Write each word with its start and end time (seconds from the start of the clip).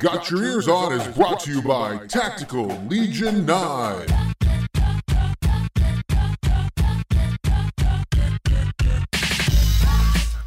Got 0.00 0.30
Your 0.30 0.42
Ears 0.42 0.66
On 0.66 0.94
is 0.94 1.06
brought 1.08 1.40
to 1.40 1.52
you 1.52 1.60
by 1.60 1.98
Tactical 2.06 2.68
Legion 2.88 3.44
9. 3.44 4.29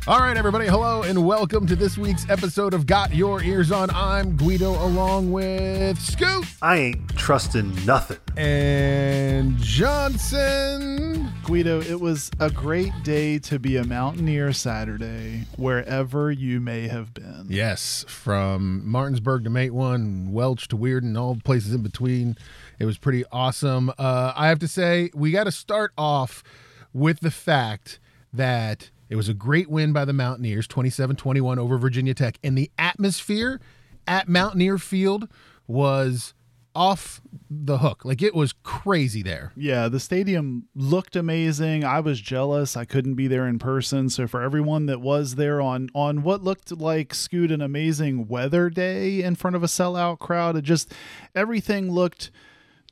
All 0.06 0.20
right, 0.20 0.36
everybody. 0.36 0.68
Hello 0.68 1.04
and 1.04 1.26
welcome 1.26 1.66
to 1.66 1.78
this 1.78 1.98
week's 1.98 2.30
episode 2.30 2.74
of 2.74 2.86
Got 2.86 3.16
Your 3.16 3.42
Ears 3.42 3.72
On. 3.72 3.90
I'm 3.92 4.36
Guido 4.36 4.72
along 4.86 5.32
with 5.32 5.98
Scoop. 5.98 6.44
I 6.62 6.76
ain't 6.76 7.16
trusting 7.16 7.86
nothing. 7.86 8.18
and 8.36 9.58
Johnson. 9.60 11.32
Guido, 11.46 11.80
it 11.80 12.02
was 12.02 12.30
a 12.42 12.52
great 12.52 12.92
day 13.04 13.40
to 13.40 13.60
be 13.60 13.78
a 13.78 13.86
Mountaineer 13.86 14.52
Saturday, 14.52 15.46
wherever 15.56 16.30
you 16.30 16.60
may 16.60 16.90
have 16.90 17.14
been. 17.14 17.46
Yes, 17.48 18.04
from 18.10 18.86
Martinsburg 18.86 19.46
to 19.46 19.50
Matewan, 19.50 20.32
Welch 20.32 20.68
to 20.68 20.78
Weirton, 20.78 21.18
all 21.18 21.38
places 21.46 21.74
in 21.74 21.82
between. 21.82 22.36
It 22.78 22.86
was 22.86 22.98
pretty 22.98 23.24
awesome. 23.32 23.90
Uh, 23.98 24.34
I 24.36 24.50
have 24.50 24.60
to 24.60 24.68
say, 24.68 25.12
we 25.14 25.32
got 25.32 25.46
to 25.46 25.52
start 25.52 25.94
off 25.98 26.44
with 26.92 27.22
the 27.22 27.32
fact 27.32 28.02
that 28.34 28.90
it 29.14 29.16
was 29.16 29.30
a 29.30 29.36
great 29.36 29.70
win 29.70 29.94
by 29.94 30.06
the 30.06 30.12
Mountaineers, 30.12 30.66
27 30.66 31.16
21 31.16 31.60
over 31.60 31.78
Virginia 31.78 32.16
Tech. 32.16 32.40
And 32.44 32.58
the 32.58 32.72
atmosphere 32.80 33.62
at 34.08 34.28
Mountaineer 34.28 34.80
Field 34.80 35.30
was 35.68 36.34
off 36.74 37.22
the 37.48 37.78
hook. 37.78 38.04
Like 38.04 38.24
it 38.24 38.34
was 38.34 38.56
crazy 38.64 39.22
there. 39.22 39.52
Yeah, 39.56 39.88
the 39.88 40.00
stadium 40.00 40.68
looked 40.74 41.16
amazing. 41.16 41.84
I 41.84 42.00
was 42.00 42.20
jealous. 42.20 42.76
I 42.76 42.86
couldn't 42.86 43.14
be 43.14 43.28
there 43.28 43.48
in 43.48 43.60
person. 43.60 44.10
So 44.10 44.26
for 44.26 44.42
everyone 44.42 44.88
that 44.88 45.00
was 45.00 45.36
there 45.36 45.62
on 45.62 45.90
on 45.94 46.24
what 46.24 46.44
looked 46.44 46.72
like 46.72 47.14
Scoot 47.14 47.52
an 47.52 47.62
amazing 47.62 48.28
weather 48.28 48.72
day 48.72 49.22
in 49.22 49.36
front 49.36 49.56
of 49.56 49.62
a 49.62 49.68
sellout 49.68 50.18
crowd, 50.18 50.58
it 50.58 50.64
just 50.64 50.92
everything 51.36 51.92
looked 51.92 52.32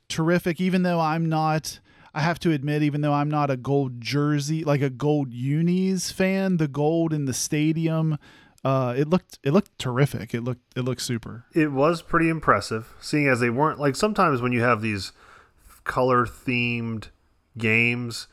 terrific. 0.06 0.60
Even 0.60 0.84
though 0.84 1.00
I'm 1.00 1.28
not 1.28 1.80
I 2.14 2.20
have 2.20 2.38
to 2.40 2.52
admit, 2.52 2.82
even 2.82 3.00
though 3.00 3.14
I'm 3.14 3.30
not 3.30 3.50
a 3.50 3.56
gold 3.56 4.00
jersey, 4.00 4.64
like 4.64 4.82
a 4.82 4.90
gold 4.90 5.32
unis 5.32 6.10
fan, 6.10 6.58
the 6.58 6.68
gold 6.68 7.12
in 7.12 7.24
the 7.24 7.32
stadium, 7.32 8.18
uh, 8.64 8.94
it 8.96 9.08
looked 9.08 9.38
it 9.42 9.52
looked 9.52 9.78
terrific. 9.78 10.34
It 10.34 10.42
looked 10.42 10.76
it 10.76 10.82
looked 10.82 11.00
super. 11.02 11.46
It 11.52 11.72
was 11.72 12.02
pretty 12.02 12.28
impressive, 12.28 12.94
seeing 13.00 13.28
as 13.28 13.40
they 13.40 13.50
weren't 13.50 13.80
like 13.80 13.96
sometimes 13.96 14.40
when 14.40 14.52
you 14.52 14.62
have 14.62 14.82
these 14.82 15.12
color 15.84 16.26
themed 16.26 17.08
games, 17.58 18.28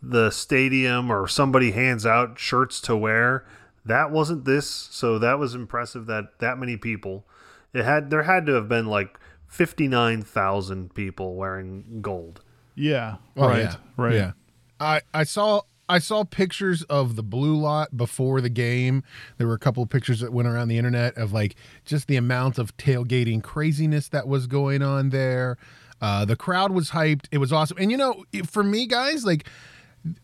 the 0.00 0.30
stadium 0.30 1.10
or 1.10 1.26
somebody 1.26 1.72
hands 1.72 2.06
out 2.06 2.38
shirts 2.38 2.80
to 2.82 2.96
wear. 2.96 3.44
That 3.84 4.12
wasn't 4.12 4.44
this, 4.44 4.68
so 4.68 5.18
that 5.18 5.38
was 5.38 5.54
impressive 5.54 6.06
that 6.06 6.38
that 6.38 6.58
many 6.58 6.76
people. 6.76 7.26
It 7.72 7.84
had 7.84 8.10
there 8.10 8.22
had 8.22 8.46
to 8.46 8.52
have 8.52 8.68
been 8.68 8.86
like 8.86 9.18
fifty 9.48 9.88
nine 9.88 10.22
thousand 10.22 10.94
people 10.94 11.34
wearing 11.34 12.00
gold. 12.02 12.42
Yeah. 12.74 13.16
Oh, 13.36 13.48
right. 13.48 13.62
yeah. 13.62 13.76
Right. 13.96 14.14
Yeah. 14.14 14.32
I 14.80 15.00
I 15.14 15.24
saw 15.24 15.62
I 15.88 15.98
saw 15.98 16.24
pictures 16.24 16.82
of 16.84 17.16
the 17.16 17.22
blue 17.22 17.56
lot 17.56 17.96
before 17.96 18.40
the 18.40 18.48
game. 18.48 19.02
There 19.36 19.46
were 19.46 19.54
a 19.54 19.58
couple 19.58 19.82
of 19.82 19.90
pictures 19.90 20.20
that 20.20 20.32
went 20.32 20.48
around 20.48 20.68
the 20.68 20.78
internet 20.78 21.16
of 21.16 21.32
like 21.32 21.54
just 21.84 22.08
the 22.08 22.16
amount 22.16 22.58
of 22.58 22.76
tailgating 22.76 23.42
craziness 23.42 24.08
that 24.08 24.26
was 24.26 24.46
going 24.46 24.82
on 24.82 25.10
there. 25.10 25.58
Uh, 26.00 26.24
the 26.24 26.34
crowd 26.34 26.72
was 26.72 26.90
hyped. 26.90 27.26
It 27.30 27.38
was 27.38 27.52
awesome. 27.52 27.78
And 27.78 27.90
you 27.90 27.96
know, 27.96 28.24
for 28.46 28.64
me, 28.64 28.86
guys, 28.86 29.24
like 29.24 29.46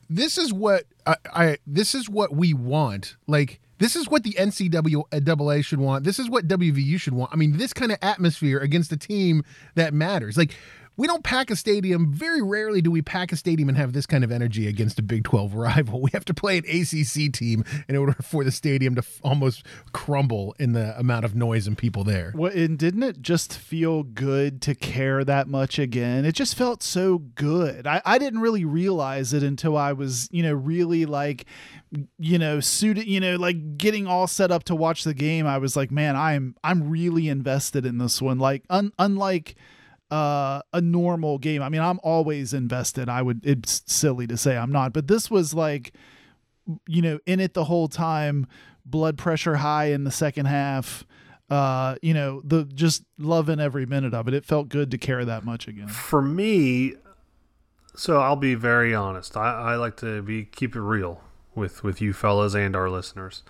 this 0.09 0.39
is 0.39 0.53
what 0.53 0.85
I, 1.07 1.17
I 1.33 1.57
this 1.67 1.95
is 1.95 2.09
what 2.09 2.35
we 2.35 2.55
want. 2.55 3.17
Like 3.27 3.61
this 3.79 3.95
is 3.95 4.09
what 4.09 4.25
the 4.25 4.33
NCAA 4.33 5.65
should 5.65 5.79
want. 5.81 6.05
This 6.05 6.19
is 6.19 6.29
what 6.29 6.49
WVU 6.49 7.01
should 7.01 7.15
want. 7.15 7.33
I 7.33 7.37
mean, 7.37 7.57
this 7.59 7.73
kind 7.73 7.93
of 7.93 7.99
atmosphere 8.03 8.59
against 8.59 8.91
a 8.91 8.97
team 8.97 9.45
that 9.77 9.95
matters. 9.95 10.37
Like 10.37 10.57
we 10.99 11.07
don't 11.07 11.23
pack 11.23 11.51
a 11.51 11.57
stadium. 11.57 12.13
Very 12.13 12.43
rarely 12.43 12.83
do 12.83 12.91
we 12.91 13.03
pack 13.03 13.31
a 13.31 13.37
stadium 13.37 13.69
and 13.69 13.79
have 13.79 13.93
this 13.93 14.05
kind 14.05 14.25
of 14.25 14.33
energy 14.33 14.67
against 14.67 14.99
a 14.99 15.03
Big 15.03 15.25
12 15.25 15.55
rival. 15.55 16.03
We 16.09 16.11
have 16.13 16.25
to 16.27 16.35
play 16.35 16.59
an 16.59 16.65
ACC 16.65 17.31
team 17.33 17.65
in 17.87 17.95
order 17.95 18.15
for 18.23 18.43
the 18.43 18.51
stadium 18.51 18.95
to 18.95 19.01
f- 19.01 19.21
almost 19.23 19.65
crumble 19.93 20.55
in 20.59 20.73
the 20.73 20.99
amount 20.99 21.27
of 21.27 21.35
noise 21.35 21.67
and 21.67 21.77
people 21.77 22.03
there. 22.03 22.33
Well, 22.35 22.51
and 22.51 22.79
didn't 22.79 23.03
it 23.03 23.21
just 23.21 23.57
feel 23.57 24.03
good 24.03 24.63
to 24.63 24.75
care 24.75 25.23
that 25.23 25.49
much 25.49 25.79
again? 25.79 26.25
It 26.25 26.33
just 26.33 26.57
felt 26.57 26.83
so 26.83 27.19
good. 27.19 27.87
I, 27.87 28.01
I 28.07 28.19
didn't 28.19 28.41
really 28.41 28.65
realize 28.65 29.33
it 29.35 29.43
until 29.43 29.77
I 29.77 29.93
was, 29.93 30.29
you 30.33 30.43
know, 30.43 30.55
really 30.55 31.05
like, 31.05 31.45
you 32.19 32.39
know, 32.39 32.59
suited, 32.59 33.07
you 33.07 33.21
know, 33.21 33.37
like 33.37 33.77
getting 33.77 34.07
all 34.07 34.27
set 34.27 34.51
up 34.51 34.65
to 34.65 34.75
watch 34.75 35.05
the 35.05 35.15
game. 35.15 35.47
I 35.47 35.59
was 35.59 35.77
like, 35.77 35.91
man, 35.91 36.17
I'm 36.17 36.57
I'm 36.65 36.89
really 36.89 37.29
invested 37.29 37.85
in 37.85 37.99
this 37.99 38.21
one. 38.23 38.39
Like, 38.39 38.65
un, 38.71 38.93
unlike 38.99 39.55
uh 40.11 40.61
a 40.73 40.81
normal 40.81 41.39
game. 41.39 41.63
I 41.63 41.69
mean, 41.69 41.81
I'm 41.81 42.01
always 42.03 42.53
invested. 42.53 43.09
I 43.09 43.23
would 43.23 43.45
it's 43.45 43.83
silly 43.87 44.27
to 44.27 44.37
say 44.37 44.57
I'm 44.57 44.73
not, 44.73 44.93
but 44.93 45.09
this 45.09 45.31
was 45.31 45.55
like 45.55 45.93
you 46.87 47.03
know, 47.03 47.19
in 47.27 47.41
it 47.41 47.55
the 47.55 47.65
whole 47.65 47.89
time, 47.89 48.47
blood 48.85 49.19
pressure 49.19 49.57
high 49.57 49.87
in 49.87 50.05
the 50.05 50.11
second 50.11 50.47
half. 50.47 51.05
Uh, 51.51 51.97
you 52.03 52.13
know, 52.13 52.43
the 52.45 52.65
just 52.65 53.05
loving 53.17 53.59
every 53.59 53.87
minute 53.87 54.13
of 54.13 54.29
it. 54.29 54.35
It 54.35 54.45
felt 54.45 54.69
good 54.69 54.91
to 54.91 54.99
care 54.99 55.25
that 55.25 55.45
much 55.45 55.67
again. 55.67 55.89
For 55.89 56.21
me, 56.21 56.95
so 57.97 58.21
I'll 58.21 58.37
be 58.37 58.55
very 58.55 58.95
honest. 58.95 59.37
I, 59.37 59.73
I 59.73 59.77
like 59.77 59.97
to 59.99 60.21
be 60.21 60.45
keep 60.45 60.77
it 60.77 60.81
real 60.81 61.23
with 61.55 61.83
with 61.83 62.03
you 62.03 62.13
fellas 62.13 62.55
and 62.55 62.77
our 62.77 62.91
listeners. 62.91 63.43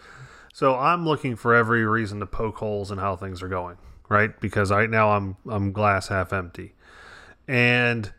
So 0.53 0.77
I'm 0.77 1.07
looking 1.07 1.35
for 1.37 1.55
every 1.55 1.85
reason 1.85 2.21
to 2.21 2.27
poke 2.27 2.59
holes 2.59 2.91
in 2.91 2.99
how 2.99 3.17
things 3.17 3.43
are 3.43 3.49
going, 3.49 3.77
right? 4.09 4.39
Because 4.41 4.71
right 4.71 4.91
now 4.91 5.11
I'm 5.11 5.37
I'm 5.49 5.73
glass 5.73 6.09
half 6.09 6.33
empty. 6.33 6.75
And 7.47 8.13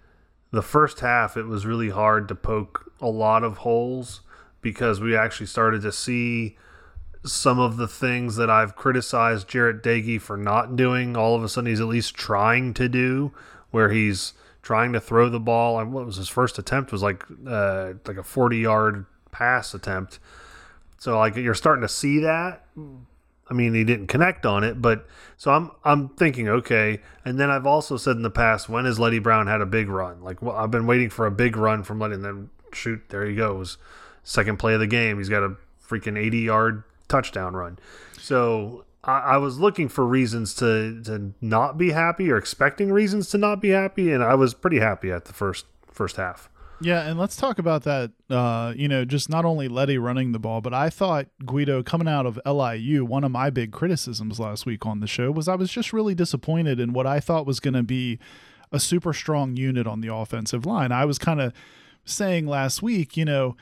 the 0.52 0.62
first 0.62 1.00
half 1.00 1.38
it 1.38 1.46
was 1.46 1.66
really 1.66 1.90
hard 1.90 2.28
to 2.28 2.36
poke 2.36 2.92
a 3.02 3.08
lot 3.08 3.44
of 3.44 3.60
holes 3.60 4.22
because 4.62 5.00
we 5.00 5.16
actually 5.16 5.46
started 5.46 5.82
to 5.82 5.92
see 5.92 6.58
some 7.26 7.60
of 7.60 7.78
the 7.78 7.88
things 7.88 8.36
that 8.38 8.50
I've 8.50 8.76
criticized 8.76 9.50
Jarret 9.50 9.82
Doege 9.82 10.22
for 10.22 10.38
not 10.38 10.76
doing, 10.76 11.18
all 11.18 11.36
of 11.36 11.44
a 11.44 11.50
sudden 11.50 11.70
he's 11.70 11.82
at 11.82 11.88
least 11.88 12.16
trying 12.16 12.74
to 12.76 12.88
do, 12.88 13.34
where 13.72 13.90
he's 13.90 14.34
trying 14.62 14.94
to 14.94 15.00
throw 15.00 15.30
the 15.30 15.40
ball. 15.40 15.80
And 15.80 15.94
what 15.94 16.06
was 16.06 16.16
his 16.16 16.30
first 16.30 16.58
attempt 16.58 16.92
was 16.92 17.02
like 17.02 17.24
uh, 17.48 17.94
like 18.06 18.18
a 18.18 18.24
forty 18.24 18.60
yard 18.60 19.06
pass 19.32 19.74
attempt. 19.74 20.20
So 20.98 21.18
like 21.18 21.36
you're 21.36 21.56
starting 21.56 21.82
to 21.82 21.90
see 21.90 22.20
that. 22.20 22.66
I 23.50 23.54
mean, 23.54 23.74
he 23.74 23.84
didn't 23.84 24.08
connect 24.08 24.46
on 24.46 24.64
it, 24.64 24.82
but 24.82 25.08
so 25.38 25.52
I'm 25.52 25.72
I'm 25.84 26.10
thinking 26.10 26.48
okay. 26.48 27.02
And 27.26 27.40
then 27.40 27.50
I've 27.50 27.66
also 27.66 27.98
said 27.98 28.16
in 28.16 28.22
the 28.22 28.30
past, 28.30 28.70
when 28.70 28.86
has 28.86 29.00
Leddie 29.00 29.20
Brown 29.20 29.48
had 29.48 29.62
a 29.62 29.66
big 29.66 29.90
run? 29.90 30.22
Like 30.22 30.42
well, 30.42 30.56
I've 30.56 30.72
been 30.72 30.86
waiting 30.86 31.10
for 31.10 31.26
a 31.26 31.32
big 31.32 31.58
run 31.58 31.84
from 31.84 32.00
Leddie, 32.00 32.16
and 32.16 32.26
then 32.26 32.50
shoot, 32.74 33.02
there 33.10 33.26
he 33.26 33.36
goes, 33.36 33.78
second 34.24 34.60
play 34.60 34.74
of 34.74 34.80
the 34.80 34.88
game. 34.88 35.18
He's 35.18 35.30
got 35.30 35.44
a 35.44 35.56
freaking 35.86 36.18
80 36.18 36.40
yard 36.40 36.84
touchdown 37.08 37.56
run. 37.56 37.80
So 38.20 38.86
I, 39.04 39.20
I 39.20 39.38
was 39.38 39.60
looking 39.60 39.90
for 39.90 40.06
reasons 40.06 40.54
to 40.56 41.02
to 41.04 41.34
not 41.42 41.78
be 41.78 41.92
happy 41.92 42.32
or 42.32 42.38
expecting 42.38 42.92
reasons 42.92 43.30
to 43.32 43.38
not 43.38 43.62
be 43.62 43.70
happy, 43.70 44.12
and 44.12 44.24
I 44.24 44.36
was 44.36 44.54
pretty 44.54 44.80
happy 44.80 45.12
at 45.12 45.26
the 45.26 45.34
first 45.34 45.66
first 45.92 46.18
half. 46.18 46.50
Yeah, 46.82 47.10
and 47.10 47.20
let's 47.20 47.36
talk 47.36 47.60
about 47.60 47.84
that. 47.84 48.12
Uh, 48.30 48.74
you 48.76 48.88
know, 48.88 49.04
just 49.04 49.30
not 49.30 49.44
only 49.44 49.68
Leddie 49.68 49.98
running 49.98 50.32
the 50.32 50.40
ball, 50.40 50.62
but 50.62 50.74
I 50.74 50.90
thought 50.90 51.28
Guido 51.46 51.84
coming 51.84 52.08
out 52.08 52.26
of 52.26 52.40
LIU. 52.46 53.04
One 53.04 53.26
of 53.26 53.32
my 53.32 53.50
big 53.50 53.72
criticisms 53.72 54.40
last 54.40 54.66
week 54.66 54.86
on 54.86 55.02
the 55.02 55.08
show 55.08 55.30
was 55.30 55.50
I 55.50 55.56
was 55.56 55.72
just 55.72 55.92
really 55.92 56.16
disappointed 56.16 56.80
in 56.80 56.94
what 56.94 57.06
I 57.06 57.20
thought 57.20 57.46
was 57.46 57.60
going 57.60 57.74
to 57.74 57.84
be 57.84 58.18
a 58.72 58.80
super 58.80 59.12
strong 59.12 59.58
unit 59.58 59.88
on 59.88 60.00
the 60.00 60.14
offensive 60.14 60.66
line. 60.66 60.92
I 60.92 61.04
was 61.04 61.20
kind 61.20 61.42
of 61.42 61.54
saying 62.06 62.48
last 62.48 62.82
week, 62.82 63.18
you 63.18 63.26
know, 63.26 63.58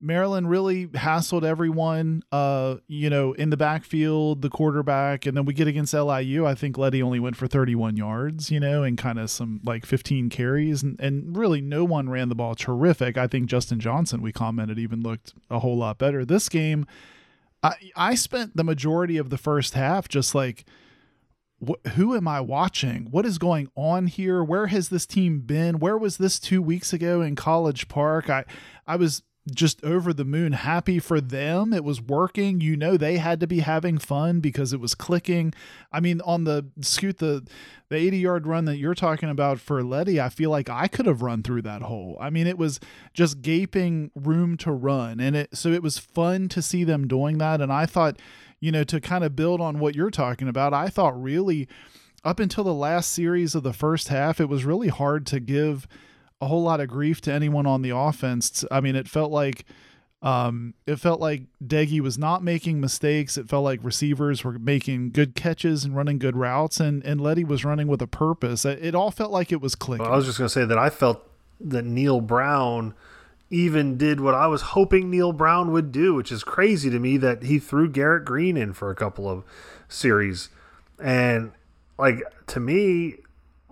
Maryland 0.00 0.50
really 0.50 0.86
hassled 0.88 1.42
everyone, 1.42 2.22
uh, 2.30 2.76
you 2.86 3.08
know, 3.08 3.32
in 3.32 3.48
the 3.50 3.56
backfield, 3.56 4.42
the 4.42 4.50
quarterback, 4.50 5.24
and 5.24 5.36
then 5.36 5.46
we 5.46 5.54
get 5.54 5.66
against 5.66 5.94
LIU. 5.94 6.44
I 6.46 6.54
think 6.54 6.76
Leddie 6.76 7.02
only 7.02 7.18
went 7.18 7.36
for 7.36 7.46
31 7.46 7.96
yards, 7.96 8.50
you 8.50 8.60
know, 8.60 8.82
and 8.82 8.98
kind 8.98 9.18
of 9.18 9.30
some 9.30 9.60
like 9.64 9.86
15 9.86 10.28
carries, 10.28 10.82
and, 10.82 11.00
and 11.00 11.36
really 11.36 11.62
no 11.62 11.84
one 11.84 12.10
ran 12.10 12.28
the 12.28 12.34
ball 12.34 12.54
terrific. 12.54 13.16
I 13.16 13.26
think 13.26 13.46
Justin 13.46 13.80
Johnson, 13.80 14.20
we 14.20 14.32
commented, 14.32 14.78
even 14.78 15.00
looked 15.00 15.32
a 15.50 15.60
whole 15.60 15.78
lot 15.78 15.96
better. 15.96 16.24
This 16.24 16.48
game, 16.50 16.86
I 17.62 17.74
I 17.96 18.14
spent 18.16 18.56
the 18.56 18.64
majority 18.64 19.16
of 19.16 19.30
the 19.30 19.38
first 19.38 19.72
half 19.72 20.08
just 20.08 20.34
like 20.34 20.66
wh- 21.66 21.88
who 21.90 22.14
am 22.14 22.28
I 22.28 22.40
watching? 22.40 23.08
What 23.10 23.26
is 23.26 23.38
going 23.38 23.70
on 23.74 24.08
here? 24.08 24.44
Where 24.44 24.66
has 24.66 24.88
this 24.88 25.06
team 25.06 25.40
been? 25.40 25.78
Where 25.78 25.96
was 25.96 26.18
this 26.18 26.38
two 26.38 26.60
weeks 26.62 26.92
ago 26.92 27.22
in 27.22 27.34
College 27.34 27.88
Park? 27.88 28.28
I, 28.28 28.44
I 28.86 28.96
was 28.96 29.22
just 29.52 29.82
over 29.84 30.12
the 30.12 30.24
moon 30.24 30.52
happy 30.52 30.98
for 30.98 31.20
them. 31.20 31.72
It 31.72 31.84
was 31.84 32.00
working. 32.00 32.60
You 32.60 32.76
know, 32.76 32.96
they 32.96 33.18
had 33.18 33.40
to 33.40 33.46
be 33.46 33.60
having 33.60 33.98
fun 33.98 34.40
because 34.40 34.72
it 34.72 34.80
was 34.80 34.94
clicking. 34.94 35.54
I 35.92 36.00
mean, 36.00 36.20
on 36.22 36.44
the 36.44 36.66
scoot, 36.80 37.18
the, 37.18 37.46
the 37.88 37.96
80 37.96 38.18
yard 38.18 38.46
run 38.46 38.64
that 38.64 38.78
you're 38.78 38.94
talking 38.94 39.30
about 39.30 39.60
for 39.60 39.82
Leddie, 39.82 40.20
I 40.20 40.28
feel 40.28 40.50
like 40.50 40.68
I 40.68 40.88
could 40.88 41.06
have 41.06 41.22
run 41.22 41.42
through 41.42 41.62
that 41.62 41.82
hole. 41.82 42.16
I 42.20 42.30
mean, 42.30 42.46
it 42.46 42.58
was 42.58 42.80
just 43.14 43.42
gaping 43.42 44.10
room 44.14 44.56
to 44.58 44.72
run. 44.72 45.20
And 45.20 45.36
it, 45.36 45.56
so 45.56 45.68
it 45.70 45.82
was 45.82 45.98
fun 45.98 46.48
to 46.50 46.60
see 46.60 46.84
them 46.84 47.06
doing 47.06 47.38
that. 47.38 47.60
And 47.60 47.72
I 47.72 47.86
thought, 47.86 48.18
you 48.58 48.72
know, 48.72 48.84
to 48.84 49.00
kind 49.00 49.22
of 49.22 49.36
build 49.36 49.60
on 49.60 49.78
what 49.78 49.94
you're 49.94 50.10
talking 50.10 50.48
about, 50.48 50.74
I 50.74 50.88
thought 50.88 51.20
really 51.20 51.68
up 52.24 52.40
until 52.40 52.64
the 52.64 52.74
last 52.74 53.12
series 53.12 53.54
of 53.54 53.62
the 53.62 53.72
first 53.72 54.08
half, 54.08 54.40
it 54.40 54.48
was 54.48 54.64
really 54.64 54.88
hard 54.88 55.26
to 55.26 55.38
give 55.38 55.86
a 56.40 56.46
whole 56.46 56.62
lot 56.62 56.80
of 56.80 56.88
grief 56.88 57.20
to 57.22 57.32
anyone 57.32 57.66
on 57.66 57.82
the 57.82 57.90
offense. 57.90 58.64
I 58.70 58.80
mean, 58.80 58.96
it 58.96 59.08
felt 59.08 59.30
like 59.30 59.64
um, 60.22 60.74
it 60.86 60.96
felt 60.96 61.20
like 61.20 61.42
Doege 61.64 62.00
was 62.00 62.18
not 62.18 62.42
making 62.42 62.80
mistakes. 62.80 63.36
It 63.36 63.48
felt 63.48 63.64
like 63.64 63.80
receivers 63.82 64.42
were 64.42 64.58
making 64.58 65.10
good 65.10 65.34
catches 65.34 65.84
and 65.84 65.94
running 65.94 66.18
good 66.18 66.36
routes, 66.36 66.80
and 66.80 67.04
and 67.04 67.20
Leddie 67.20 67.44
was 67.44 67.64
running 67.64 67.86
with 67.86 68.02
a 68.02 68.06
purpose. 68.06 68.64
It, 68.64 68.84
it 68.84 68.94
all 68.94 69.10
felt 69.10 69.30
like 69.30 69.52
it 69.52 69.60
was 69.60 69.74
clicking. 69.74 70.04
Well, 70.04 70.14
I 70.14 70.16
was 70.16 70.26
just 70.26 70.38
to 70.38 70.48
say 70.48 70.64
that 70.64 70.78
I 70.78 70.90
felt 70.90 71.22
that 71.60 71.84
Neal 71.84 72.20
Brown 72.20 72.94
even 73.50 73.96
did 73.96 74.20
what 74.20 74.34
I 74.34 74.46
was 74.46 74.62
hoping 74.62 75.10
Neal 75.10 75.32
Brown 75.32 75.70
would 75.72 75.92
do, 75.92 76.14
which 76.14 76.32
is 76.32 76.42
crazy 76.42 76.90
to 76.90 76.98
me 76.98 77.16
that 77.18 77.44
he 77.44 77.58
threw 77.58 77.88
Garrett 77.88 78.24
Greene 78.24 78.56
in 78.56 78.72
for 78.72 78.90
a 78.90 78.94
couple 78.96 79.30
of 79.30 79.44
series. 79.88 80.48
And 80.98 81.52
like 81.98 82.22
to 82.48 82.60
me, 82.60 83.18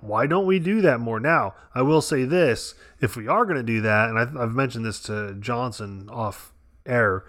why 0.04 0.26
don't 0.26 0.46
we 0.46 0.58
do 0.58 0.80
that 0.82 1.00
more 1.00 1.20
now? 1.20 1.54
I 1.74 1.82
will 1.82 2.00
say 2.00 2.24
this: 2.24 2.74
if 3.00 3.16
we 3.16 3.26
are 3.26 3.44
going 3.44 3.56
to 3.56 3.62
do 3.62 3.80
that, 3.82 4.08
and 4.08 4.18
I've, 4.18 4.36
I've 4.36 4.54
mentioned 4.54 4.84
this 4.84 5.00
to 5.00 5.34
Johnson 5.34 6.08
off 6.10 6.52
air, 6.86 7.24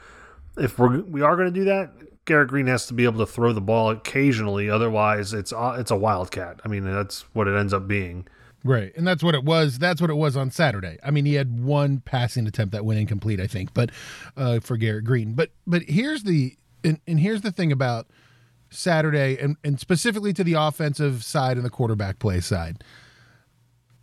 if 0.57 0.77
we're 0.77 1.01
we 1.01 1.22
are 1.22 1.36
going 1.36 1.51
to 1.51 1.60
do 1.60 1.66
that, 1.66 1.92
Garrett 2.25 2.50
Greene 2.50 2.68
has 2.68 2.86
to 2.88 2.94
be 2.94 3.06
able 3.06 3.19
to 3.25 3.31
throw 3.31 3.54
the 3.54 3.62
ball 3.62 3.89
occasionally. 3.89 4.69
Otherwise, 4.69 5.33
it's 5.33 5.54
uh, 5.54 5.77
it's 5.80 5.92
a 5.92 5.95
wildcat. 5.95 6.60
I 6.66 6.68
mean, 6.68 6.83
that's 6.83 7.22
what 7.33 7.48
it 7.48 7.57
ends 7.57 7.74
up 7.74 7.88
being. 7.88 8.27
Right. 8.63 8.92
And 8.98 9.07
that's 9.07 9.22
what 9.22 9.36
it 9.36 9.44
was. 9.44 9.77
That's 9.77 10.01
what 10.01 10.10
it 10.10 10.16
was 10.16 10.36
on 10.36 10.50
Saturday. 10.50 10.98
I 11.04 11.12
mean, 11.12 11.25
he 11.25 11.36
had 11.36 11.63
one 11.63 12.00
passing 12.00 12.48
attempt 12.48 12.72
that 12.72 12.83
went 12.83 13.00
incomplete, 13.00 13.39
I 13.39 13.45
think, 13.45 13.75
but 13.75 13.92
uh, 14.36 14.60
for 14.60 14.75
Garrett 14.75 15.06
Greene. 15.06 15.33
But 15.33 15.51
but 15.68 15.83
here's 15.83 16.24
the 16.24 16.57
and, 16.83 17.00
and 17.07 17.19
here's 17.19 17.42
the 17.42 17.51
thing 17.51 17.72
about 17.72 18.07
Saturday 18.75 19.38
and, 19.39 19.57
and 19.63 19.80
specifically 19.80 20.33
to 20.33 20.44
the 20.44 20.54
offensive 20.54 21.24
side 21.24 21.57
and 21.57 21.66
the 21.66 21.69
quarterback 21.69 22.19
play 22.19 22.39
side. 22.39 22.83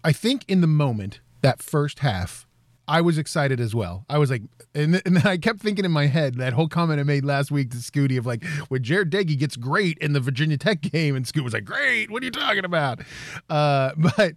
I 0.05 0.13
think 0.13 0.45
in 0.49 0.61
the 0.61 0.67
moment, 0.67 1.21
that 1.43 1.63
first 1.63 2.01
half, 2.01 2.47
I 2.89 3.01
was 3.01 3.19
excited 3.19 3.61
as 3.61 3.75
well. 3.75 4.05
I 4.09 4.19
was 4.19 4.31
like, 4.31 4.43
and, 4.75 4.95
th- 4.95 5.03
and 5.07 5.17
then 5.17 5.27
I 5.27 5.37
kept 5.37 5.61
thinking 5.61 5.85
in 5.85 5.93
my 5.93 6.07
head 6.07 6.37
that 6.37 6.53
whole 6.53 6.69
comment 6.69 6.99
I 6.99 7.05
made 7.05 7.25
last 7.25 7.51
week 7.51 7.71
to 7.71 7.77
Scooty 7.77 8.19
of 8.19 8.27
like, 8.27 8.45
when 8.69 8.83
Jarret 8.83 9.11
Doege 9.11 9.39
gets 9.39 9.57
great 9.57 9.99
in 9.99 10.13
the 10.13 10.21
Virginia 10.21 10.57
Tech 10.57 10.81
game, 10.81 11.15
and 11.15 11.27
Scoot 11.27 11.45
was 11.45 11.53
like, 11.53 11.65
great, 11.65 12.11
what 12.11 12.23
are 12.23 12.27
you 12.27 12.33
talking 12.33 12.65
about? 12.65 13.01
Uh, 13.49 13.93
but 14.17 14.35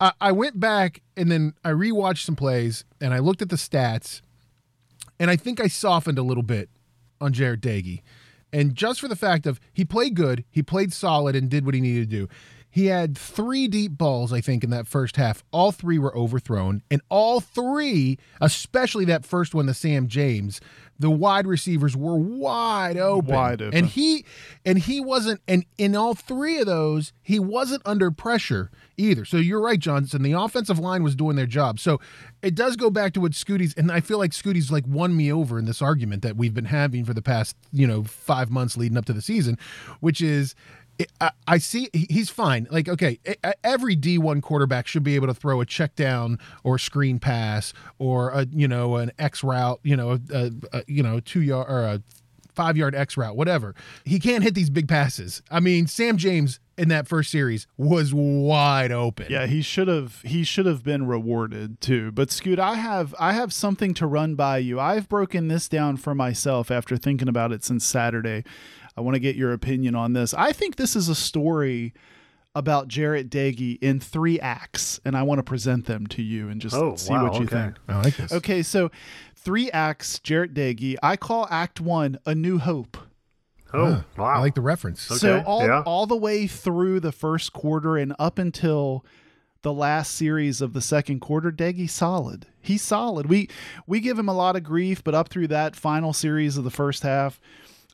I, 0.00 0.12
I 0.20 0.32
went 0.32 0.60
back 0.60 1.02
and 1.16 1.30
then 1.30 1.54
I 1.64 1.70
rewatched 1.70 2.24
some 2.24 2.36
plays 2.36 2.84
and 3.00 3.12
I 3.12 3.18
looked 3.18 3.42
at 3.42 3.48
the 3.48 3.56
stats, 3.56 4.20
and 5.18 5.30
I 5.30 5.36
think 5.36 5.60
I 5.60 5.66
softened 5.66 6.18
a 6.18 6.22
little 6.22 6.44
bit 6.44 6.70
on 7.20 7.32
Jarret 7.32 7.60
Doege. 7.60 8.02
And 8.52 8.74
just 8.74 9.00
for 9.00 9.08
the 9.08 9.16
fact 9.16 9.46
of 9.46 9.60
he 9.72 9.84
played 9.84 10.14
good, 10.14 10.44
he 10.50 10.62
played 10.62 10.92
solid 10.92 11.36
and 11.36 11.48
did 11.48 11.64
what 11.64 11.74
he 11.74 11.80
needed 11.80 12.10
to 12.10 12.16
do. 12.16 12.28
He 12.70 12.86
had 12.86 13.16
three 13.16 13.66
deep 13.66 13.92
balls, 13.96 14.32
I 14.32 14.40
think, 14.40 14.62
in 14.62 14.70
that 14.70 14.86
first 14.86 15.16
half. 15.16 15.42
All 15.52 15.72
three 15.72 15.98
were 15.98 16.16
overthrown, 16.16 16.82
and 16.90 17.00
all 17.08 17.40
three, 17.40 18.18
especially 18.40 19.06
that 19.06 19.24
first 19.24 19.54
one, 19.54 19.66
the 19.66 19.74
Sam 19.74 20.06
James, 20.06 20.60
the 20.98 21.10
wide 21.10 21.46
receivers 21.46 21.96
were 21.96 22.16
wide 22.16 22.96
open. 22.96 23.34
Wide 23.34 23.62
open. 23.62 23.76
And 23.76 23.86
he 23.86 24.24
and 24.64 24.78
he 24.78 25.00
wasn't 25.00 25.40
and 25.48 25.64
in 25.78 25.96
all 25.96 26.14
three 26.14 26.58
of 26.58 26.66
those, 26.66 27.12
he 27.22 27.38
wasn't 27.38 27.82
under 27.84 28.10
pressure 28.10 28.70
either. 28.98 29.24
So 29.24 29.36
you're 29.36 29.60
right, 29.60 29.78
Johnson. 29.78 30.22
The 30.22 30.32
offensive 30.32 30.78
line 30.78 31.02
was 31.02 31.14
doing 31.14 31.36
their 31.36 31.46
job. 31.46 31.80
So 31.80 32.00
it 32.42 32.54
does 32.54 32.76
go 32.76 32.90
back 32.90 33.12
to 33.14 33.20
what 33.20 33.34
Scooty's 33.34 33.74
and 33.74 33.90
I 33.90 34.00
feel 34.00 34.18
like 34.18 34.32
Scooty's 34.32 34.70
like 34.70 34.84
won 34.86 35.16
me 35.16 35.32
over 35.32 35.58
in 35.58 35.64
this 35.64 35.80
argument 35.80 36.22
that 36.22 36.36
we've 36.36 36.54
been 36.54 36.66
having 36.66 37.04
for 37.04 37.14
the 37.14 37.22
past, 37.22 37.56
you 37.72 37.86
know, 37.86 38.04
five 38.04 38.50
months 38.50 38.76
leading 38.76 38.98
up 38.98 39.04
to 39.06 39.12
the 39.12 39.22
season, 39.22 39.58
which 40.00 40.20
is 40.20 40.54
I, 41.46 41.58
see 41.58 41.88
he's 41.92 42.28
fine. 42.28 42.66
Like, 42.70 42.88
okay, 42.88 43.20
every 43.62 43.96
D1 43.96 44.42
quarterback 44.42 44.88
should 44.88 45.04
be 45.04 45.14
able 45.14 45.28
to 45.28 45.34
throw 45.34 45.60
a 45.60 45.66
check 45.66 45.94
down 45.94 46.40
or 46.64 46.76
screen 46.76 47.20
pass 47.20 47.72
or 47.98 48.30
a 48.30 48.46
you 48.50 48.66
know 48.66 48.96
an 48.96 49.12
X 49.18 49.44
route, 49.44 49.78
you 49.84 49.96
know, 49.96 50.18
a, 50.32 50.50
a 50.72 50.82
you 50.88 51.02
know 51.02 51.20
two 51.20 51.40
yard 51.40 51.70
or 51.70 51.82
a 51.84 52.02
five 52.54 52.76
yard 52.76 52.96
X 52.96 53.16
route, 53.16 53.36
whatever. 53.36 53.76
He 54.04 54.18
can't 54.18 54.42
hit 54.42 54.54
these 54.54 54.70
big 54.70 54.88
passes. 54.88 55.40
I 55.50 55.60
mean, 55.60 55.86
Sam 55.86 56.16
James 56.16 56.58
in 56.78 56.88
that 56.88 57.08
first 57.08 57.30
series 57.30 57.66
was 57.76 58.14
wide 58.14 58.92
open. 58.92 59.26
Yeah, 59.28 59.46
he 59.46 59.62
should 59.62 59.88
have 59.88 60.20
he 60.22 60.44
should 60.44 60.66
have 60.66 60.82
been 60.82 61.06
rewarded 61.06 61.80
too. 61.80 62.12
But 62.12 62.30
Scoot, 62.30 62.58
I 62.58 62.74
have 62.74 63.14
I 63.18 63.32
have 63.32 63.52
something 63.52 63.94
to 63.94 64.06
run 64.06 64.34
by 64.34 64.58
you. 64.58 64.78
I've 64.78 65.08
broken 65.08 65.48
this 65.48 65.68
down 65.68 65.96
for 65.96 66.14
myself 66.14 66.70
after 66.70 66.96
thinking 66.96 67.28
about 67.28 67.52
it 67.52 67.64
since 67.64 67.84
Saturday. 67.84 68.44
I 68.96 69.00
want 69.00 69.14
to 69.14 69.20
get 69.20 69.36
your 69.36 69.52
opinion 69.52 69.94
on 69.94 70.12
this. 70.12 70.34
I 70.34 70.52
think 70.52 70.76
this 70.76 70.96
is 70.96 71.08
a 71.08 71.14
story 71.14 71.94
about 72.54 72.88
Jarret 72.88 73.28
Doege 73.28 73.78
in 73.80 74.00
three 74.00 74.40
acts, 74.40 75.00
and 75.04 75.16
I 75.16 75.22
want 75.22 75.38
to 75.38 75.44
present 75.44 75.86
them 75.86 76.06
to 76.08 76.22
you 76.22 76.48
and 76.48 76.60
just 76.60 76.74
oh, 76.74 76.96
see 76.96 77.12
wow, 77.12 77.24
what 77.24 77.34
you 77.34 77.46
okay. 77.46 77.56
think. 77.56 77.76
I 77.86 78.02
like 78.02 78.16
this. 78.16 78.32
Okay, 78.32 78.62
so 78.62 78.90
three 79.36 79.70
acts, 79.70 80.18
Jarret 80.18 80.54
Doege. 80.54 80.96
I 81.02 81.16
call 81.16 81.46
Act 81.50 81.80
One 81.80 82.18
A 82.26 82.34
New 82.34 82.58
Hope. 82.58 82.96
Oh, 83.72 84.02
wow. 84.16 84.24
I 84.24 84.38
like 84.38 84.54
the 84.54 84.60
reference. 84.60 85.02
So 85.02 85.42
all 85.46 85.66
yeah. 85.66 85.82
all 85.84 86.06
the 86.06 86.16
way 86.16 86.46
through 86.46 87.00
the 87.00 87.12
first 87.12 87.52
quarter 87.52 87.96
and 87.96 88.14
up 88.18 88.38
until 88.38 89.04
the 89.62 89.72
last 89.72 90.14
series 90.14 90.60
of 90.60 90.72
the 90.72 90.80
second 90.80 91.20
quarter, 91.20 91.50
Doege 91.50 91.90
solid. 91.90 92.46
He's 92.60 92.82
solid. 92.82 93.26
We 93.26 93.48
we 93.86 94.00
give 94.00 94.18
him 94.18 94.28
a 94.28 94.34
lot 94.34 94.56
of 94.56 94.62
grief, 94.62 95.02
but 95.04 95.14
up 95.14 95.28
through 95.28 95.48
that 95.48 95.76
final 95.76 96.12
series 96.12 96.56
of 96.56 96.64
the 96.64 96.70
first 96.70 97.02
half, 97.02 97.40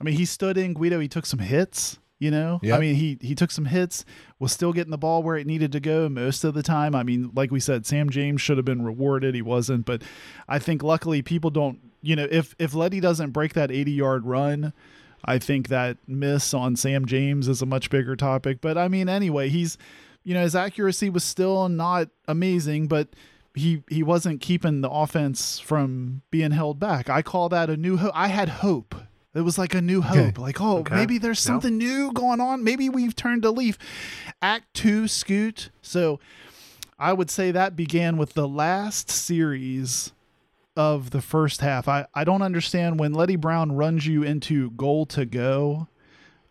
I 0.01 0.05
mean, 0.05 0.17
he 0.17 0.25
stood 0.25 0.59
in 0.59 0.75
Guido. 0.75 1.01
He 1.01 1.09
took 1.09 1.27
some 1.27 1.41
hits. 1.41 1.99
You 2.21 2.31
know, 2.31 2.61
I 2.63 2.79
mean, 2.79 2.95
he 2.95 3.19
he 3.21 3.35
took 3.35 3.51
some 3.51 3.67
hits. 3.67 4.05
Was 4.39 4.53
still 4.53 4.73
getting 4.73 4.93
the 4.93 4.97
ball 4.97 5.23
where 5.23 5.37
it 5.37 5.47
needed 5.47 5.73
to 5.73 5.81
go 5.81 6.09
most 6.09 6.45
of 6.45 6.55
the 6.55 6.63
time. 6.63 6.95
I 6.95 7.03
mean, 7.03 7.33
like 7.35 7.51
we 7.51 7.61
said, 7.61 7.85
Sam 7.85 8.09
James 8.09 8.41
should 8.41 8.57
have 8.57 8.65
been 8.65 8.83
rewarded. 8.83 9.35
He 9.35 9.43
wasn't, 9.43 9.85
but 9.85 10.03
I 10.49 10.59
think 10.59 10.83
luckily 10.83 11.23
people 11.23 11.51
don't. 11.51 11.81
You 12.03 12.17
know, 12.17 12.27
if 12.31 12.55
if 12.59 12.73
Leddie 12.73 13.01
doesn't 13.01 13.33
break 13.33 13.55
that 13.55 13.71
eighty 13.71 13.91
yard 13.91 14.25
run, 14.27 14.73
I 15.25 15.39
think 15.39 15.69
that 15.69 15.97
miss 16.07 16.53
on 16.55 16.77
Sam 16.77 17.07
James 17.07 17.49
is 17.49 17.63
a 17.63 17.67
much 17.67 17.91
bigger 17.91 18.17
topic. 18.17 18.61
But 18.61 18.77
I 18.79 18.89
mean, 18.89 19.09
anyway, 19.09 19.49
he's, 19.49 19.79
you 20.23 20.35
know, 20.35 20.43
his 20.43 20.55
accuracy 20.55 21.11
was 21.11 21.25
still 21.25 21.69
not 21.69 22.09
amazing, 22.29 22.89
but 22.89 23.09
he 23.55 23.83
he 23.89 24.03
wasn't 24.03 24.41
keeping 24.41 24.81
the 24.81 24.91
offense 24.91 25.59
from 25.61 26.23
being 26.31 26.51
held 26.51 26.79
back. 26.81 27.09
I 27.09 27.23
call 27.23 27.49
that 27.51 27.71
a 27.71 27.77
new 27.77 27.97
hope. 27.97 28.13
I 28.15 28.29
had 28.29 28.49
hope. 28.49 28.95
It 29.35 29.41
was 29.41 29.59
like 29.59 29.75
a 29.75 29.83
new 29.83 30.01
hope. 30.01 30.39
Like, 30.39 30.61
oh, 30.61 30.79
Okay. 30.79 30.95
maybe 30.95 31.19
there's 31.19 31.45
Yeah. 31.45 31.53
something 31.55 31.77
new 31.77 32.13
going 32.13 32.41
on. 32.41 32.63
Maybe 32.63 32.89
we've 32.89 33.17
turned 33.17 33.45
a 33.45 33.51
leaf. 33.51 33.77
Act 34.41 34.73
two, 34.75 35.09
Scoot. 35.09 35.71
So 35.83 36.21
I 37.01 37.13
would 37.13 37.31
say 37.31 37.51
that 37.51 37.75
began 37.75 38.17
with 38.17 38.35
the 38.35 38.47
last 38.47 39.11
series 39.11 40.13
of 40.77 41.11
the 41.11 41.21
first 41.21 41.61
half. 41.61 41.87
I, 41.89 42.07
I 42.15 42.25
don't 42.25 42.43
understand 42.43 42.99
when 42.99 43.13
Leddie 43.15 43.37
Brown 43.37 43.73
runs 43.73 44.07
you 44.07 44.23
into 44.23 44.71
goal 44.73 45.07
to 45.07 45.25
go, 45.25 45.89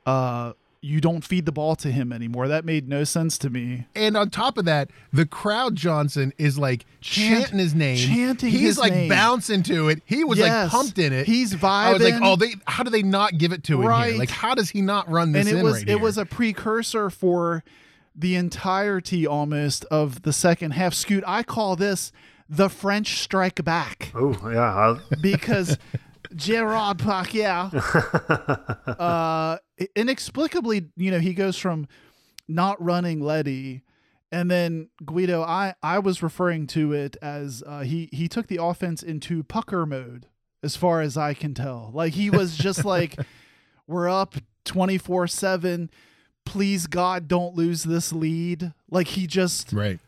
uh, 0.05 0.53
you 0.81 0.99
don't 0.99 1.23
feed 1.23 1.45
the 1.45 1.51
ball 1.53 1.77
to 1.77 1.89
him 1.91 2.11
anymore. 2.11 2.49
That 2.49 2.65
made 2.65 2.89
no 2.89 3.05
sense 3.05 3.37
to 3.37 3.49
me. 3.49 3.85
And 3.95 4.17
on 4.17 4.29
top 4.29 4.57
of 4.57 4.65
that, 4.65 4.89
the 5.13 5.25
crowd 5.25 5.77
Johnson 5.77 6.33
is 6.37 6.57
like 6.57 6.85
Chant- 6.99 7.39
chanting 7.45 7.59
his 7.59 7.73
name. 7.73 7.95
chanting 7.97 8.49
He's 8.49 8.77
like 8.77 8.91
name. 8.91 9.07
bouncing 9.09 9.63
to 9.63 9.87
it. 9.87 10.01
He 10.05 10.25
was 10.25 10.39
Yes. 10.39 10.63
like 10.63 10.71
pumped 10.71 10.99
in 10.99 11.13
it. 11.13 11.25
He's 11.25 11.53
vibing. 11.55 11.63
I 11.63 11.93
was 11.93 12.01
like, 12.03 12.15
oh, 12.21 12.35
they 12.35 12.55
how 12.67 12.83
do 12.83 12.89
they 12.89 13.01
not 13.03 13.37
give 13.37 13.53
it 13.53 13.63
to 13.65 13.81
him 13.81 13.87
Right. 13.87 14.09
here? 14.11 14.19
Like, 14.19 14.29
how 14.29 14.55
does 14.55 14.71
he 14.71 14.81
not 14.81 15.09
run 15.09 15.31
this 15.31 15.47
and 15.47 15.55
it 15.55 15.59
in 15.59 15.63
was 15.65 15.73
right 15.75 15.83
it 15.83 15.87
here? 15.87 15.97
was 15.99 16.17
a 16.17 16.25
precursor 16.25 17.09
for 17.09 17.63
the 18.13 18.35
entirety 18.35 19.25
almost 19.25 19.85
of 19.85 20.23
the 20.23 20.33
second 20.33 20.71
half. 20.71 20.93
Scoot, 20.93 21.23
I 21.25 21.43
call 21.43 21.77
this 21.77 22.11
the 22.55 22.69
French 22.69 23.21
strike 23.21 23.63
back. 23.63 24.11
Oh, 24.15 24.37
yeah. 24.51 24.95
I, 25.11 25.15
because 25.21 25.77
Gerard 26.35 26.99
Pacquiao, 26.99 27.73
uh, 28.99 29.57
inexplicably, 29.95 30.89
you 30.95 31.11
know, 31.11 31.19
he 31.19 31.33
goes 31.33 31.57
from 31.57 31.87
not 32.47 32.81
running 32.83 33.21
Leddie, 33.21 33.83
and 34.31 34.49
then 34.49 34.89
Guido. 35.03 35.41
I 35.41 35.75
I 35.81 35.99
was 35.99 36.23
referring 36.23 36.67
to 36.67 36.93
it 36.93 37.17
as 37.21 37.63
uh, 37.65 37.81
he 37.81 38.09
he 38.11 38.27
took 38.27 38.47
the 38.47 38.61
offense 38.61 39.03
into 39.03 39.43
pucker 39.43 39.85
mode, 39.85 40.27
as 40.61 40.75
far 40.75 41.01
as 41.01 41.17
I 41.17 41.33
can 41.33 41.53
tell. 41.53 41.91
Like 41.93 42.13
he 42.13 42.29
was 42.29 42.57
just 42.57 42.85
like, 42.85 43.17
we're 43.87 44.09
up 44.09 44.35
twenty 44.65 44.97
four 44.97 45.27
seven. 45.27 45.89
Please 46.45 46.87
God, 46.87 47.27
don't 47.29 47.55
lose 47.55 47.83
this 47.83 48.11
lead. 48.11 48.73
Like 48.89 49.07
he 49.07 49.27
just 49.27 49.71
right. 49.71 49.99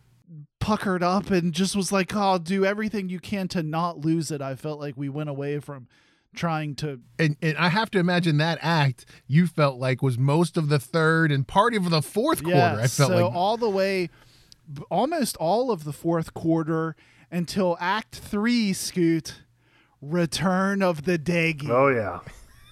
Puckered 0.66 1.04
up 1.04 1.30
and 1.30 1.54
just 1.54 1.76
was 1.76 1.92
like, 1.92 2.12
"Oh, 2.16 2.38
do 2.40 2.66
everything 2.66 3.08
you 3.10 3.20
can 3.20 3.48
to 3.50 3.62
not 3.62 4.00
lose 4.00 4.32
it." 4.32 4.42
I 4.42 4.56
felt 4.56 4.80
like 4.80 4.96
we 4.98 5.10
went 5.10 5.30
away 5.30 5.60
from 5.60 5.88
trying 6.36 6.76
to 6.76 7.00
And 7.20 7.38
and 7.42 7.58
I 7.58 7.70
have 7.70 7.92
to 7.92 8.00
imagine 8.00 8.38
that 8.38 8.58
act 8.62 9.06
you 9.28 9.48
felt 9.48 9.80
like 9.80 10.02
was 10.02 10.18
most 10.18 10.58
of 10.58 10.70
the 10.70 10.80
third 10.80 11.32
and 11.32 11.48
part 11.48 11.74
of 11.76 11.90
the 11.90 12.02
fourth 12.02 12.44
quarter. 12.44 12.80
I 12.82 12.88
felt 12.88 13.12
so 13.12 13.26
like 13.26 13.34
all 13.34 13.58
the 13.58 13.70
way, 13.70 14.10
almost 14.90 15.38
all 15.38 15.72
of 15.72 15.84
the 15.84 15.94
fourth 15.94 16.34
quarter 16.34 16.96
until 17.32 17.78
Act 17.80 18.16
Three. 18.16 18.74
Scoot, 18.74 19.42
Return 20.02 20.82
of 20.82 21.06
the 21.06 21.18
Doege. 21.18 21.70
oh, 21.70 21.88
yeah. 21.88 22.20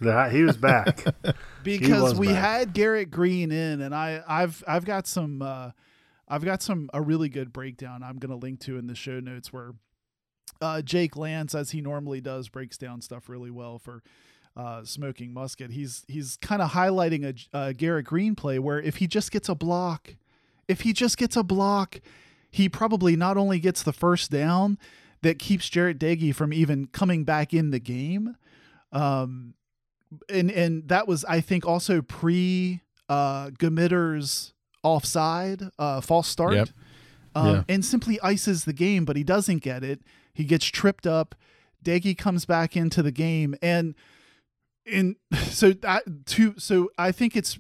That 0.01 0.31
he 0.31 0.43
was 0.43 0.57
back. 0.57 1.05
because 1.63 2.01
was 2.01 2.19
we 2.19 2.27
back. 2.27 2.43
had 2.43 2.73
Garrett 2.73 3.09
Greene 3.09 3.51
in, 3.51 3.81
and 3.81 3.95
I, 3.95 4.21
I've 4.27 4.63
I've 4.67 4.83
got 4.83 5.07
some 5.07 5.41
uh, 5.41 5.71
I've 6.27 6.45
got 6.45 6.61
some 6.61 6.89
a 6.93 7.01
really 7.01 7.29
good 7.29 7.51
breakdown 7.51 8.03
I'm 8.03 8.17
going 8.17 8.31
to 8.31 8.37
link 8.37 8.59
to 8.61 8.77
in 8.77 8.87
the 8.87 8.95
show 8.95 9.19
notes 9.19 9.51
where 9.51 9.73
uh, 10.61 10.81
Jake 10.81 11.15
Lance, 11.15 11.53
as 11.53 11.71
he 11.71 11.81
normally 11.81 12.21
does, 12.21 12.49
breaks 12.49 12.77
down 12.77 13.01
stuff 13.01 13.29
really 13.29 13.51
well 13.51 13.79
for 13.79 14.01
uh, 14.55 14.83
smoking 14.83 15.33
musket. 15.33 15.71
He's 15.71 16.05
he's 16.07 16.37
kind 16.41 16.61
of 16.61 16.71
highlighting 16.71 17.47
a, 17.53 17.57
a 17.57 17.73
Garrett 17.73 18.05
Greene 18.05 18.35
play 18.35 18.59
where 18.59 18.79
if 18.79 18.97
he 18.97 19.07
just 19.07 19.31
gets 19.31 19.49
a 19.49 19.55
block, 19.55 20.15
if 20.67 20.81
he 20.81 20.93
just 20.93 21.17
gets 21.17 21.35
a 21.35 21.43
block, 21.43 21.99
he 22.49 22.69
probably 22.69 23.15
not 23.15 23.35
only 23.37 23.59
gets 23.59 23.83
the 23.83 23.93
first 23.93 24.31
down 24.31 24.77
that 25.21 25.39
keeps 25.39 25.69
Jarret 25.69 25.97
Doege 25.97 26.35
from 26.35 26.53
even 26.53 26.87
coming 26.87 27.23
back 27.23 27.53
in 27.53 27.71
the 27.71 27.79
game. 27.79 28.35
Um, 28.91 29.55
and 30.29 30.51
and 30.51 30.87
that 30.89 31.07
was 31.07 31.25
I 31.25 31.41
think 31.41 31.65
also 31.65 32.01
pre 32.01 32.81
uh 33.09 33.49
Gamitter's 33.49 34.53
offside 34.83 35.63
uh 35.79 36.01
false 36.01 36.27
start. 36.27 36.53
Yep. 36.55 36.69
Um, 37.35 37.47
Yeah. 37.47 37.63
and 37.67 37.83
simply 37.85 38.19
ices 38.21 38.65
the 38.65 38.73
game, 38.73 39.05
but 39.05 39.15
he 39.15 39.23
doesn't 39.23 39.59
get 39.63 39.83
it. 39.83 40.01
He 40.33 40.43
gets 40.43 40.65
tripped 40.65 41.07
up. 41.07 41.33
Doege 41.83 42.17
comes 42.17 42.45
back 42.45 42.77
into 42.77 43.01
the 43.01 43.11
game 43.11 43.55
and 43.61 43.95
in 44.85 45.15
so 45.47 45.71
that 45.71 46.03
to 46.27 46.53
so 46.57 46.89
I 46.97 47.11
think 47.11 47.35
it's 47.35 47.59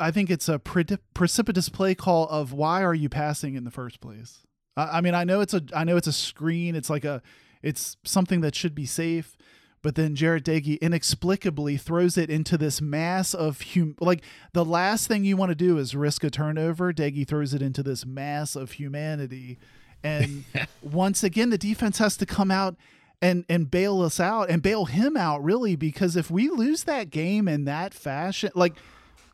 I 0.00 0.10
think 0.10 0.30
it's 0.30 0.48
a 0.48 0.58
pre- 0.58 0.84
precipitous 1.14 1.68
play 1.68 1.94
call 1.94 2.28
of 2.28 2.52
why 2.52 2.82
are 2.84 2.94
you 2.94 3.08
passing 3.08 3.54
in 3.56 3.64
the 3.64 3.70
first 3.70 4.00
place? 4.00 4.46
I, 4.76 4.98
I 4.98 5.00
mean, 5.00 5.14
I 5.14 5.24
know 5.24 5.40
it's 5.40 5.54
a 5.54 5.62
I 5.74 5.84
know 5.84 5.96
it's 5.96 6.06
a 6.06 6.12
screen. 6.12 6.74
It's 6.76 6.90
like 6.90 7.04
a 7.04 7.22
it's 7.62 7.96
something 8.04 8.40
that 8.42 8.54
should 8.54 8.74
be 8.74 8.86
safe, 8.86 9.36
but 9.82 9.94
then 9.94 10.16
Jarret 10.16 10.42
Doege 10.42 10.80
inexplicably 10.80 11.76
throws 11.76 12.18
it 12.18 12.30
into 12.30 12.58
this 12.58 12.80
mass 12.80 13.34
of 13.34 13.62
hum 13.74 13.94
like 14.00 14.22
the 14.52 14.64
last 14.64 15.06
thing 15.06 15.24
you 15.24 15.36
want 15.36 15.50
to 15.50 15.54
do 15.54 15.78
is 15.78 15.94
risk 15.94 16.24
a 16.24 16.30
turnover. 16.30 16.92
Doege 16.92 17.26
throws 17.26 17.54
it 17.54 17.62
into 17.62 17.82
this 17.82 18.04
mass 18.04 18.56
of 18.56 18.72
humanity, 18.72 19.58
and 20.02 20.44
once 20.82 21.22
again 21.22 21.50
the 21.50 21.58
defense 21.58 21.98
has 21.98 22.16
to 22.16 22.26
come 22.26 22.50
out 22.50 22.76
and 23.20 23.44
and 23.48 23.70
bail 23.70 24.00
us 24.02 24.20
out 24.20 24.50
and 24.50 24.62
bail 24.62 24.84
him 24.84 25.16
out 25.16 25.42
really 25.42 25.74
because 25.74 26.16
if 26.16 26.30
we 26.30 26.48
lose 26.48 26.84
that 26.84 27.10
game 27.10 27.48
in 27.48 27.64
that 27.64 27.94
fashion, 27.94 28.50
like 28.54 28.74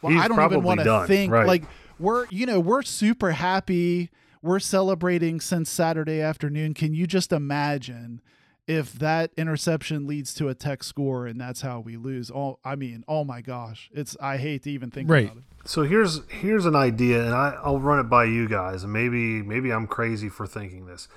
well, 0.02 0.18
I 0.18 0.28
don't 0.28 0.42
even 0.44 0.62
want 0.62 0.80
to 0.80 1.06
think 1.06 1.32
right. 1.32 1.46
like 1.46 1.64
we're 1.98 2.26
you 2.30 2.46
know 2.46 2.60
we're 2.60 2.82
super 2.82 3.32
happy 3.32 4.10
we're 4.44 4.60
celebrating 4.60 5.40
since 5.40 5.70
Saturday 5.70 6.20
afternoon. 6.20 6.74
Can 6.74 6.92
you 6.92 7.06
just 7.06 7.32
imagine 7.32 8.20
if 8.66 8.92
that 8.94 9.30
interception 9.36 10.06
leads 10.06 10.32
to 10.34 10.48
a 10.48 10.54
tech 10.54 10.82
score 10.82 11.26
and 11.26 11.40
that's 11.40 11.60
how 11.60 11.80
we 11.80 11.96
lose? 11.96 12.30
all 12.30 12.58
I 12.64 12.74
mean, 12.76 13.04
oh 13.08 13.24
my 13.24 13.40
gosh, 13.40 13.90
it's 13.92 14.16
I 14.20 14.36
hate 14.38 14.62
to 14.64 14.70
even 14.70 14.90
think 14.90 15.10
Right. 15.10 15.24
about 15.26 15.38
it. 15.38 15.42
So 15.66 15.82
here's 15.82 16.20
here's 16.28 16.66
an 16.66 16.76
idea, 16.76 17.24
and 17.24 17.34
I, 17.34 17.56
I'll 17.62 17.80
run 17.80 17.98
it 17.98 18.10
by 18.10 18.24
you 18.24 18.48
guys, 18.48 18.82
and 18.84 18.92
maybe 18.92 19.42
maybe 19.42 19.70
I'm 19.72 19.86
crazy 19.86 20.28
for 20.28 20.46
thinking 20.46 20.86
this. 20.86 21.08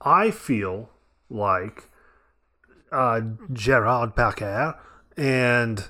I 0.00 0.30
feel 0.30 0.90
like 1.30 1.88
uh, 2.92 3.20
Gerard 3.52 4.14
Paquet 4.14 4.72
and 5.16 5.84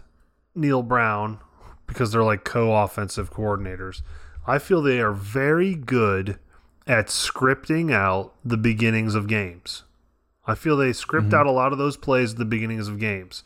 Neal 0.54 0.82
Brown, 0.82 1.38
because 1.86 2.12
they're 2.12 2.22
like 2.24 2.44
co-offensive 2.44 3.32
coordinators. 3.32 4.02
I 4.46 4.58
feel 4.58 4.80
they 4.80 5.00
are 5.00 5.12
very 5.12 5.74
good 5.74 6.38
at 6.86 7.08
scripting 7.08 7.92
out 7.92 8.32
the 8.44 8.56
beginnings 8.56 9.14
of 9.14 9.26
games. 9.26 9.84
I 10.48 10.54
feel 10.54 10.78
they 10.78 10.94
script 10.94 11.34
out 11.34 11.46
a 11.46 11.50
lot 11.50 11.72
of 11.72 11.78
those 11.78 11.98
plays 11.98 12.32
at 12.32 12.38
the 12.38 12.46
beginnings 12.46 12.88
of 12.88 12.98
games. 12.98 13.44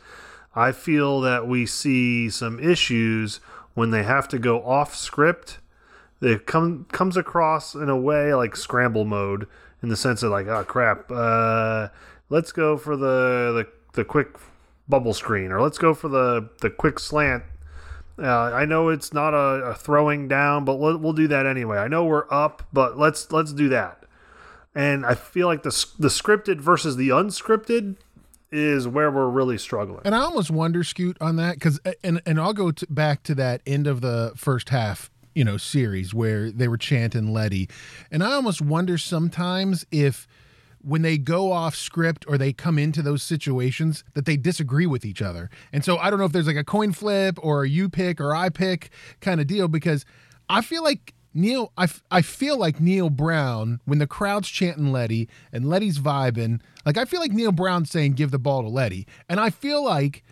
I 0.54 0.70
feel 0.70 1.20
that 1.22 1.48
we 1.48 1.66
see 1.66 2.30
some 2.30 2.60
issues 2.60 3.40
when 3.74 3.90
they 3.90 4.04
have 4.04 4.28
to 4.28 4.38
go 4.38 4.62
off 4.62 4.94
script. 4.94 5.58
It 6.20 6.46
come 6.46 6.86
comes 6.92 7.16
across 7.16 7.74
in 7.74 7.88
a 7.88 7.96
way 7.96 8.32
like 8.34 8.54
scramble 8.54 9.04
mode 9.04 9.48
in 9.82 9.88
the 9.88 9.96
sense 9.96 10.22
of 10.22 10.30
like, 10.30 10.46
oh 10.46 10.62
crap, 10.62 11.10
uh, 11.10 11.88
let's 12.28 12.52
go 12.52 12.76
for 12.76 12.96
the, 12.96 13.52
the 13.52 13.66
the 13.94 14.04
quick 14.04 14.36
bubble 14.88 15.14
screen 15.14 15.50
or 15.50 15.60
let's 15.60 15.78
go 15.78 15.94
for 15.94 16.08
the 16.08 16.48
the 16.60 16.70
quick 16.70 17.00
slant. 17.00 17.42
Uh, 18.16 18.52
I 18.52 18.64
know 18.64 18.90
it's 18.90 19.12
not 19.12 19.34
a, 19.34 19.70
a 19.70 19.74
throwing 19.74 20.28
down, 20.28 20.64
but 20.64 20.76
we'll, 20.76 20.98
we'll 20.98 21.14
do 21.14 21.26
that 21.28 21.46
anyway. 21.46 21.78
I 21.78 21.88
know 21.88 22.04
we're 22.04 22.30
up, 22.30 22.62
but 22.72 22.96
let's 22.96 23.32
let's 23.32 23.52
do 23.52 23.70
that. 23.70 24.01
And 24.74 25.04
I 25.04 25.14
feel 25.14 25.46
like 25.46 25.62
the 25.62 25.86
the 25.98 26.08
scripted 26.08 26.58
versus 26.58 26.96
the 26.96 27.10
unscripted 27.10 27.96
is 28.50 28.86
where 28.86 29.10
we're 29.10 29.28
really 29.28 29.58
struggling. 29.58 30.02
And 30.04 30.14
I 30.14 30.20
almost 30.20 30.50
wonder, 30.50 30.84
Scoot, 30.84 31.16
on 31.20 31.36
that 31.36 31.54
because, 31.54 31.80
and 32.04 32.20
and 32.26 32.40
I'll 32.40 32.52
go 32.52 32.70
to, 32.70 32.86
back 32.88 33.22
to 33.24 33.34
that 33.36 33.62
end 33.66 33.86
of 33.86 34.00
the 34.00 34.32
first 34.36 34.68
half, 34.68 35.10
you 35.34 35.44
know, 35.44 35.56
series 35.56 36.14
where 36.14 36.50
they 36.50 36.68
were 36.68 36.78
chanting 36.78 37.32
Leddie, 37.32 37.68
and 38.10 38.22
I 38.22 38.32
almost 38.32 38.60
wonder 38.60 38.98
sometimes 38.98 39.86
if 39.90 40.26
when 40.84 41.02
they 41.02 41.16
go 41.16 41.52
off 41.52 41.74
script 41.76 42.24
or 42.26 42.36
they 42.36 42.52
come 42.52 42.78
into 42.78 43.02
those 43.02 43.22
situations 43.22 44.02
that 44.14 44.24
they 44.24 44.36
disagree 44.36 44.86
with 44.86 45.04
each 45.04 45.22
other. 45.22 45.48
And 45.72 45.84
so 45.84 45.96
I 45.98 46.10
don't 46.10 46.18
know 46.18 46.24
if 46.24 46.32
there's 46.32 46.48
like 46.48 46.56
a 46.56 46.64
coin 46.64 46.92
flip 46.92 47.38
or 47.40 47.62
a 47.62 47.68
you 47.68 47.88
pick 47.88 48.20
or 48.20 48.34
I 48.34 48.48
pick 48.48 48.90
kind 49.20 49.40
of 49.40 49.46
deal 49.46 49.68
because 49.68 50.04
I 50.48 50.60
feel 50.60 50.82
like 50.82 51.14
Neal, 51.34 51.72
I, 51.76 51.84
f- 51.84 52.02
I 52.10 52.22
feel 52.22 52.58
like 52.58 52.80
Neal 52.80 53.10
Brown, 53.10 53.80
when 53.84 53.98
the 53.98 54.06
crowd's 54.06 54.48
chanting 54.48 54.92
Leddie 54.92 55.28
and 55.52 55.68
Leddie's 55.68 55.98
vibing, 55.98 56.60
like 56.84 56.96
I 56.98 57.04
feel 57.04 57.20
like 57.20 57.32
Neal 57.32 57.52
Brown's 57.52 57.90
saying, 57.90 58.12
give 58.12 58.30
the 58.30 58.38
ball 58.38 58.62
to 58.62 58.68
Leddie. 58.68 59.06
And 59.28 59.40
I 59.40 59.50
feel 59.50 59.84
like 59.84 60.24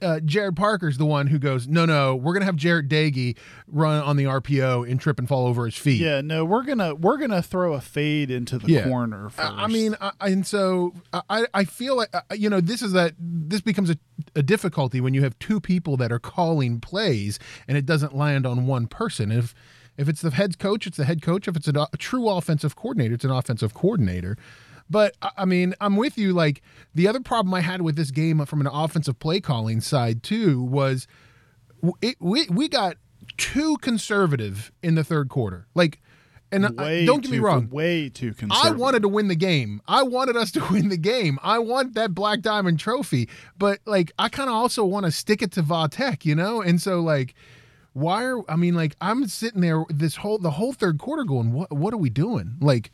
uh, 0.00 0.18
Gerad 0.24 0.56
Parker's 0.56 0.96
the 0.96 1.04
one 1.04 1.26
who 1.26 1.38
goes, 1.38 1.68
no, 1.68 1.84
no, 1.84 2.14
we're 2.16 2.32
going 2.32 2.40
to 2.40 2.46
have 2.46 2.56
Jarret 2.56 2.88
Doege 2.88 3.36
run 3.66 4.02
on 4.02 4.16
the 4.16 4.24
RPO 4.24 4.90
and 4.90 4.98
trip 4.98 5.18
and 5.18 5.28
fall 5.28 5.46
over 5.46 5.66
his 5.66 5.76
feet. 5.76 6.00
Yeah, 6.00 6.22
no, 6.22 6.42
we're 6.44 6.62
gonna 6.62 6.94
we're 6.94 7.18
gonna 7.18 7.42
throw 7.42 7.74
a 7.74 7.82
fade 7.82 8.30
into 8.30 8.58
the 8.58 8.70
Yeah. 8.70 8.84
corner. 8.88 9.28
First. 9.28 9.52
I 9.52 9.64
I 9.64 9.66
mean, 9.66 9.94
I, 10.00 10.12
and 10.20 10.46
so 10.46 10.94
I, 11.28 11.44
I 11.52 11.64
feel 11.64 11.96
like 11.98 12.08
uh, 12.14 12.22
you 12.34 12.48
know 12.48 12.62
this 12.62 12.80
is 12.80 12.92
that 12.92 13.12
this 13.18 13.60
becomes 13.60 13.90
a, 13.90 13.98
a 14.34 14.42
difficulty 14.42 15.02
when 15.02 15.12
you 15.12 15.22
have 15.22 15.38
two 15.38 15.60
people 15.60 15.98
that 15.98 16.10
are 16.10 16.18
calling 16.18 16.80
plays 16.80 17.38
and 17.68 17.76
it 17.76 17.84
doesn't 17.84 18.16
land 18.16 18.46
on 18.46 18.66
one 18.66 18.86
person. 18.86 19.30
If 19.30 19.54
if 19.96 20.08
it's 20.08 20.20
the 20.22 20.30
head 20.30 20.58
coach, 20.58 20.86
it's 20.86 20.96
the 20.96 21.04
head 21.04 21.22
coach. 21.22 21.48
If 21.48 21.56
it's 21.56 21.68
a, 21.68 21.88
a 21.92 21.96
true 21.96 22.28
offensive 22.28 22.76
coordinator, 22.76 23.14
it's 23.14 23.24
an 23.24 23.30
offensive 23.30 23.74
coordinator. 23.74 24.36
But 24.90 25.16
I 25.36 25.44
mean, 25.44 25.74
I'm 25.80 25.96
with 25.96 26.18
you. 26.18 26.32
Like 26.32 26.62
the 26.94 27.08
other 27.08 27.20
problem 27.20 27.54
I 27.54 27.60
had 27.60 27.82
with 27.82 27.96
this 27.96 28.10
game 28.10 28.44
from 28.44 28.60
an 28.60 28.66
offensive 28.66 29.18
play 29.18 29.40
calling 29.40 29.80
side 29.80 30.22
too 30.22 30.62
was 30.62 31.06
it, 32.02 32.16
we 32.20 32.46
we 32.50 32.68
got 32.68 32.96
too 33.36 33.76
conservative 33.78 34.70
in 34.82 34.94
the 34.94 35.04
third 35.04 35.28
quarter. 35.28 35.66
Like, 35.74 36.00
and 36.52 36.66
I- 36.78 37.04
don't 37.06 37.22
get 37.22 37.30
me 37.30 37.38
wrong, 37.38 37.68
way 37.70 38.10
too 38.10 38.34
conservative. 38.34 38.72
I 38.74 38.76
wanted 38.76 39.02
to 39.02 39.08
win 39.08 39.28
the 39.28 39.34
game. 39.34 39.80
I 39.88 40.02
wanted 40.02 40.36
us 40.36 40.50
to 40.52 40.60
win 40.70 40.90
the 40.90 40.98
game. 40.98 41.38
I 41.42 41.58
want 41.58 41.94
that 41.94 42.14
black 42.14 42.42
diamond 42.42 42.78
trophy. 42.78 43.28
But 43.58 43.80
like 43.86 44.12
I 44.18 44.28
kind 44.28 44.50
of 44.50 44.54
also 44.54 44.84
want 44.84 45.06
to 45.06 45.12
stick 45.12 45.40
it 45.40 45.52
to 45.52 45.62
Vatek, 45.62 46.24
you 46.24 46.34
know? 46.34 46.60
And 46.60 46.80
so 46.80 47.00
like 47.00 47.34
why 47.94 48.24
are 48.24 48.42
I 48.50 48.56
mean 48.56 48.74
like 48.74 48.94
I'm 49.00 49.26
sitting 49.26 49.60
there 49.60 49.84
this 49.88 50.16
whole 50.16 50.38
the 50.38 50.50
whole 50.50 50.72
third 50.72 50.98
quarter 50.98 51.24
going, 51.24 51.52
what 51.52 51.72
what 51.72 51.94
are 51.94 51.98
we 51.98 52.10
doing? 52.10 52.56
Like 52.60 52.90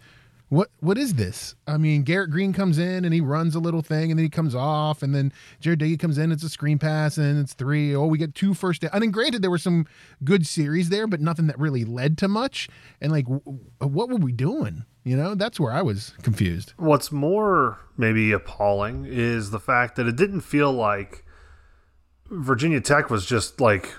what 0.51 0.69
what 0.81 0.99
is 0.99 1.15
this? 1.15 1.55
I 1.67 1.79
mean, 1.79 2.03
Garrett 2.03 2.31
Greene 2.31 2.53
comes 2.53 2.77
in 2.77 3.05
and 3.05 3.15
he 3.15 3.21
runs 3.21 3.55
a 3.55 3.61
little 3.61 3.83
thing 3.83 4.11
and 4.11 4.19
then 4.19 4.25
he 4.25 4.29
comes 4.29 4.55
off 4.55 5.03
and 5.03 5.15
then 5.15 5.33
Jarret 5.63 5.79
Doege 5.79 5.99
comes 5.99 6.19
in, 6.19 6.33
it's 6.33 6.43
a 6.43 6.49
screen 6.49 6.79
pass 6.79 7.17
and 7.17 7.39
it's 7.39 7.55
three. 7.55 7.95
Oh, 7.95 8.07
we 8.07 8.19
get 8.19 8.35
two 8.35 8.53
first 8.53 8.83
down. 8.83 8.91
I 8.93 8.99
mean, 8.99 9.13
granted 9.13 9.43
there 9.43 9.51
were 9.51 9.59
some 9.59 9.87
good 10.25 10.47
series 10.47 10.89
there, 10.89 11.07
but 11.07 11.21
nothing 11.21 11.47
that 11.47 11.59
really 11.59 11.85
led 11.85 12.19
to 12.19 12.29
much. 12.29 12.69
And 13.01 13.13
like 13.13 13.27
w- 13.27 13.61
what 13.79 14.11
were 14.11 14.17
we 14.17 14.33
doing? 14.33 14.85
You 15.05 15.17
know, 15.17 15.35
that's 15.35 15.59
where 15.59 15.73
I 15.73 15.83
was 15.83 16.15
confused. 16.23 16.75
What's 16.77 17.11
more 17.11 17.79
maybe 17.97 18.33
appalling 18.33 19.07
is 19.09 19.51
the 19.51 19.61
fact 19.61 19.97
that 19.97 20.07
it 20.07 20.17
didn't 20.17 20.43
feel 20.43 20.73
like 20.73 21.25
Virginia 22.29 22.81
Tech 22.81 23.09
was 23.09 23.25
just 23.25 23.61
like 23.61 23.95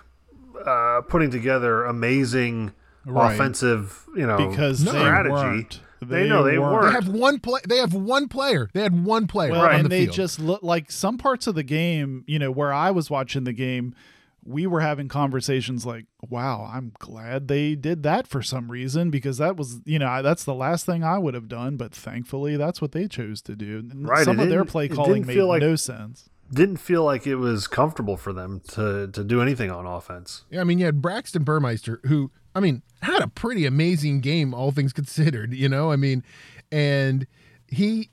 uh, 0.65 1.01
putting 1.01 1.31
together 1.31 1.83
amazing 1.85 2.71
Right. 3.05 3.33
offensive, 3.33 4.05
you 4.15 4.27
know, 4.27 4.49
because 4.49 4.83
they 4.83 4.91
strategy. 4.91 5.31
weren't. 5.33 5.81
They 6.03 6.27
know 6.29 6.43
they 6.43 6.57
weren't. 6.59 6.73
weren't. 6.83 6.85
They 6.87 6.93
have 6.93 7.07
one 7.07 7.39
play 7.39 7.59
they 7.67 7.77
have 7.77 7.93
one 7.93 8.27
player. 8.27 8.69
they 8.73 8.81
had 8.81 9.03
one 9.05 9.27
player 9.27 9.51
Well, 9.51 9.61
on 9.61 9.71
and 9.75 9.85
the 9.85 9.89
they 9.89 10.03
field. 10.05 10.15
just 10.15 10.39
look 10.39 10.61
like 10.63 10.91
some 10.91 11.17
parts 11.17 11.45
of 11.47 11.55
the 11.55 11.63
game, 11.63 12.23
you 12.27 12.37
know, 12.39 12.51
where 12.51 12.73
I 12.73 12.89
was 12.91 13.09
watching 13.09 13.43
the 13.43 13.53
game, 13.53 13.93
we 14.43 14.65
were 14.65 14.81
having 14.81 15.07
conversations 15.07 15.85
like, 15.85 16.05
wow, 16.27 16.67
I'm 16.73 16.91
glad 16.97 17.47
they 17.47 17.75
did 17.75 18.01
that 18.03 18.25
for 18.27 18.41
some 18.41 18.71
reason 18.71 19.11
because 19.11 19.37
that 19.37 19.55
was, 19.57 19.79
you 19.85 19.99
know, 19.99 20.23
that's 20.23 20.43
the 20.43 20.55
last 20.55 20.85
thing 20.87 21.03
I 21.03 21.19
would 21.19 21.35
have 21.35 21.47
done. 21.47 21.77
But 21.77 21.93
thankfully, 21.93 22.57
that's 22.57 22.81
what 22.81 22.91
they 22.91 23.07
chose 23.07 23.41
to 23.43 23.55
do. 23.55 23.77
And 23.79 24.07
Right, 24.09 24.25
Some 24.25 24.39
it 24.39 24.43
of 24.43 24.49
their 24.49 24.65
play 24.65 24.87
calling 24.87 25.25
made 25.27 25.37
like- 25.41 25.61
no 25.61 25.75
sense. 25.75 26.29
Didn't 26.53 26.77
feel 26.77 27.03
like 27.03 27.25
it 27.25 27.35
was 27.35 27.67
comfortable 27.67 28.17
for 28.17 28.33
them 28.33 28.61
to 28.69 29.07
to 29.07 29.23
do 29.23 29.41
anything 29.41 29.71
on 29.71 29.85
offense. 29.85 30.43
Yeah, 30.49 30.61
I 30.61 30.63
mean, 30.63 30.79
you 30.79 30.85
had 30.85 31.01
Braxton 31.01 31.43
Burmeister, 31.43 32.01
who, 32.05 32.31
I 32.53 32.59
mean, 32.59 32.81
had 33.01 33.21
a 33.21 33.27
pretty 33.27 33.65
amazing 33.65 34.19
game, 34.21 34.53
all 34.53 34.71
things 34.71 34.93
considered, 34.93 35.53
you 35.53 35.69
know? 35.69 35.91
I 35.91 35.95
mean, 35.95 36.23
and 36.71 37.25
he, 37.67 38.09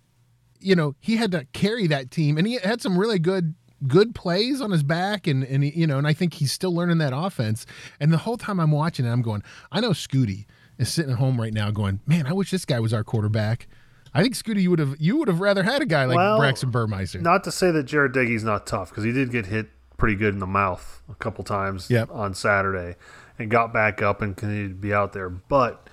you 0.61 0.77
know, 0.77 0.95
he 1.01 1.17
had 1.17 1.33
to 1.33 1.47
carry 1.53 1.87
that 1.89 2.11
team, 2.11 2.39
and 2.39 2.47
he 2.47 2.59
had 2.63 2.81
some 2.81 2.99
really 2.99 3.19
good 3.19 3.55
good 3.87 4.15
plays 4.15 4.61
on 4.61 4.71
his 4.71 4.83
back, 4.83 5.27
and 5.27 5.45
and 5.45 5.65
you 5.65 5.87
know, 5.87 5.99
and 5.99 6.07
I 6.07 6.13
think 6.13 6.35
he's 6.35 6.53
still 6.53 6.75
learning 6.75 6.99
that 6.99 7.13
offense. 7.15 7.67
And 8.01 8.13
the 8.13 8.19
whole 8.19 8.37
time 8.37 8.61
I'm 8.61 8.73
watching 8.73 9.07
it, 9.07 9.11
I'm 9.11 9.23
going, 9.23 9.43
I 9.73 9.81
know 9.81 9.91
Scooty 9.91 10.47
is 10.79 10.89
sitting 10.89 11.13
at 11.13 11.19
home 11.19 11.41
right 11.41 11.53
now, 11.53 11.71
going, 11.71 12.01
man, 12.07 12.27
I 12.27 12.33
wish 12.33 12.51
this 12.51 12.65
guy 12.65 12.81
was 12.81 12.93
our 12.93 13.05
quarterback. 13.05 13.67
I 14.15 14.23
think 14.23 14.35
Scooty, 14.35 14.63
you 14.63 14.71
would 14.71 14.79
have 14.79 14.97
you 14.99 15.17
would 15.19 15.29
have 15.29 15.41
rather 15.41 15.63
had 15.63 15.83
a 15.83 15.87
guy 15.87 16.05
like 16.07 16.17
Well, 16.17 16.39
Braxton 16.39 16.71
Burmeister. 16.71 17.21
Not 17.21 17.45
to 17.45 17.53
say 17.53 17.71
that 17.71 17.87
Jarret 17.87 18.13
Doege's 18.13 18.45
not 18.45 18.67
tough 18.67 18.91
because 18.91 19.05
he 19.05 19.13
did 19.13 19.31
get 19.31 19.47
hit 19.47 19.69
pretty 19.97 20.15
good 20.15 20.33
in 20.35 20.41
the 20.41 20.47
mouth 20.47 21.03
a 21.11 21.15
couple 21.15 21.45
times 21.45 21.91
Yep. 21.91 22.11
on 22.13 22.33
Saturday 22.35 22.97
and 23.39 23.51
got 23.51 23.73
back 23.73 24.01
up 24.03 24.23
and 24.23 24.37
continued 24.37 24.69
to 24.69 24.75
be 24.75 24.93
out 24.95 25.13
there. 25.13 25.29
But 25.29 25.89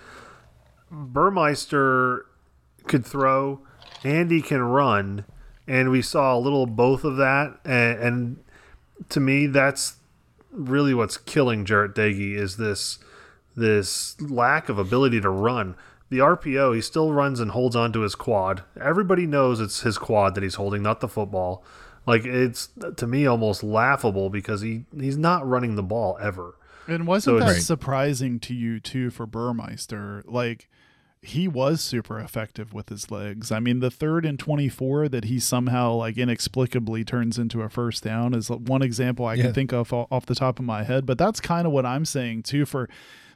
Burmeister 0.92 2.26
could 2.88 3.06
throw 3.06 3.62
and 4.04 4.30
he 4.32 4.42
can 4.42 4.62
run, 4.62 5.26
and 5.68 5.90
we 5.90 6.02
saw 6.02 6.38
a 6.38 6.40
little 6.40 6.64
of 6.64 6.76
both 6.76 7.04
of 7.04 7.18
that. 7.18 7.58
And, 7.66 8.00
and 8.00 8.44
to 9.10 9.20
me, 9.20 9.48
that's 9.48 9.96
really 10.52 10.94
what's 10.94 11.18
killing 11.18 11.66
Jarret 11.66 11.94
Doege 11.96 12.36
is 12.36 12.58
this 12.58 13.00
this 13.58 14.20
lack 14.22 14.68
of 14.70 14.78
ability 14.78 15.22
to 15.22 15.30
run. 15.30 15.76
The 16.10 16.20
RPO, 16.20 16.76
he 16.76 16.82
still 16.82 17.12
runs 17.14 17.40
and 17.40 17.52
holds 17.52 17.76
onto 17.76 18.02
his 18.02 18.14
quad. 18.16 18.64
Everybody 18.80 19.26
knows 19.26 19.60
it's 19.60 19.82
his 19.82 19.98
quad 19.98 20.36
that 20.36 20.44
he's 20.44 20.56
holding, 20.56 20.84
not 20.84 21.00
the 21.00 21.08
football. 21.08 21.64
Like 22.06 22.26
it's 22.26 22.70
to 22.98 23.08
me 23.08 23.26
almost 23.26 23.64
laughable 23.64 24.30
because 24.30 24.62
he 24.62 24.86
he's 25.00 25.18
not 25.18 25.48
running 25.48 25.76
the 25.76 25.82
ball 25.84 26.18
ever. 26.22 26.56
And 26.88 27.08
wasn't 27.08 27.38
So 27.38 27.40
that 27.40 27.50
it's- 27.50 27.66
surprising 27.66 28.40
to 28.42 28.54
you 28.54 28.80
too 28.80 29.10
for 29.10 29.26
Burmeister? 29.26 30.24
Like 30.28 30.70
he 31.24 31.48
was 31.48 31.82
super 31.82 32.20
effective 32.20 32.72
with 32.72 32.90
his 32.90 33.10
legs. 33.10 33.52
I 33.52 33.60
mean, 33.60 33.80
the 33.80 33.90
third 33.90 34.28
and 34.28 34.38
24 34.38 35.10
that 35.10 35.24
he 35.24 35.40
somehow 35.40 35.94
like 35.96 36.20
inexplicably 36.20 37.04
turns 37.04 37.40
into 37.40 37.64
a 37.64 37.70
first 37.70 38.04
down 38.04 38.36
is 38.36 38.52
one 38.52 38.84
example 38.84 39.26
I 39.26 39.34
Yeah. 39.34 39.46
can 39.46 39.54
think 39.54 39.74
of 39.74 39.92
off 39.92 40.28
the 40.28 40.36
top 40.36 40.60
of 40.60 40.66
my 40.66 40.84
head. 40.84 41.08
But 41.08 41.18
that's 41.18 41.40
kind 41.42 41.66
of 41.66 41.74
what 41.74 41.84
I'm 41.88 42.06
saying 42.06 42.44
too. 42.44 42.68
For 42.68 42.88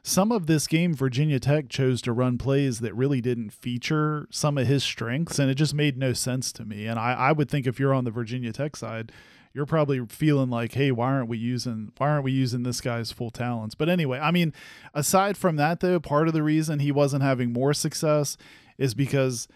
some 0.04 0.32
of 0.32 0.48
this 0.48 0.68
game, 0.68 0.94
Virginia 0.94 1.40
Tech 1.40 1.70
chose 1.70 2.02
to 2.04 2.14
run 2.14 2.38
plays 2.38 2.80
that 2.80 2.96
really 2.96 3.22
didn't 3.22 3.52
feature 3.52 4.28
some 4.32 4.58
of 4.58 4.68
his 4.68 4.84
strengths, 4.84 5.40
and 5.40 5.50
it 5.52 5.56
just 5.56 5.74
made 5.74 5.98
no 5.98 6.14
sense 6.14 6.52
to 6.54 6.66
me. 6.66 6.88
And 6.88 6.98
I, 7.00 7.14
I 7.14 7.32
would 7.32 7.50
think 7.50 7.68
if 7.68 7.80
you're 7.80 7.94
on 7.94 8.06
the 8.06 8.12
Virginia 8.12 8.54
Tech 8.54 8.76
side, 8.76 9.12
you're 9.54 9.66
probably 9.66 10.06
feeling 10.08 10.50
like, 10.50 10.74
hey, 10.74 10.92
why 10.92 11.08
aren't 11.08 11.28
we 11.30 11.38
using 11.38 11.92
why 11.98 12.10
aren't 12.10 12.24
we 12.24 12.32
using 12.32 12.64
this 12.64 12.82
guy's 12.82 13.12
full 13.12 13.32
talents? 13.32 13.76
But 13.76 13.90
anyway, 13.90 14.20
I 14.20 14.32
mean, 14.32 14.54
aside 14.94 15.38
from 15.38 15.56
that 15.56 15.80
though, 15.80 16.00
part 16.00 16.28
of 16.28 16.34
the 16.34 16.44
reason 16.44 16.80
he 16.80 16.92
wasn't 16.92 17.24
having 17.24 17.52
more 17.52 17.74
success 17.74 18.38
is 18.78 18.94
because 18.94 19.48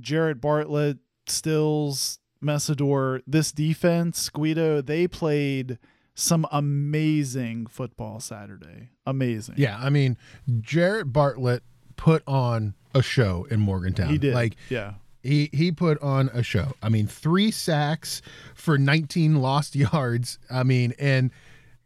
Jared 0.00 0.40
Bartlett, 0.40 0.98
Stills, 1.26 2.18
Mesidor, 2.42 3.22
this 3.26 3.52
defense, 3.52 4.28
Guido, 4.28 4.80
they 4.80 5.06
played 5.06 5.78
some 6.14 6.46
amazing 6.52 7.66
football 7.66 8.20
Saturday. 8.20 8.90
Amazing. 9.06 9.54
Yeah, 9.58 9.78
I 9.78 9.90
mean, 9.90 10.16
Jared 10.60 11.12
Bartlett 11.12 11.62
put 11.96 12.22
on 12.26 12.74
a 12.94 13.02
show 13.02 13.46
in 13.50 13.60
Morgantown. 13.60 14.10
He 14.10 14.18
did. 14.18 14.34
Like 14.34 14.56
yeah. 14.68 14.94
he 15.22 15.48
he 15.52 15.72
put 15.72 16.00
on 16.02 16.28
a 16.34 16.42
show. 16.42 16.74
I 16.82 16.88
mean, 16.88 17.06
three 17.06 17.50
sacks 17.50 18.22
for 18.54 18.78
19 18.78 19.40
lost 19.40 19.74
yards. 19.92 20.38
I 20.50 20.62
mean, 20.62 20.94
and 20.98 21.30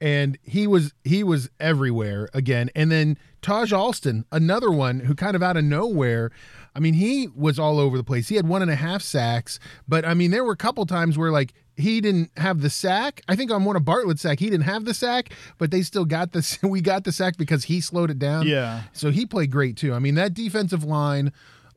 and 0.01 0.39
he 0.43 0.67
was 0.67 0.93
he 1.05 1.23
was 1.23 1.49
everywhere 1.61 2.29
again. 2.35 2.71
And 2.75 2.91
then 2.91 3.19
Taijh 3.43 3.77
Alston, 3.77 4.25
another 4.33 4.71
one 4.71 5.01
who 5.01 5.15
kind 5.15 5.37
of 5.37 5.43
out 5.43 5.57
of 5.57 5.65
nowhere. 5.65 6.31
I 6.75 6.81
mean, 6.81 6.95
he 6.95 7.29
was 7.35 7.59
all 7.59 7.79
over 7.79 7.97
the 7.97 8.05
place. 8.05 8.29
He 8.29 8.37
had 8.37 8.47
one 8.47 8.61
and 8.61 8.71
a 8.71 8.77
half 8.77 9.03
sacks, 9.03 9.59
but 9.89 10.05
I 10.05 10.15
mean, 10.15 10.31
there 10.31 10.45
were 10.45 10.53
a 10.53 10.57
couple 10.57 10.85
times 10.85 11.17
where 11.17 11.31
like 11.31 11.55
he 11.77 12.01
didn't 12.01 12.31
have 12.39 12.61
the 12.63 12.71
sack. 12.71 13.23
I 13.29 13.37
think 13.37 13.51
on 13.51 13.65
one 13.65 13.77
of 13.77 13.85
Bartlett's 13.85 14.23
sack, 14.23 14.41
he 14.41 14.49
didn't 14.51 14.65
have 14.65 14.85
the 14.85 14.95
sack, 14.95 15.31
but 15.59 15.71
they 15.71 15.83
still 15.83 16.05
got 16.05 16.33
the 16.33 16.59
we 16.63 16.81
got 16.81 17.05
the 17.05 17.13
sack 17.13 17.37
because 17.37 17.65
he 17.65 17.81
slowed 17.81 18.11
it 18.11 18.19
down. 18.19 18.47
Yeah. 18.47 18.83
So 18.93 19.11
he 19.11 19.27
played 19.27 19.51
great 19.51 19.77
too. 19.77 19.93
I 19.95 19.99
mean, 19.99 20.15
that 20.15 20.35
defensive 20.35 20.85
line 20.85 21.33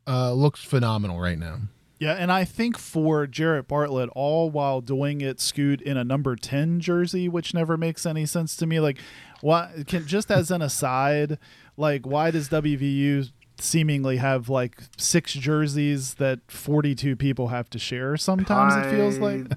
uh, 0.07 0.33
looks 0.33 0.63
phenomenal 0.63 1.19
right 1.19 1.37
now. 1.37 1.59
Yeah, 1.99 2.13
and 2.13 2.31
I 2.31 2.45
think 2.45 2.77
for 2.77 3.27
Jared 3.27 3.67
Bartlett, 3.67 4.09
all 4.15 4.49
while 4.49 4.79
doing 4.79 5.19
it, 5.19 5.41
Scoot 5.41 5.81
in 5.81 5.97
a 5.97 6.03
number 6.05 6.37
ten 6.37 6.79
jersey, 6.79 7.27
which 7.27 7.53
never 7.53 7.75
makes 7.75 8.05
any 8.05 8.25
sense 8.25 8.55
to 8.55 8.65
me. 8.65 8.79
Like, 8.79 8.99
why? 9.41 9.83
Can 9.85 10.07
just 10.07 10.31
as 10.31 10.49
an 10.49 10.61
aside, 10.61 11.37
like, 11.75 12.07
why 12.07 12.31
does 12.31 12.47
WVU 12.47 13.31
seemingly 13.61 14.17
have 14.17 14.49
like 14.49 14.77
six 14.97 15.33
jerseys 15.33 16.15
that 16.15 16.39
forty-two 16.47 17.15
people 17.15 17.47
have 17.49 17.69
to 17.71 17.79
share? 17.79 18.17
Sometimes 18.17 18.75
it 18.75 18.91
feels 18.91 19.17
like. 19.17 19.47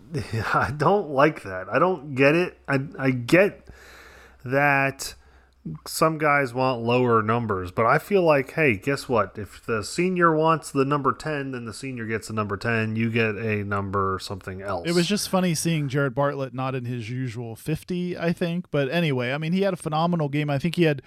I, 0.54 0.68
I 0.68 0.70
don't 0.70 1.10
like 1.10 1.42
that. 1.42 1.68
I 1.70 1.78
don't 1.78 2.14
get 2.14 2.34
it. 2.34 2.58
I 2.68 2.80
I 2.98 3.10
get 3.10 3.68
that 4.44 5.14
some 5.86 6.18
guys 6.18 6.52
want 6.52 6.82
lower 6.82 7.22
numbers, 7.22 7.70
but 7.70 7.86
I 7.86 7.98
feel 7.98 8.22
like, 8.22 8.52
hey, 8.52 8.76
guess 8.76 9.08
what? 9.08 9.38
If 9.38 9.64
the 9.64 9.84
senior 9.84 10.34
wants 10.34 10.72
the 10.72 10.84
number 10.84 11.12
ten, 11.12 11.52
then 11.52 11.66
the 11.66 11.72
senior 11.72 12.06
gets 12.06 12.28
the 12.28 12.34
number 12.34 12.56
ten. 12.56 12.96
You 12.96 13.10
get 13.10 13.36
a 13.36 13.62
number 13.62 14.12
or 14.14 14.18
something 14.18 14.60
else. 14.60 14.88
It 14.88 14.94
was 14.94 15.06
just 15.06 15.28
funny 15.28 15.54
seeing 15.54 15.88
Jared 15.88 16.14
Bartlett 16.14 16.52
not 16.52 16.74
in 16.74 16.84
his 16.84 17.08
usual 17.08 17.54
50, 17.54 18.18
I 18.18 18.32
think. 18.32 18.70
But 18.72 18.88
anyway, 18.90 19.32
I 19.32 19.38
mean, 19.38 19.52
he 19.52 19.62
had 19.62 19.72
a 19.72 19.76
phenomenal 19.76 20.28
game. 20.28 20.50
I 20.50 20.58
think 20.58 20.74
he 20.74 20.82
had 20.82 21.00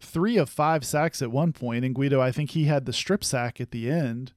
three 0.00 0.36
of 0.36 0.48
five 0.50 0.84
sacks 0.84 1.22
at 1.22 1.30
one 1.30 1.52
point. 1.52 1.84
And 1.84 1.94
Guido, 1.94 2.20
I 2.20 2.30
think 2.32 2.50
he 2.50 2.64
had 2.64 2.84
the 2.86 2.92
strip 2.92 3.24
sack 3.24 3.60
at 3.60 3.70
the 3.70 3.90
end. 3.90 4.32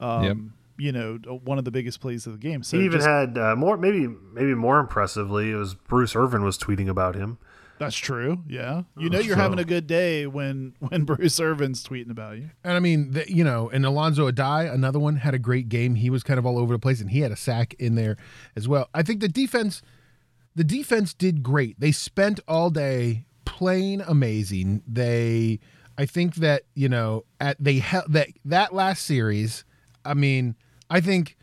Um, 0.00 0.24
Yep. 0.24 0.36
You 0.78 0.92
know, 0.92 1.14
one 1.42 1.56
of 1.56 1.64
the 1.64 1.70
biggest 1.70 2.00
plays 2.02 2.26
of 2.26 2.34
the 2.34 2.38
game. 2.38 2.62
So 2.62 2.76
He 2.78 2.84
even 2.84 2.98
just- 2.98 3.08
had 3.08 3.38
uh, 3.38 3.56
more, 3.56 3.78
maybe 3.78 4.06
maybe 4.34 4.54
more 4.54 4.78
impressively, 4.78 5.50
it 5.50 5.54
was 5.54 5.74
Bruce 5.74 6.14
Irvin 6.14 6.42
was 6.44 6.58
tweeting 6.58 6.86
about 6.88 7.14
him. 7.14 7.38
that's 7.78 7.96
true. 7.96 8.42
Yeah, 8.46 8.82
you 8.98 9.08
know, 9.10 9.18
you're 9.18 9.36
So- 9.36 9.40
having 9.42 9.58
a 9.58 9.64
good 9.64 9.86
day 9.86 10.26
when 10.26 10.74
when 10.80 11.04
Bruce 11.06 11.40
Irvin's 11.40 11.82
tweeting 11.82 12.10
about 12.10 12.36
you. 12.36 12.50
And 12.62 12.74
I 12.74 12.80
mean, 12.80 13.12
the, 13.12 13.24
you 13.26 13.42
know, 13.42 13.70
and 13.70 13.86
Alonzo 13.86 14.30
Addae, 14.30 14.70
another 14.70 14.98
one, 14.98 15.16
had 15.16 15.32
a 15.32 15.38
great 15.38 15.70
game. 15.70 15.94
He 15.94 16.10
was 16.10 16.22
kind 16.22 16.38
of 16.38 16.44
all 16.44 16.58
over 16.58 16.74
the 16.74 16.78
place, 16.78 17.00
and 17.00 17.10
he 17.10 17.20
had 17.20 17.32
a 17.32 17.36
sack 17.36 17.72
in 17.78 17.94
there 17.94 18.18
as 18.54 18.68
well. 18.68 18.90
I 18.92 19.02
think 19.02 19.20
the 19.20 19.28
defense, 19.28 19.80
the 20.54 20.64
defense 20.64 21.14
did 21.14 21.42
great. 21.42 21.80
They 21.80 21.92
spent 21.92 22.38
all 22.46 22.68
day 22.68 23.24
playing 23.46 24.02
amazing. 24.02 24.82
They, 24.86 25.60
I 25.96 26.04
think 26.04 26.34
that 26.36 26.64
you 26.74 26.90
know, 26.90 27.24
at 27.40 27.56
they 27.58 27.78
held 27.78 28.12
that 28.12 28.28
that 28.44 28.74
last 28.74 29.06
series. 29.06 29.64
I 30.04 30.12
mean, 30.12 30.54
I 30.90 31.00
think 31.00 31.36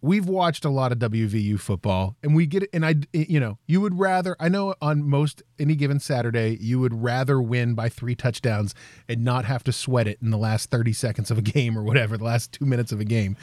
we've 0.00 0.26
watched 0.26 0.64
a 0.64 0.70
lot 0.70 0.92
of 0.92 0.98
WVU 0.98 1.58
football 1.58 2.16
and 2.22 2.34
we 2.34 2.46
get 2.46 2.68
and 2.72 2.86
I 2.86 2.96
you 3.12 3.40
know 3.40 3.58
you 3.66 3.80
would 3.80 3.98
rather 3.98 4.36
I 4.38 4.48
know 4.48 4.74
on 4.80 5.08
most 5.08 5.42
any 5.58 5.74
given 5.74 5.98
Saturday 5.98 6.56
you 6.60 6.78
would 6.78 7.02
rather 7.02 7.40
win 7.40 7.74
by 7.74 7.88
3 7.88 8.14
touchdowns 8.14 8.74
and 9.08 9.24
not 9.24 9.44
have 9.44 9.64
to 9.64 9.72
sweat 9.72 10.06
it 10.06 10.18
in 10.22 10.30
the 10.30 10.38
last 10.38 10.70
30 10.70 10.92
seconds 10.92 11.30
of 11.30 11.38
a 11.38 11.42
game 11.42 11.76
or 11.76 11.82
whatever 11.82 12.16
the 12.16 12.24
last 12.24 12.52
2 12.52 12.64
minutes 12.64 12.92
of 12.92 13.00
a 13.00 13.04
game 13.04 13.36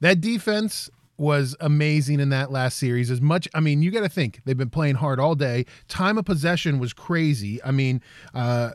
that 0.00 0.20
defense 0.20 0.88
was 1.16 1.56
amazing 1.60 2.20
in 2.20 2.28
that 2.30 2.50
last 2.50 2.78
series. 2.78 3.10
As 3.10 3.20
much 3.20 3.48
i 3.54 3.60
mean 3.60 3.82
you 3.82 3.90
got 3.90 4.02
to 4.02 4.08
think 4.08 4.40
they've 4.44 4.56
been 4.56 4.70
playing 4.70 4.96
hard 4.96 5.20
all 5.20 5.34
day. 5.34 5.66
Time 5.88 6.18
of 6.18 6.24
possession 6.24 6.78
was 6.78 6.92
crazy. 6.92 7.62
I 7.62 7.70
mean 7.70 8.00
uh, 8.34 8.70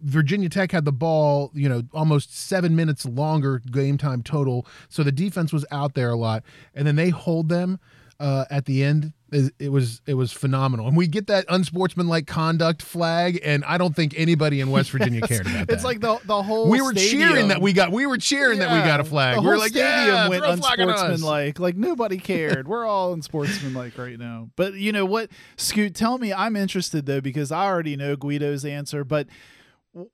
virginia 0.00 0.48
tech 0.48 0.72
had 0.72 0.84
the 0.84 0.92
ball 0.92 1.50
you 1.54 1.68
know 1.68 1.82
almost 1.92 2.36
seven 2.36 2.76
minutes 2.76 3.04
longer 3.04 3.60
game 3.70 3.98
time 3.98 4.22
total. 4.22 4.66
So 4.88 5.02
the 5.02 5.12
defense 5.12 5.52
was 5.52 5.64
out 5.70 5.94
there 5.94 6.10
a 6.10 6.16
lot. 6.16 6.42
And 6.74 6.86
then 6.86 6.96
they 6.96 7.10
hold 7.10 7.48
them 7.48 7.78
uh, 8.18 8.46
at 8.50 8.64
the 8.64 8.82
end 8.82 9.12
it 9.32 9.52
it 9.58 9.70
was 9.70 10.00
it 10.06 10.14
was 10.14 10.32
phenomenal 10.32 10.86
and 10.86 10.96
we 10.96 11.06
get 11.06 11.26
that 11.26 11.44
unsportsmanlike 11.48 12.26
conduct 12.26 12.80
flag 12.80 13.40
and 13.44 13.64
i 13.64 13.76
don't 13.76 13.96
think 13.96 14.14
anybody 14.16 14.60
in 14.60 14.70
west 14.70 14.90
virginia 14.92 15.20
cared 15.20 15.46
about 15.46 15.66
that 15.66 15.72
It's 15.74 15.82
like 15.84 16.00
the 16.00 16.18
the 16.24 16.42
whole 16.42 16.70
we 16.70 16.80
were 16.80 16.92
cheering 16.92 17.48
that 17.48 17.60
we 17.60 17.72
got 17.72 17.90
we 17.90 18.06
were 18.06 18.18
cheering 18.18 18.60
that 18.60 18.70
we 18.70 18.78
got 18.88 19.00
a 19.00 19.04
flag 19.04 19.36
The 19.36 19.42
we 19.42 19.48
were 19.48 19.58
like 19.58 19.72
stadium 19.72 20.14
yeah, 20.14 20.28
went 20.28 20.44
throw 20.44 20.52
a 20.52 20.56
flag 20.56 20.80
on 20.80 20.90
us. 20.90 21.00
unsportsmanlike. 21.00 21.58
Like 21.58 21.76
nobody 21.76 22.18
cared. 22.18 22.68
We're 22.68 22.86
all 22.86 23.12
unsportsmanlike 23.12 23.98
right 23.98 24.18
now. 24.18 24.50
But 24.56 24.74
you 24.74 24.92
know 24.92 25.04
what, 25.04 25.30
Scoot? 25.56 25.94
Tell 25.94 26.18
me. 26.18 26.32
I'm 26.32 26.54
interested 26.56 27.06
though 27.06 27.20
because 27.20 27.50
I 27.50 27.64
already 27.64 27.96
know 27.96 28.14
Guido's 28.16 28.64
answer. 28.64 29.04
But 29.04 29.26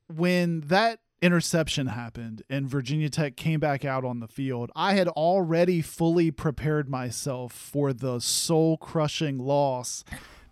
when 0.09 0.61
that 0.63 1.01
interception 1.23 1.87
happened 1.87 2.43
and 2.51 2.69
Virginia 2.69 3.09
Tech 3.09 3.37
came 3.37 3.61
back 3.61 3.85
out 3.85 4.05
on 4.05 4.21
the 4.21 4.29
field, 4.29 4.71
I 4.77 4.95
had 4.95 5.09
already 5.09 5.81
fully 5.81 6.31
prepared 6.31 6.89
myself 6.91 7.53
for 7.53 7.93
the 7.93 8.19
soul 8.21 8.77
crushing 8.77 9.39
loss. 9.39 10.05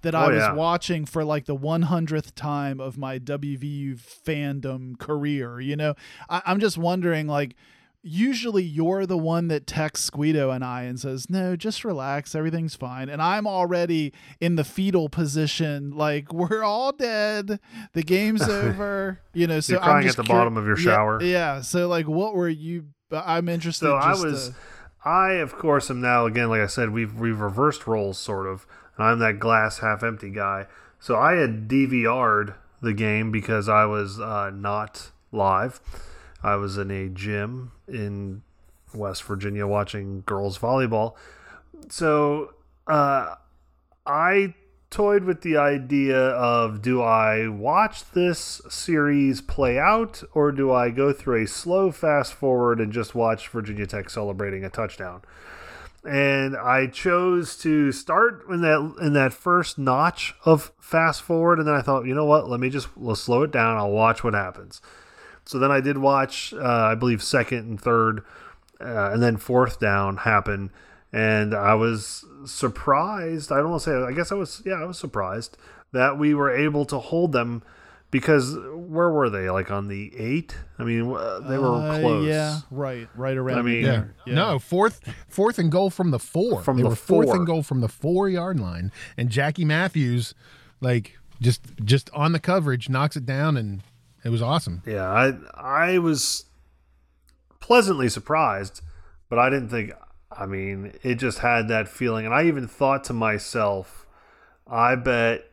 That 0.02 0.14
I 0.14 0.24
Oh, 0.24 0.30
was 0.30 0.38
yeah. 0.38 0.54
watching 0.54 1.04
for 1.04 1.24
like 1.24 1.44
the 1.44 1.54
100th 1.54 2.35
time 2.35 2.80
of 2.80 2.96
my 2.96 3.18
WVU 3.18 3.98
fandom 4.00 4.98
career. 4.98 5.61
You 5.61 5.76
know, 5.76 5.94
I, 6.30 6.40
I'm 6.46 6.59
just 6.59 6.78
wondering, 6.78 7.26
like, 7.26 7.54
usually 8.03 8.63
you're 8.63 9.07
the 9.07 9.19
one 9.19 9.49
that 9.49 9.67
texts 9.67 10.11
Guido 10.11 10.51
and 10.51 10.65
I 10.65 10.83
and 10.83 10.99
says, 10.99 11.29
"No, 11.29 11.57
just 11.57 11.85
relax, 11.85 12.35
everything's 12.35 12.75
fine." 12.75 13.09
And 13.09 13.21
I'm 13.21 13.47
already 13.47 14.13
in 14.41 14.57
the 14.57 14.65
fetal 14.65 15.09
position, 15.09 15.91
like 15.91 16.33
we're 16.33 16.63
all 16.63 16.93
dead, 16.93 17.61
the 17.93 18.03
game's 18.03 18.43
over. 18.49 19.21
You 19.33 19.47
know, 19.47 19.61
so 19.61 19.75
You're 19.75 19.83
I'm 19.83 19.89
crying 19.89 20.07
just 20.07 20.19
at 20.19 20.25
the 20.25 20.33
cur- 20.33 20.39
bottom 20.39 20.57
of 20.57 20.67
your 20.67 20.77
shower. 20.77 21.23
Yeah, 21.23 21.61
So 21.61 21.89
like, 21.89 22.09
what 22.09 22.35
were 22.35 22.49
you? 22.49 22.87
I'm 23.13 23.49
interested. 23.49 23.87
So 23.87 23.97
I 23.97 24.13
was, 24.13 24.51
to- 24.51 24.55
I, 25.05 25.33
of 25.35 25.55
course, 25.55 25.91
am 25.91 26.01
now 26.01 26.27
again, 26.27 26.49
like 26.49 26.61
I 26.61 26.67
said, 26.67 26.91
we've 26.91 27.15
we've 27.15 27.41
reversed 27.41 27.87
roles 27.87 28.19
sort 28.19 28.47
of, 28.47 28.67
and 28.97 29.05
I'm 29.07 29.19
that 29.21 29.39
glass 29.39 29.79
half 29.79 30.03
empty 30.03 30.31
guy. 30.31 30.67
So 30.99 31.17
I 31.17 31.33
had 31.35 31.67
DVR'd 31.69 32.55
the 32.83 32.93
game 32.93 33.31
because 33.31 33.69
I 33.69 33.85
was 33.87 34.21
uh, 34.21 34.51
not 34.51 35.11
live. 35.33 35.81
I 36.42 36.57
was 36.57 36.79
in 36.79 36.90
a 36.90 37.09
gym 37.09 37.72
in 37.87 38.42
West 38.94 39.22
Virginia 39.24 39.66
watching 39.66 40.22
girls 40.26 40.59
volleyball. 40.59 41.14
So 41.88 42.55
uh, 42.87 43.35
I 44.07 44.55
toyed 44.90 45.22
with 45.22 45.42
the 45.42 45.57
idea 45.57 46.18
of 46.18 46.83
do 46.83 47.00
I 47.00 47.48
watch 47.48 48.11
this 48.11 48.61
series 48.68 49.40
play 49.40 49.79
out 49.79 50.22
or 50.33 50.50
do 50.50 50.72
I 50.72 50.90
go 50.90 51.12
through 51.12 51.44
a 51.44 51.46
slow 51.46 51.92
fast 51.92 52.35
forward 52.35 52.81
and 52.81 52.92
just 52.92 53.14
watch 53.14 53.48
Virginia 53.48 53.87
Tech 53.87 54.11
celebrating 54.11 54.64
a 54.64 54.70
touchdown? 54.70 55.22
And 56.03 56.57
I 56.57 56.87
chose 56.87 57.57
to 57.59 57.92
start 57.92 58.44
in 58.48 58.62
that 58.62 58.94
in 59.03 59.12
that 59.12 59.35
first 59.35 59.79
notch 59.79 60.35
of 60.44 60.72
fast 60.81 61.22
forward 61.22 61.59
and 61.59 61.68
then 61.68 61.74
I 61.74 61.83
thought, 61.83 62.07
you 62.07 62.14
know 62.14 62.24
what, 62.24 62.48
let 62.48 62.59
me 62.59 62.70
just 62.70 62.88
let's 62.96 63.20
slow 63.20 63.42
it 63.42 63.53
down. 63.53 63.76
I'll 63.76 63.90
watch 63.90 64.24
what 64.24 64.35
happens. 64.35 64.81
So 65.44 65.59
then 65.59 65.70
I 65.72 65.81
did 65.81 65.98
watch 65.98 66.53
uh, 66.55 66.62
I 66.62 66.94
believe 66.94 67.22
second 67.22 67.59
and 67.68 67.81
third 67.81 68.22
uh, 68.81 69.11
and 69.12 69.22
then 69.22 69.37
fourth 69.37 69.79
down 69.81 70.18
happen 70.18 70.70
and 71.12 71.55
I 71.55 71.74
was 71.74 72.24
surprised. 72.44 73.50
I 73.53 73.57
don't 73.57 73.70
want 73.70 73.83
to 73.83 73.90
say. 73.90 73.96
I 73.96 74.12
guess 74.12 74.31
I 74.31 74.37
was. 74.37 74.62
Yeah, 74.64 74.74
I 74.74 74.85
was 74.85 74.98
surprised 74.98 75.57
that 75.92 76.18
we 76.18 76.35
were 76.35 76.50
able 76.55 76.85
to 76.87 76.98
hold 77.00 77.33
them 77.33 77.62
because 78.12 78.57
where 78.74 79.11
were 79.11 79.29
they? 79.29 79.50
Like 79.50 79.70
on 79.72 79.88
the 79.88 80.12
eight? 80.16 80.57
I 80.79 80.85
mean, 80.85 81.09
they 81.09 81.59
were 81.59 81.74
Uh, 81.74 81.98
close. 82.00 82.29
yeah, 82.29 82.61
right, 82.70 83.09
right 83.16 83.37
around. 83.37 83.59
I 83.59 83.62
mean- 83.62 83.85
Yeah. 83.85 83.90
there. 83.90 84.14
Yeah. 84.26 84.35
No, 84.35 84.59
fourth 84.61 85.00
fourth 85.29 85.59
and 85.59 85.70
goal 85.70 85.90
from 85.90 86.11
the 86.12 86.18
four. 86.20 86.62
From 86.62 86.76
they 86.76 86.85
the 86.85 86.90
were 86.90 86.94
fourth 86.94 87.26
four. 87.26 87.37
and 87.37 87.46
goal 87.46 87.62
from 87.64 87.81
the 87.81 87.88
four 87.88 88.29
yard 88.29 88.61
line. 88.61 88.92
And 89.16 89.31
Jackie 89.31 89.64
Matthews, 89.64 90.35
like 90.81 91.18
just 91.40 91.62
just 91.85 92.09
on 92.14 92.31
the 92.33 92.40
coverage, 92.40 92.88
knocks 92.88 93.16
it 93.16 93.26
down 93.26 93.57
and 93.57 93.83
it 94.24 94.28
was 94.30 94.42
awesome. 94.42 94.83
Yeah, 94.87 95.09
I 95.09 95.33
I 95.54 95.98
was 95.98 96.44
pleasantly 97.61 98.09
surprised, 98.09 98.80
but 99.28 99.38
I 99.38 99.50
didn't 99.50 99.68
think. 99.68 99.92
I 100.33 100.46
mean, 100.46 100.92
it 101.02 101.16
just 101.16 101.38
had 101.40 101.68
that 101.68 101.88
feeling, 101.88 102.24
and 102.24 102.35
I 102.35 102.44
even 102.44 102.68
thought 102.68 103.04
to 103.04 103.12
myself, 103.12 104.06
I 104.66 104.94
bet 104.94 105.44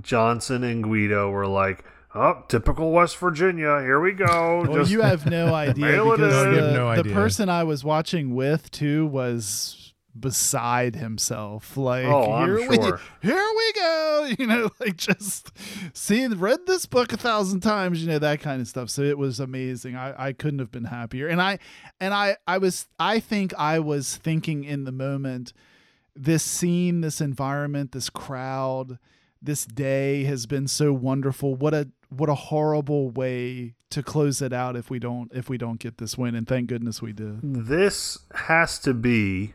Johnson 0.00 0.64
and 0.64 0.82
Guido 0.82 1.30
were 1.30 1.46
like, 1.46 1.84
"Oh, 2.14 2.42
typical 2.48 2.90
West 2.90 3.18
Virginia. 3.18 3.80
Here 3.82 4.00
we 4.00 4.12
go." 4.12 4.64
Well, 4.68 4.78
Just- 4.80 4.90
you 4.90 5.02
have 5.02 5.26
no 5.26 5.54
idea 5.54 6.02
because 6.02 6.18
the, 6.18 6.62
have 6.62 6.72
no 6.72 7.02
the 7.02 7.12
person 7.12 7.48
I 7.48 7.64
was 7.64 7.84
watching 7.84 8.34
with 8.34 8.70
too 8.70 9.06
was 9.06 9.83
beside 10.18 10.94
himself. 10.96 11.76
Like, 11.76 12.04
Oh, 12.06 12.44
here 12.44 12.68
we 12.68 12.76
sure. 12.76 13.00
here 13.22 13.46
we 13.56 13.72
go. 13.72 14.30
You 14.38 14.46
know, 14.46 14.70
like 14.80 14.96
just 14.96 15.52
see 15.92 16.26
read 16.26 16.60
this 16.66 16.86
book 16.86 17.12
a 17.12 17.16
thousand 17.16 17.60
times. 17.60 18.02
You 18.02 18.08
know 18.08 18.18
that 18.18 18.40
kind 18.40 18.60
of 18.60 18.68
stuff. 18.68 18.88
So 18.90 19.02
it 19.02 19.18
was 19.18 19.38
amazing. 19.40 19.96
I 19.96 20.28
I 20.28 20.32
couldn't 20.32 20.60
have 20.60 20.70
been 20.70 20.84
happier. 20.84 21.28
And 21.28 21.40
I 21.42 21.58
and 22.00 22.14
I 22.14 22.36
I 22.46 22.58
was 22.58 22.86
I 22.98 23.20
think 23.20 23.52
I 23.58 23.78
was 23.80 24.16
thinking 24.16 24.64
in 24.64 24.84
the 24.84 24.92
moment 24.92 25.52
this 26.16 26.42
scene, 26.42 27.00
this 27.00 27.20
environment, 27.20 27.92
this 27.92 28.08
crowd, 28.08 28.98
this 29.42 29.64
day 29.66 30.24
has 30.24 30.46
been 30.46 30.68
so 30.68 30.92
wonderful. 30.92 31.54
What 31.54 31.74
a 31.74 31.88
what 32.08 32.28
a 32.28 32.34
horrible 32.34 33.10
way 33.10 33.74
to 33.90 34.02
close 34.02 34.40
it 34.40 34.52
out 34.52 34.76
if 34.76 34.90
we 34.90 34.98
don't 34.98 35.30
if 35.34 35.48
we 35.48 35.58
don't 35.58 35.78
get 35.80 35.98
this 35.98 36.16
win. 36.16 36.34
And 36.34 36.46
thank 36.46 36.68
goodness 36.68 37.02
we 37.02 37.12
did. 37.12 37.40
this 37.42 38.18
has 38.34 38.78
to 38.80 38.94
be 38.94 39.54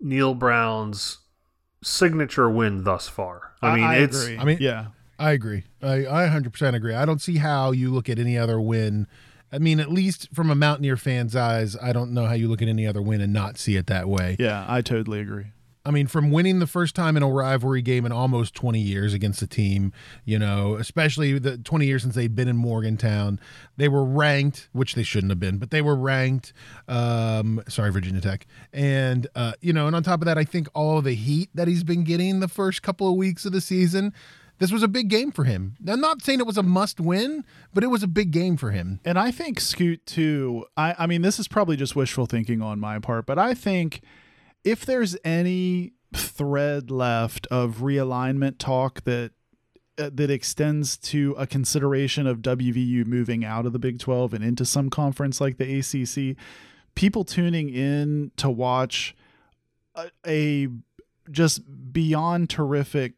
Neal 0.00 0.34
Brown's 0.34 1.18
signature 1.82 2.50
win 2.50 2.84
thus 2.84 3.08
far. 3.08 3.52
I 3.62 3.76
mean, 3.76 3.90
it's 4.02 4.22
agree. 4.22 4.38
I 4.38 4.44
mean- 4.44 4.58
yeah. 4.60 4.86
I 5.18 5.32
agree. 5.32 5.64
I, 5.82 6.04
I 6.06 6.28
100% 6.28 6.74
agree. 6.74 6.94
I 6.94 7.06
don't 7.06 7.22
see 7.22 7.38
how 7.38 7.70
you 7.70 7.90
look 7.90 8.10
at 8.10 8.18
any 8.18 8.36
other 8.36 8.60
win. 8.60 9.06
I 9.50 9.58
mean, 9.58 9.80
at 9.80 9.90
least 9.90 10.28
from 10.34 10.50
a 10.50 10.54
Mountaineer 10.54 10.98
fan's 10.98 11.34
eyes, 11.34 11.74
I 11.80 11.94
don't 11.94 12.12
know 12.12 12.26
how 12.26 12.34
you 12.34 12.48
look 12.48 12.60
at 12.60 12.68
any 12.68 12.86
other 12.86 13.00
win 13.00 13.22
and 13.22 13.32
not 13.32 13.56
see 13.56 13.76
it 13.76 13.86
that 13.86 14.08
way. 14.10 14.36
Yeah, 14.38 14.66
I 14.68 14.82
totally 14.82 15.20
agree. 15.20 15.52
I 15.86 15.92
mean, 15.92 16.08
from 16.08 16.32
winning 16.32 16.58
the 16.58 16.66
first 16.66 16.96
time 16.96 17.16
in 17.16 17.22
a 17.22 17.28
rivalry 17.30 17.80
game 17.80 18.04
in 18.04 18.10
almost 18.10 18.54
20 18.54 18.80
years 18.80 19.14
against 19.14 19.40
a 19.40 19.46
team, 19.46 19.92
you 20.24 20.36
know, 20.36 20.74
especially 20.74 21.38
the 21.38 21.58
20 21.58 21.86
years 21.86 22.02
since 22.02 22.16
they'd 22.16 22.34
been 22.34 22.48
in 22.48 22.56
Morgantown, 22.56 23.38
they 23.76 23.86
were 23.86 24.04
ranked, 24.04 24.68
which 24.72 24.96
they 24.96 25.04
shouldn't 25.04 25.30
have 25.30 25.38
been, 25.38 25.58
but 25.58 25.70
they 25.70 25.80
were 25.80 25.94
ranked. 25.94 26.52
Um, 26.88 27.62
sorry, 27.68 27.92
Virginia 27.92 28.20
Tech. 28.20 28.48
And, 28.72 29.28
uh, 29.36 29.52
you 29.60 29.72
know, 29.72 29.86
and 29.86 29.94
on 29.94 30.02
top 30.02 30.20
of 30.20 30.26
that, 30.26 30.36
I 30.36 30.44
think 30.44 30.66
all 30.74 31.00
the 31.02 31.14
heat 31.14 31.50
that 31.54 31.68
he's 31.68 31.84
been 31.84 32.02
getting 32.02 32.40
the 32.40 32.48
first 32.48 32.82
couple 32.82 33.08
of 33.08 33.14
weeks 33.14 33.46
of 33.46 33.52
the 33.52 33.60
season, 33.60 34.12
this 34.58 34.72
was 34.72 34.82
a 34.82 34.88
big 34.88 35.08
game 35.08 35.30
for 35.30 35.44
him. 35.44 35.76
I'm 35.86 36.00
not 36.00 36.20
saying 36.20 36.40
it 36.40 36.46
was 36.46 36.58
a 36.58 36.64
must 36.64 36.98
win, 36.98 37.44
but 37.72 37.84
it 37.84 37.88
was 37.88 38.02
a 38.02 38.08
big 38.08 38.32
game 38.32 38.56
for 38.56 38.72
him. 38.72 38.98
And 39.04 39.20
I 39.20 39.30
think 39.30 39.60
Scoot 39.60 40.04
too. 40.04 40.64
I, 40.76 40.96
I 40.98 41.06
mean, 41.06 41.22
this 41.22 41.38
is 41.38 41.46
probably 41.46 41.76
just 41.76 41.94
wishful 41.94 42.26
thinking 42.26 42.60
on 42.60 42.80
my 42.80 42.98
part, 42.98 43.24
but 43.24 43.38
I 43.38 43.54
think 43.54 44.00
if 44.66 44.84
there's 44.84 45.16
any 45.24 45.92
thread 46.12 46.90
left 46.90 47.46
of 47.50 47.76
realignment 47.78 48.58
talk 48.58 49.02
that 49.04 49.30
uh, 49.98 50.10
that 50.12 50.30
extends 50.30 50.96
to 50.98 51.34
a 51.38 51.46
consideration 51.46 52.26
of 52.26 52.38
WVU 52.42 53.06
moving 53.06 53.44
out 53.46 53.64
of 53.64 53.72
the 53.72 53.78
Big 53.78 53.98
12 53.98 54.34
and 54.34 54.44
into 54.44 54.66
some 54.66 54.90
conference 54.90 55.40
like 55.40 55.56
the 55.56 55.78
ACC, 55.78 56.36
people 56.94 57.24
tuning 57.24 57.70
in 57.70 58.30
to 58.36 58.50
watch 58.50 59.16
a, 59.94 60.10
a 60.26 60.68
just 61.30 61.62
beyond 61.92 62.50
terrific 62.50 63.14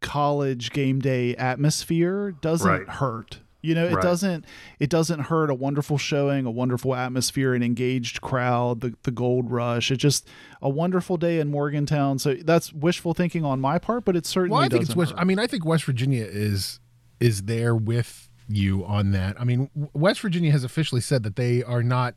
college 0.00 0.70
game 0.70 1.00
day 1.00 1.36
atmosphere 1.36 2.32
doesn't 2.40 2.70
Right. 2.70 2.88
hurt. 2.88 3.40
You 3.62 3.74
know, 3.76 3.86
it 3.86 3.94
Right. 3.94 4.02
doesn't 4.02 4.44
it 4.80 4.90
doesn't 4.90 5.20
hurt 5.20 5.48
a 5.48 5.54
wonderful 5.54 5.96
showing, 5.96 6.46
a 6.46 6.50
wonderful 6.50 6.94
atmosphere, 6.94 7.54
an 7.54 7.62
engaged 7.62 8.20
crowd, 8.20 8.80
the 8.80 8.94
the 9.04 9.10
gold 9.12 9.50
rush. 9.50 9.90
It's 9.90 10.02
just 10.02 10.28
a 10.60 10.68
wonderful 10.68 11.16
day 11.16 11.38
in 11.38 11.48
Morgantown. 11.48 12.18
So 12.18 12.34
that's 12.34 12.72
wishful 12.72 13.14
thinking 13.14 13.44
on 13.44 13.60
my 13.60 13.78
part, 13.78 14.04
but 14.04 14.16
it 14.16 14.26
certainly 14.26 14.52
Well, 14.56 14.60
I 14.60 14.68
think 14.68 14.80
it's 14.82 14.88
doesn't 14.88 14.98
West. 14.98 15.12
hurt. 15.12 15.20
I 15.20 15.24
mean, 15.24 15.38
I 15.38 15.46
think 15.46 15.64
West 15.64 15.84
Virginia 15.84 16.24
is 16.28 16.80
is 17.20 17.42
there 17.44 17.74
with 17.76 18.28
you 18.48 18.84
on 18.84 19.12
that. 19.12 19.40
I 19.40 19.44
mean, 19.44 19.70
West 19.92 20.20
Virginia 20.20 20.50
has 20.50 20.64
officially 20.64 21.00
said 21.00 21.22
that 21.22 21.36
they 21.36 21.62
are 21.62 21.82
not 21.84 22.14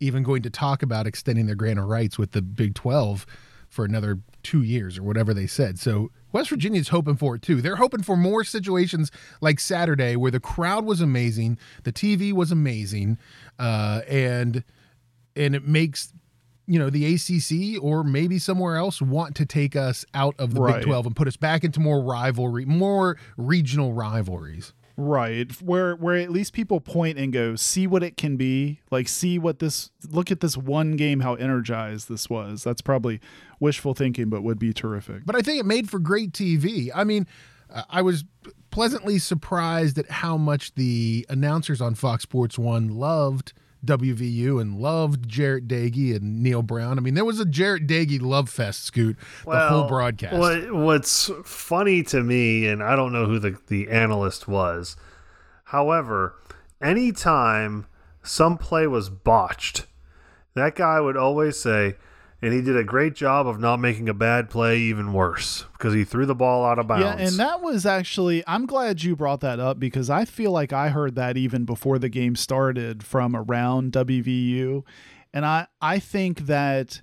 even 0.00 0.22
going 0.22 0.40
to 0.42 0.50
talk 0.50 0.82
about 0.82 1.06
extending 1.06 1.44
their 1.46 1.54
grant 1.54 1.78
of 1.78 1.84
rights 1.86 2.18
with 2.18 2.32
the 2.32 2.40
Big 2.42 2.74
Twelve 2.74 3.26
for 3.68 3.84
another 3.84 4.20
two 4.42 4.62
years 4.62 4.96
or 4.96 5.02
whatever 5.02 5.34
they 5.34 5.46
said. 5.46 5.78
So 5.78 6.10
West 6.36 6.50
Virginia's 6.50 6.88
hoping 6.88 7.16
for 7.16 7.34
it 7.34 7.40
too. 7.40 7.62
They're 7.62 7.76
hoping 7.76 8.02
for 8.02 8.14
more 8.14 8.44
situations 8.44 9.10
like 9.40 9.58
Saturday 9.58 10.16
where 10.16 10.30
the 10.30 10.38
crowd 10.38 10.84
was 10.84 11.00
amazing, 11.00 11.58
the 11.84 11.92
TV 11.92 12.30
was 12.30 12.52
amazing, 12.52 13.16
uh, 13.58 14.02
and 14.06 14.62
and 15.34 15.54
it 15.54 15.66
makes 15.66 16.12
you 16.66 16.78
know 16.78 16.90
the 16.90 17.14
ACC 17.14 17.82
or 17.82 18.04
maybe 18.04 18.38
somewhere 18.38 18.76
else 18.76 19.00
want 19.00 19.34
to 19.36 19.46
take 19.46 19.76
us 19.76 20.04
out 20.12 20.34
of 20.38 20.52
the 20.52 20.60
Right. 20.60 20.74
Big 20.76 20.84
12 20.84 21.06
and 21.06 21.16
put 21.16 21.26
us 21.26 21.38
back 21.38 21.64
into 21.64 21.80
more 21.80 22.02
rivalry, 22.02 22.66
more 22.66 23.16
regional 23.38 23.94
rivalries. 23.94 24.74
Right. 24.96 25.50
Where 25.60 25.94
where 25.94 26.16
at 26.16 26.30
least 26.30 26.54
people 26.54 26.80
point 26.80 27.18
and 27.18 27.32
go, 27.32 27.54
see 27.54 27.86
what 27.86 28.02
it 28.02 28.16
can 28.16 28.36
be. 28.36 28.80
Like 28.90 29.08
see 29.08 29.38
what 29.38 29.58
this 29.58 29.90
look 30.08 30.30
at 30.30 30.40
this 30.40 30.56
one 30.56 30.96
game, 30.96 31.20
how 31.20 31.34
energized 31.34 32.08
this 32.08 32.30
was. 32.30 32.64
That's 32.64 32.80
probably 32.80 33.20
wishful 33.60 33.92
thinking, 33.92 34.30
but 34.30 34.42
would 34.42 34.58
be 34.58 34.72
terrific. 34.72 35.26
But 35.26 35.36
I 35.36 35.40
think 35.40 35.60
it 35.60 35.66
made 35.66 35.90
for 35.90 35.98
great 35.98 36.32
TV. 36.32 36.90
I 36.94 37.04
mean, 37.04 37.26
uh, 37.68 37.82
I 37.90 38.00
was 38.00 38.24
pleasantly 38.70 39.18
surprised 39.18 39.98
at 39.98 40.10
how 40.10 40.38
much 40.38 40.74
the 40.74 41.26
announcers 41.28 41.80
on 41.80 41.94
Fox 41.94 42.22
Sports 42.22 42.58
1 42.58 42.88
loved 42.88 43.52
WVU 43.86 44.60
and 44.60 44.78
loved 44.78 45.28
Jarret 45.28 45.66
Doege 45.66 46.14
and 46.16 46.42
Neal 46.42 46.62
Brown. 46.62 46.98
I 46.98 47.00
mean, 47.00 47.14
there 47.14 47.24
was 47.24 47.40
a 47.40 47.44
Jarret 47.44 47.86
Doege 47.86 48.20
love 48.20 48.48
fest, 48.48 48.84
Scoot, 48.84 49.16
the 49.44 49.68
whole 49.68 49.88
broadcast. 49.88 50.36
What, 50.36 50.72
what's 50.72 51.30
funny 51.44 52.02
to 52.04 52.22
me, 52.22 52.66
and 52.66 52.82
I 52.82 52.96
don't 52.96 53.12
know 53.12 53.26
who 53.26 53.38
the, 53.38 53.58
the 53.68 53.88
analyst 53.88 54.48
was, 54.48 54.96
however, 55.64 56.34
anytime 56.82 57.86
some 58.22 58.58
play 58.58 58.86
was 58.86 59.08
botched, 59.08 59.86
that 60.54 60.74
guy 60.74 61.00
would 61.00 61.16
always 61.16 61.58
say, 61.58 61.96
and 62.46 62.54
he 62.54 62.62
did 62.62 62.76
a 62.76 62.84
great 62.84 63.16
job 63.16 63.48
of 63.48 63.58
not 63.58 63.80
making 63.80 64.08
a 64.08 64.14
bad 64.14 64.48
play 64.48 64.78
even 64.78 65.12
worse 65.12 65.64
because 65.72 65.92
he 65.94 66.04
threw 66.04 66.24
the 66.26 66.34
ball 66.34 66.64
out 66.64 66.78
of 66.78 66.86
bounds. 66.86 67.04
Yeah, 67.04 67.26
and 67.26 67.36
that 67.40 67.60
was 67.60 67.84
actually 67.84 68.44
I'm 68.46 68.66
glad 68.66 69.02
you 69.02 69.16
brought 69.16 69.40
that 69.40 69.58
up 69.58 69.80
because 69.80 70.08
I 70.08 70.24
feel 70.24 70.52
like 70.52 70.72
I 70.72 70.90
heard 70.90 71.16
that 71.16 71.36
even 71.36 71.64
before 71.64 71.98
the 71.98 72.08
game 72.08 72.36
started 72.36 73.02
from 73.02 73.34
around 73.34 73.90
WVU. 73.90 74.84
And 75.34 75.44
I 75.44 75.66
I 75.80 75.98
think 75.98 76.46
that 76.46 77.02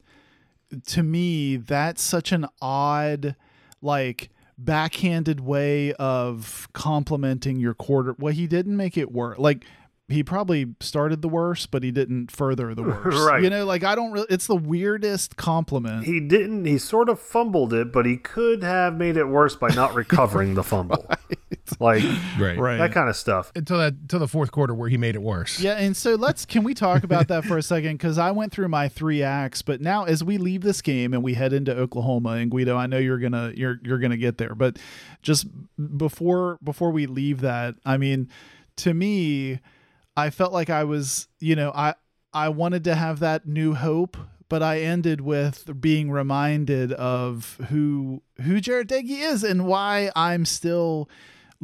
to 0.87 1.03
me 1.03 1.57
that's 1.57 2.01
such 2.01 2.31
an 2.31 2.47
odd 2.61 3.35
like 3.81 4.29
backhanded 4.57 5.41
way 5.41 5.91
of 5.95 6.69
complimenting 6.71 7.59
your 7.59 7.73
quarter. 7.73 8.15
Well, 8.17 8.33
he 8.33 8.47
didn't 8.47 8.77
make 8.77 8.97
it 8.97 9.11
work. 9.11 9.39
Like 9.39 9.65
he 10.13 10.23
probably 10.23 10.67
started 10.79 11.21
the 11.21 11.27
worst, 11.27 11.71
but 11.71 11.83
he 11.83 11.91
didn't 11.91 12.31
further 12.31 12.73
the 12.75 12.83
worst. 12.83 13.17
Right. 13.27 13.43
You 13.43 13.49
know, 13.49 13.65
like 13.65 13.83
I 13.83 13.95
don't 13.95 14.11
really. 14.11 14.27
It's 14.29 14.47
the 14.47 14.55
weirdest 14.55 15.35
compliment. 15.35 16.05
He 16.05 16.19
didn't. 16.19 16.65
He 16.65 16.77
sort 16.77 17.09
of 17.09 17.19
fumbled 17.19 17.73
it, 17.73 17.91
but 17.91 18.05
he 18.05 18.17
could 18.17 18.63
have 18.63 18.95
made 18.97 19.17
it 19.17 19.25
worse 19.25 19.55
by 19.55 19.69
not 19.69 19.93
recovering 19.95 20.53
the 20.53 20.63
fumble. 20.63 21.05
Like 21.79 22.03
Right. 22.39 22.57
right. 22.57 22.77
that 22.77 22.91
kind 22.91 23.09
of 23.09 23.15
stuff. 23.15 23.51
Until 23.55 23.77
that 23.79 23.93
until 23.93 24.19
the 24.19 24.27
fourth 24.27 24.51
quarter 24.51 24.73
where 24.73 24.89
he 24.89 24.97
made 24.97 25.15
it 25.15 25.21
worse. 25.21 25.59
Yeah, 25.59 25.73
and 25.77 25.95
so 25.95 26.15
let's 26.15 26.45
can 26.45 26.63
we 26.63 26.73
talk 26.73 27.03
about 27.03 27.27
that 27.29 27.45
for 27.45 27.57
a 27.57 27.63
second? 27.63 27.93
Because 27.93 28.17
I 28.17 28.31
went 28.31 28.51
through 28.51 28.67
my 28.67 28.89
three 28.89 29.23
acts, 29.23 29.61
but 29.61 29.81
now 29.81 30.03
as 30.03 30.23
we 30.23 30.37
leave 30.37 30.61
this 30.61 30.81
game 30.81 31.13
and 31.13 31.23
we 31.23 31.33
head 31.33 31.53
into 31.53 31.73
Oklahoma 31.75 32.31
and 32.31 32.51
Guido, 32.51 32.75
I 32.75 32.85
know 32.87 32.97
you're 32.97 33.17
gonna 33.19 33.53
you're 33.55 33.79
you're 33.83 33.99
gonna 33.99 34.17
get 34.17 34.37
there, 34.37 34.55
but 34.55 34.77
just 35.21 35.47
before 35.97 36.57
before 36.63 36.91
we 36.91 37.05
leave 37.05 37.41
that, 37.41 37.75
I 37.85 37.97
mean, 37.97 38.29
to 38.77 38.93
me, 38.93 39.59
I 40.15 40.29
felt 40.29 40.53
like 40.53 40.69
I 40.69 40.83
was, 40.83 41.27
you 41.39 41.55
know, 41.55 41.71
I 41.73 41.95
I 42.33 42.49
wanted 42.49 42.83
to 42.85 42.95
have 42.95 43.19
that 43.19 43.47
new 43.47 43.73
hope, 43.73 44.17
but 44.49 44.61
I 44.63 44.81
ended 44.81 45.21
with 45.21 45.69
being 45.81 46.11
reminded 46.11 46.91
of 46.93 47.57
who 47.69 48.21
who 48.41 48.59
Jarret 48.61 48.87
Doege 48.87 49.09
is 49.09 49.43
and 49.43 49.65
why 49.65 50.11
I'm 50.15 50.45
still 50.45 51.09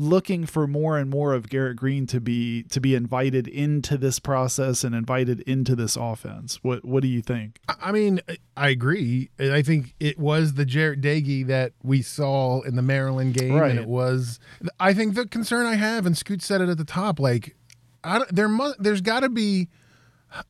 looking 0.02 0.46
for 0.46 0.66
more 0.66 0.98
and 0.98 1.10
more 1.10 1.34
of 1.34 1.50
Garrett 1.50 1.76
Greene 1.76 2.08
to 2.08 2.22
be 2.22 2.64
to 2.64 2.80
be 2.80 2.96
invited 2.96 3.48
into 3.50 3.98
this 3.98 4.18
process 4.18 4.84
and 4.86 4.96
invited 4.96 5.42
into 5.42 5.76
this 5.76 5.96
offense. 5.98 6.60
What 6.64 6.86
what 6.86 7.02
do 7.04 7.10
you 7.10 7.22
think? 7.22 7.60
I 7.68 7.76
I 7.82 7.92
mean, 7.92 8.22
I 8.56 8.70
agree. 8.70 9.30
I 9.40 9.62
think 9.62 9.96
it 10.00 10.18
was 10.18 10.54
the 10.54 10.66
Jarret 10.66 11.02
Doege 11.02 11.48
that 11.48 11.74
we 11.84 12.02
saw 12.02 12.62
in 12.62 12.76
the 12.76 12.82
Maryland 12.82 13.34
game, 13.34 13.54
Right. 13.54 13.72
and 13.72 13.80
it 13.80 13.88
was. 13.88 14.40
I 14.80 14.94
think 14.94 15.16
the 15.16 15.26
concern 15.28 15.66
I 15.66 15.76
have, 15.76 16.06
and 16.06 16.18
Scoot 16.18 16.42
said 16.42 16.62
it 16.62 16.70
at 16.70 16.78
the 16.78 16.86
top, 16.86 17.20
like, 17.20 17.56
I 18.04 18.20
don't, 18.20 18.36
there 18.36 18.48
must, 18.48 18.82
there's 18.82 19.02
got 19.02 19.22
to 19.22 19.30
be. 19.30 19.70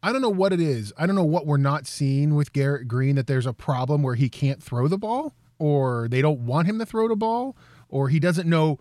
I 0.03 0.11
don't 0.11 0.21
know 0.21 0.29
what 0.29 0.51
it 0.51 0.59
is. 0.59 0.91
I 0.97 1.05
don't 1.05 1.15
know 1.15 1.23
what 1.23 1.45
we're 1.45 1.55
not 1.55 1.87
seeing 1.87 2.35
with 2.35 2.51
Garrett 2.51 2.87
Greene. 2.87 3.15
That 3.15 3.27
there's 3.27 3.45
a 3.45 3.53
problem 3.53 4.03
where 4.03 4.15
he 4.15 4.29
can't 4.29 4.61
throw 4.61 4.87
the 4.87 4.97
ball, 4.97 5.33
or 5.57 6.07
they 6.09 6.21
don't 6.21 6.41
want 6.41 6.67
him 6.67 6.79
to 6.79 6.85
throw 6.85 7.07
the 7.07 7.15
ball, 7.15 7.55
or 7.87 8.09
he 8.09 8.19
doesn't 8.19 8.47
know 8.47 8.79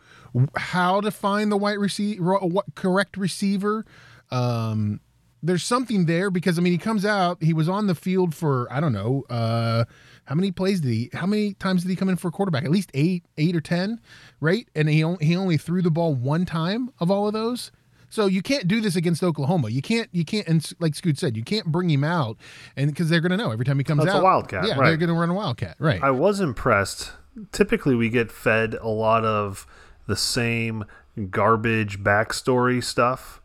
how 0.56 1.00
to 1.00 1.10
find 1.10 1.52
the 1.52 1.56
white 1.56 1.78
receiver, 1.78 2.34
what 2.38 2.74
correct 2.74 3.16
receiver. 3.16 3.84
Um, 4.30 5.00
there's 5.42 5.62
something 5.62 6.06
there 6.06 6.30
because 6.30 6.58
I 6.58 6.62
mean 6.62 6.72
he 6.72 6.78
comes 6.78 7.04
out. 7.04 7.42
He 7.42 7.52
was 7.54 7.68
on 7.68 7.86
the 7.86 7.94
field 7.94 8.34
for 8.34 8.66
I 8.72 8.80
don't 8.80 8.92
know 8.92 9.24
uh, 9.30 9.84
how 10.24 10.34
many 10.34 10.50
plays 10.50 10.80
did 10.80 10.90
he? 10.90 11.10
How 11.12 11.26
many 11.26 11.54
times 11.54 11.82
did 11.82 11.90
he 11.90 11.96
come 11.96 12.08
in 12.08 12.16
for 12.16 12.30
quarterback? 12.30 12.64
At 12.64 12.70
least 12.70 12.90
eight, 12.92 13.24
eight 13.38 13.56
or 13.56 13.60
ten, 13.60 14.00
right? 14.40 14.68
And 14.74 14.88
he 14.88 15.02
only, 15.04 15.24
he 15.24 15.36
only 15.36 15.56
threw 15.56 15.80
the 15.80 15.90
ball 15.90 16.14
one 16.14 16.44
time 16.44 16.90
of 16.98 17.10
all 17.10 17.26
of 17.26 17.32
those. 17.32 17.70
So 18.10 18.26
you 18.26 18.40
can't 18.42 18.66
do 18.66 18.80
this 18.80 18.96
against 18.96 19.22
Oklahoma. 19.22 19.68
You 19.68 19.82
can't. 19.82 20.08
You 20.12 20.24
can't. 20.24 20.46
And 20.48 20.66
like 20.80 20.94
Scoot 20.94 21.18
said, 21.18 21.36
you 21.36 21.42
can't 21.44 21.66
bring 21.66 21.90
him 21.90 22.04
out, 22.04 22.36
and 22.76 22.90
because 22.90 23.08
they're 23.10 23.20
going 23.20 23.30
to 23.32 23.36
know 23.36 23.50
every 23.50 23.64
time 23.64 23.78
he 23.78 23.84
comes 23.84 24.00
out. 24.00 24.06
That's 24.06 24.18
a. 24.18 24.22
Wildcat, 24.22 24.66
Yeah, 24.66 24.74
right. 24.78 24.88
they're 24.88 24.96
going 24.96 25.08
to 25.10 25.14
run 25.14 25.30
a 25.30 25.34
wildcat. 25.34 25.76
Right. 25.78 26.02
I 26.02 26.10
was 26.10 26.40
impressed. 26.40 27.12
Typically, 27.52 27.94
we 27.94 28.08
get 28.08 28.30
fed 28.32 28.74
a 28.74 28.88
lot 28.88 29.24
of 29.24 29.66
the 30.06 30.16
same 30.16 30.84
garbage 31.30 32.02
backstory 32.02 32.82
stuff. 32.82 33.40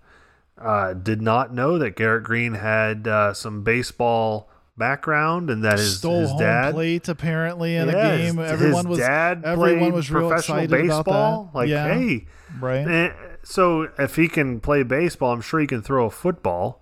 Uh, 0.58 0.94
did 0.94 1.22
not 1.22 1.54
know 1.54 1.78
that 1.80 1.96
Garrett 1.96 2.24
Greene 2.24 2.54
had 2.54 3.08
uh, 3.08 3.34
some 3.34 3.64
baseball 3.64 4.50
background 4.78 5.50
and 5.50 5.64
that 5.64 5.78
his, 5.78 5.98
Stole 5.98 6.22
his 6.22 6.30
home 6.30 6.40
dad 6.40 6.74
plate 6.74 7.08
apparently 7.08 7.76
in 7.76 7.90
Yeah, 7.90 7.94
a 7.96 8.18
his- 8.18 8.32
game. 8.34 8.42
his 8.42 8.52
Everyone 8.52 8.88
was 8.90 9.00
dad 9.00 9.42
everyone 9.44 9.80
played 9.80 9.94
was 9.94 10.10
real 10.12 10.30
professional 10.30 10.60
excited 10.60 10.88
baseball. 10.88 11.02
about 11.02 11.52
that. 11.54 11.58
Like, 11.58 11.70
yeah, 11.70 11.94
hey, 11.94 12.26
right. 12.60 12.88
Eh, 12.88 13.12
so 13.44 13.90
if 14.00 14.16
he 14.16 14.28
can 14.28 14.60
play 14.60 14.84
baseball, 14.84 15.32
I'm 15.34 15.42
sure 15.42 15.60
he 15.60 15.68
can 15.68 15.82
throw 15.82 16.06
a 16.06 16.10
football. 16.10 16.80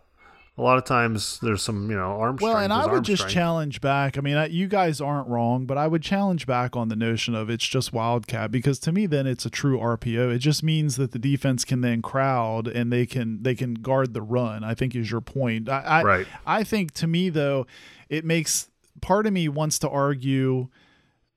A 0.58 0.62
lot 0.62 0.78
of 0.78 0.84
times 0.84 1.40
there's 1.42 1.64
some, 1.64 1.90
you 1.90 1.96
know, 1.96 2.20
arm 2.20 2.38
Well, 2.40 2.58
and 2.58 2.74
I 2.74 2.86
would 2.86 3.04
just 3.04 3.22
strength. 3.22 3.34
challenge 3.34 3.82
back. 3.82 4.18
I 4.18 4.22
mean, 4.22 4.36
I, 4.36 4.46
you 4.48 4.68
guys 4.68 5.00
aren't 5.00 5.28
wrong, 5.30 5.66
but 5.66 5.78
I 5.78 5.88
would 5.88 6.04
challenge 6.04 6.46
back 6.46 6.76
on 6.76 6.90
the 6.90 6.96
notion 6.96 7.34
of 7.34 7.50
it's 7.50 7.66
just 7.66 7.94
Wildcat 7.94 8.52
because 8.52 8.78
to 8.80 8.92
me, 8.92 9.06
then 9.08 9.26
it's 9.26 9.46
a 9.46 9.50
true 9.50 9.80
RPO. 9.80 10.36
It 10.36 10.40
just 10.40 10.62
means 10.62 10.98
that 10.98 11.14
the 11.14 11.20
defense 11.20 11.64
can 11.66 11.82
then 11.82 12.02
crowd 12.02 12.68
and 12.68 12.92
they 12.92 13.06
can 13.06 13.42
they 13.42 13.56
can 13.56 13.76
guard 13.76 14.14
the 14.14 14.22
run. 14.22 14.64
I 14.64 14.76
think 14.76 14.94
is 14.94 15.10
your 15.10 15.22
point. 15.22 15.70
I 15.70 15.80
I, 15.80 16.04
Right. 16.04 16.28
I 16.46 16.64
think 16.64 16.92
to 16.96 17.08
me 17.08 17.30
though, 17.30 17.66
it 18.10 18.26
makes 18.26 18.70
part 19.00 19.26
of 19.26 19.34
me 19.34 19.48
wants 19.48 19.80
to 19.80 19.90
argue. 19.90 20.68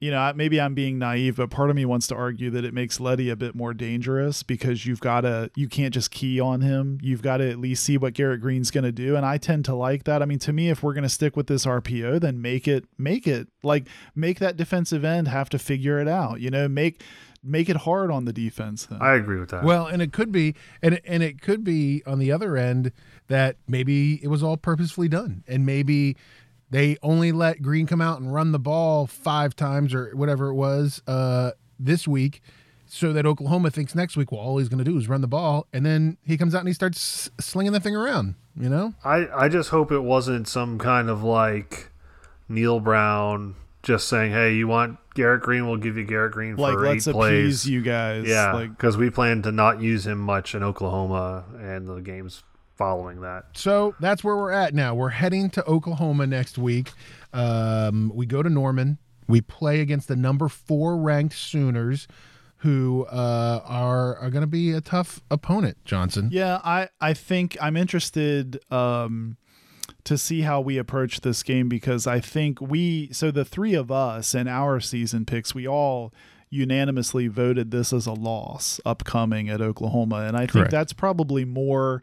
You 0.05 0.11
know, 0.11 0.35
maybe 0.37 0.61
I'm 0.61 0.75
being 0.75 0.99
naive, 0.99 1.37
but 1.37 1.49
part 1.49 1.71
of 1.71 1.77
me 1.77 1.87
wants 1.87 2.07
to 2.09 2.15
argue 2.15 2.51
that 2.51 2.63
it 2.63 2.75
makes 2.75 3.01
Leddie 3.01 3.31
a 3.31 3.37
bit 3.37 3.55
more 3.55 3.73
dangerous 3.73 4.43
because 4.43 4.85
you've 4.85 5.01
got 5.01 5.23
to, 5.23 5.51
you 5.57 5.67
can't 5.67 5.95
just 5.95 6.11
key 6.11 6.39
on 6.39 6.61
him. 6.61 6.99
You've 7.01 7.23
got 7.23 7.39
to 7.39 7.51
at 7.51 7.59
least 7.59 7.85
see 7.85 7.97
what 7.97 8.13
Garrett 8.13 8.43
Greene's 8.43 8.71
going 8.71 8.85
to 8.85 8.93
do. 8.93 9.17
And 9.17 9.25
I 9.25 9.39
tend 9.39 9.65
to 9.65 9.75
like 9.75 10.05
that. 10.05 10.21
I 10.21 10.27
mean, 10.27 10.39
to 10.41 10.53
me, 10.53 10.69
if 10.69 10.83
we're 10.83 10.93
going 10.93 11.05
to 11.05 11.09
stick 11.09 11.39
with 11.39 11.47
this 11.47 11.65
RPO, 11.65 12.21
then 12.21 12.43
make 12.43 12.69
it, 12.69 12.85
make 12.99 13.27
it 13.27 13.49
like 13.63 13.89
make 14.15 14.41
that 14.41 14.59
defensive 14.59 15.07
end 15.07 15.29
have 15.29 15.49
to 15.49 15.59
figure 15.59 15.99
it 15.99 16.07
out, 16.07 16.39
you 16.39 16.51
know, 16.51 16.69
make, 16.69 17.03
make 17.43 17.71
it 17.71 17.77
hard 17.77 18.11
on 18.11 18.27
the 18.27 18.33
defense. 18.35 18.85
Then. 18.85 18.99
I 19.01 19.15
agree 19.15 19.41
with 19.41 19.49
that. 19.51 19.65
Well, 19.65 19.87
and 19.87 20.03
it 20.03 20.13
could 20.13 20.33
be, 20.33 20.55
and 20.83 21.01
and 21.05 21.23
it 21.23 21.41
could 21.41 21.63
be 21.65 22.03
on 22.07 22.19
the 22.19 22.33
other 22.33 22.57
end 22.57 22.93
that 23.29 23.57
maybe 23.69 24.23
it 24.23 24.29
was 24.29 24.43
all 24.43 24.57
purposefully 24.57 25.09
done, 25.09 25.45
and 25.47 25.65
maybe 25.65 26.17
they 26.71 26.97
only 27.03 27.33
let 27.33 27.63
Greene 27.63 27.87
come 27.87 28.01
out 28.01 28.21
and 28.21 28.33
run 28.33 28.53
the 28.53 28.59
ball 28.59 29.07
five 29.07 29.55
times 29.55 29.95
or 29.95 30.11
whatever 30.17 30.49
it 30.49 30.55
was 30.55 31.03
uh, 31.07 31.53
this 31.79 32.09
week, 32.09 32.43
so 32.87 33.13
that 33.13 33.27
Oklahoma 33.27 33.71
thinks 33.71 33.95
next 33.95 34.17
week, 34.17 34.33
well, 34.33 34.41
all 34.41 34.59
he's 34.59 34.69
going 34.69 34.83
to 34.83 34.85
do 34.85 34.97
is 34.97 35.09
run 35.09 35.21
the 35.21 35.29
ball, 35.29 35.67
and 35.73 35.85
then 35.85 36.17
he 36.25 36.37
comes 36.37 36.55
out 36.55 36.59
and 36.61 36.69
he 36.69 36.75
starts 36.75 37.31
slinging 37.41 37.73
the 37.73 37.81
thing 37.81 37.95
around. 37.97 38.35
You 38.57 38.69
know, 38.69 38.95
I, 39.05 39.27
I 39.35 39.49
just 39.49 39.71
hope 39.71 39.91
it 39.91 40.01
wasn't 40.01 40.47
some 40.47 40.79
kind 40.79 41.09
of 41.11 41.25
like 41.25 41.91
Neal 42.49 42.79
Brown 42.81 43.57
just 43.83 44.09
saying, 44.09 44.33
"Hey, 44.33 44.55
you 44.55 44.69
want 44.69 44.99
Garrett 45.15 45.43
Greene? 45.43 45.67
We'll 45.67 45.77
give 45.77 45.97
you 45.97 46.05
Garrett 46.05 46.33
Greene 46.33 46.55
for 46.57 46.63
like, 46.63 46.75
eight 46.75 47.05
let's 47.05 47.09
plays." 47.09 47.45
appease 47.45 47.69
you 47.69 47.83
guys. 47.83 48.27
yeah, 48.27 48.53
Like, 48.53 48.71
because 48.71 48.97
we 48.97 49.11
plan 49.11 49.43
to 49.43 49.53
not 49.53 49.81
use 49.81 50.07
him 50.07 50.19
much 50.19 50.55
in 50.55 50.63
Oklahoma 50.63 51.45
and 51.61 51.89
the 51.89 52.01
games 52.01 52.45
following 52.77 53.21
that. 53.21 53.45
So 53.55 53.95
that's 54.01 54.25
where 54.25 54.37
we're 54.37 54.53
at 54.53 54.75
now. 54.75 54.95
We're 54.95 55.11
heading 55.11 55.51
to 55.51 55.65
Oklahoma 55.65 56.27
next 56.27 56.59
week. 56.59 56.91
Um, 57.33 58.11
we 58.15 58.27
go 58.27 58.43
to 58.43 58.51
Norman. 58.51 58.99
We 59.29 59.41
play 59.41 59.81
against 59.81 60.09
the 60.09 60.17
number 60.17 60.49
four 60.49 60.97
ranked 60.99 61.35
Sooners, 61.35 62.07
who 62.59 63.07
uh, 63.07 63.61
are 63.65 64.17
are 64.17 64.31
going 64.31 64.43
to 64.43 64.47
be 64.47 64.73
a 64.73 64.81
tough 64.81 65.21
opponent. 65.31 65.79
Johnson. 65.85 66.29
Yeah, 66.33 66.61
I 66.65 66.89
I 67.01 67.15
think 67.15 67.57
I'm 67.61 67.77
interested 67.77 68.61
um 68.73 69.37
to 70.05 70.19
see 70.19 70.43
how 70.43 70.61
we 70.61 70.77
approach 70.79 71.23
this 71.23 71.43
game 71.43 71.69
because 71.69 72.07
I 72.07 72.21
think 72.21 72.61
we 72.61 73.11
so 73.13 73.31
the 73.31 73.45
three 73.45 73.75
of 73.75 73.91
us 73.91 74.35
and 74.35 74.49
our 74.49 74.81
season 74.81 75.25
picks 75.25 75.55
we 75.55 75.67
all 75.67 76.13
unanimously 76.51 77.27
voted 77.27 77.71
this 77.71 77.93
as 77.93 78.07
a 78.07 78.13
loss 78.13 78.81
upcoming 78.85 79.49
at 79.49 79.61
Oklahoma 79.61 80.25
and 80.27 80.37
I 80.37 80.47
think 80.47 80.71
that's 80.71 80.93
probably 80.93 81.45
more 81.45 82.03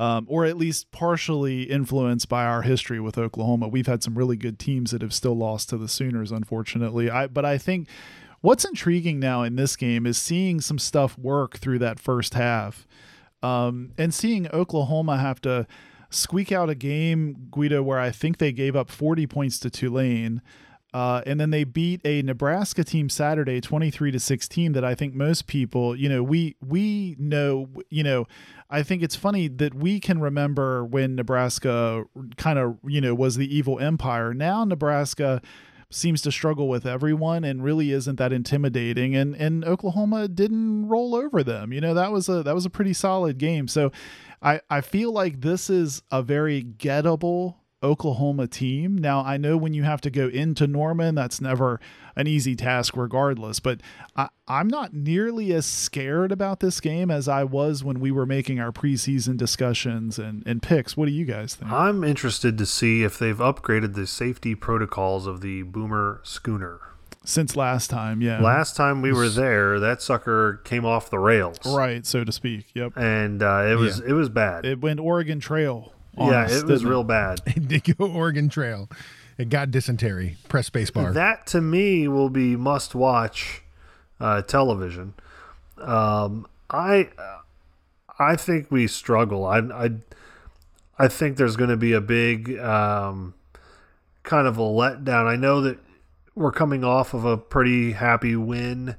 um, 0.00 0.26
or 0.30 0.46
at 0.46 0.56
least 0.56 0.90
partially 0.92 1.64
influenced 1.64 2.26
by 2.26 2.46
our 2.46 2.62
history 2.62 2.98
with 2.98 3.18
Oklahoma. 3.18 3.68
We've 3.68 3.86
had 3.86 4.02
some 4.02 4.16
really 4.16 4.36
good 4.38 4.58
teams 4.58 4.92
that 4.92 5.02
have 5.02 5.12
still 5.12 5.36
lost 5.36 5.68
to 5.68 5.76
the 5.76 5.88
Sooners, 5.88 6.32
unfortunately. 6.32 7.10
I 7.10 7.26
but 7.26 7.44
I 7.44 7.58
think 7.58 7.86
what's 8.40 8.64
intriguing 8.64 9.20
now 9.20 9.42
in 9.42 9.56
this 9.56 9.76
game 9.76 10.06
is 10.06 10.16
seeing 10.16 10.62
some 10.62 10.78
stuff 10.78 11.18
work 11.18 11.58
through 11.58 11.80
that 11.80 12.00
first 12.00 12.32
half, 12.32 12.86
um, 13.42 13.92
and 13.98 14.14
seeing 14.14 14.48
Oklahoma 14.48 15.18
have 15.18 15.42
to 15.42 15.66
squeak 16.08 16.50
out 16.50 16.70
a 16.70 16.74
game, 16.74 17.48
Guido, 17.50 17.82
where 17.82 18.00
I 18.00 18.10
think 18.10 18.38
they 18.38 18.52
gave 18.52 18.74
up 18.74 18.88
40 18.88 19.26
points 19.26 19.58
to 19.60 19.68
Tulane. 19.68 20.40
Uh, 20.92 21.22
and 21.24 21.38
then 21.38 21.50
they 21.50 21.64
beat 21.64 22.00
a 22.04 22.22
Nebraska 22.22 22.82
team 22.82 23.08
Saturday, 23.08 23.60
twenty-three 23.60 24.10
to 24.10 24.18
sixteen. 24.18 24.72
That 24.72 24.84
I 24.84 24.94
think 24.94 25.14
most 25.14 25.46
people, 25.46 25.94
you 25.94 26.08
know, 26.08 26.22
we 26.22 26.56
we 26.60 27.14
know, 27.18 27.68
you 27.90 28.02
know, 28.02 28.26
I 28.68 28.82
think 28.82 29.02
it's 29.02 29.14
funny 29.14 29.46
that 29.46 29.74
we 29.74 30.00
can 30.00 30.20
remember 30.20 30.84
when 30.84 31.14
Nebraska 31.14 32.04
kind 32.36 32.58
of, 32.58 32.78
you 32.84 33.00
know, 33.00 33.14
was 33.14 33.36
the 33.36 33.54
evil 33.54 33.78
empire. 33.78 34.34
Now 34.34 34.64
Nebraska 34.64 35.40
seems 35.92 36.22
to 36.22 36.30
struggle 36.30 36.68
with 36.68 36.86
everyone 36.86 37.42
and 37.44 37.64
really 37.64 37.90
isn't 37.90 38.16
that 38.16 38.32
intimidating 38.32 39.14
and 39.16 39.34
and 39.36 39.64
Oklahoma 39.64 40.28
didn't 40.28 40.88
roll 40.88 41.14
over 41.14 41.42
them. 41.42 41.72
You 41.72 41.80
know, 41.80 41.94
that 41.94 42.12
was 42.12 42.28
a 42.28 42.42
that 42.42 42.54
was 42.54 42.66
a 42.66 42.70
pretty 42.70 42.92
solid 42.92 43.38
game. 43.38 43.68
So 43.68 43.92
I 44.42 44.60
I 44.68 44.80
feel 44.80 45.12
like 45.12 45.40
this 45.40 45.70
is 45.70 46.02
a 46.10 46.22
very 46.22 46.62
gettable 46.64 47.56
Oklahoma 47.82 48.46
team. 48.46 48.98
Now, 48.98 49.20
I 49.22 49.36
know 49.36 49.56
when 49.56 49.72
you 49.74 49.84
have 49.84 50.00
to 50.02 50.10
go 50.10 50.28
into 50.28 50.66
Norman, 50.66 51.14
that's 51.14 51.40
never 51.40 51.80
an 52.14 52.26
easy 52.26 52.54
task, 52.54 52.96
regardless, 52.96 53.60
but 53.60 53.80
I, 54.16 54.28
I'm 54.46 54.68
not 54.68 54.92
nearly 54.92 55.52
as 55.54 55.64
scared 55.64 56.30
about 56.32 56.60
this 56.60 56.80
game 56.80 57.10
as 57.10 57.26
I 57.28 57.44
was 57.44 57.82
when 57.82 57.98
we 58.00 58.10
were 58.10 58.26
making 58.26 58.60
our 58.60 58.72
preseason 58.72 59.36
discussions 59.38 60.18
and, 60.18 60.42
and 60.46 60.60
picks. 60.62 60.96
What 60.96 61.06
do 61.06 61.12
you 61.12 61.24
guys 61.24 61.54
think? 61.54 61.70
I'm 61.72 62.04
interested 62.04 62.58
to 62.58 62.66
see 62.66 63.02
if 63.02 63.18
they've 63.18 63.38
upgraded 63.38 63.94
the 63.94 64.06
safety 64.06 64.54
protocols 64.54 65.26
of 65.26 65.40
the 65.40 65.62
Boomer 65.62 66.20
schooner. 66.22 66.80
since 67.24 67.56
last 67.56 67.88
time. 67.90 68.20
Yeah, 68.20 68.40
Last 68.42 68.76
time 68.76 69.00
we 69.02 69.12
were 69.12 69.28
there, 69.30 69.78
that 69.80 70.02
sucker 70.02 70.60
came 70.64 70.84
off 70.84 71.08
the 71.10 71.18
rails, 71.18 71.58
right, 71.66 72.04
so 72.04 72.24
to 72.24 72.32
speak. 72.32 72.66
Yep, 72.74 72.92
And 72.96 73.42
uh, 73.42 73.66
it 73.70 73.76
was 73.76 74.00
it 74.00 74.12
was 74.12 74.28
bad. 74.28 74.66
it 74.66 74.80
went 74.80 75.00
Oregon 75.00 75.38
Trail. 75.40 75.92
Yeah, 76.16 76.44
us, 76.44 76.62
it 76.62 76.66
was 76.66 76.84
real 76.84 77.04
bad. 77.04 77.40
It 77.46 77.68
did 77.68 77.96
go 77.96 78.06
Oregon 78.06 78.48
Trail. 78.48 78.88
It 79.38 79.48
got 79.48 79.70
dysentery. 79.70 80.36
Press 80.48 80.68
spacebar. 80.68 81.14
That 81.14 81.46
to 81.48 81.60
me 81.60 82.08
will 82.08 82.28
be 82.28 82.56
must 82.56 82.94
watch 82.94 83.62
uh, 84.20 84.42
television. 84.42 85.14
Um, 85.78 86.46
I 86.68 87.08
I 88.18 88.36
think 88.36 88.70
we 88.70 88.86
struggle. 88.86 89.46
I 89.46 89.58
I, 89.58 89.90
I 90.98 91.08
think 91.08 91.38
there's 91.38 91.56
going 91.56 91.70
to 91.70 91.76
be 91.76 91.94
a 91.94 92.02
big 92.02 92.58
um, 92.58 93.34
kind 94.22 94.46
of 94.46 94.58
a 94.58 94.62
letdown. 94.62 95.26
I 95.26 95.36
know 95.36 95.62
that 95.62 95.78
we're 96.34 96.52
coming 96.52 96.84
off 96.84 97.14
of 97.14 97.24
a 97.24 97.38
pretty 97.38 97.92
happy 97.92 98.36
win. 98.36 98.96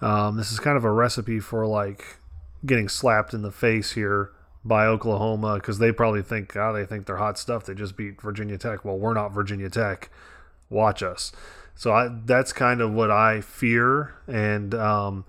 Um, 0.00 0.36
this 0.36 0.50
is 0.50 0.58
kind 0.58 0.76
of 0.76 0.84
a 0.84 0.90
recipe 0.90 1.38
for 1.38 1.64
like 1.64 2.18
getting 2.64 2.88
slapped 2.88 3.32
in 3.32 3.42
the 3.42 3.52
face 3.52 3.92
here 3.92 4.32
by 4.66 4.86
Oklahoma 4.86 5.54
because 5.56 5.78
they 5.78 5.92
probably 5.92 6.22
think, 6.22 6.56
oh, 6.56 6.72
they 6.72 6.84
think 6.84 7.06
they're 7.06 7.16
hot 7.16 7.38
stuff. 7.38 7.64
They 7.64 7.74
just 7.74 7.96
beat 7.96 8.20
Virginia 8.20 8.58
Tech. 8.58 8.84
Well, 8.84 8.98
we're 8.98 9.14
not 9.14 9.32
Virginia 9.32 9.70
Tech. 9.70 10.10
Watch 10.68 11.02
us. 11.02 11.32
So 11.74 11.92
I, 11.92 12.08
that's 12.24 12.52
kind 12.52 12.80
of 12.80 12.92
what 12.92 13.10
I 13.10 13.40
fear. 13.42 14.14
And 14.26 14.74
um, 14.74 15.24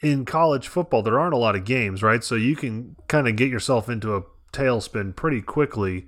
in 0.00 0.24
college 0.24 0.68
football, 0.68 1.02
there 1.02 1.18
aren't 1.18 1.34
a 1.34 1.38
lot 1.38 1.56
of 1.56 1.64
games, 1.64 2.02
right? 2.02 2.22
So 2.24 2.34
you 2.34 2.56
can 2.56 2.96
kind 3.08 3.28
of 3.28 3.36
get 3.36 3.50
yourself 3.50 3.88
into 3.88 4.16
a 4.16 4.22
tailspin 4.52 5.14
pretty 5.14 5.42
quickly 5.42 6.06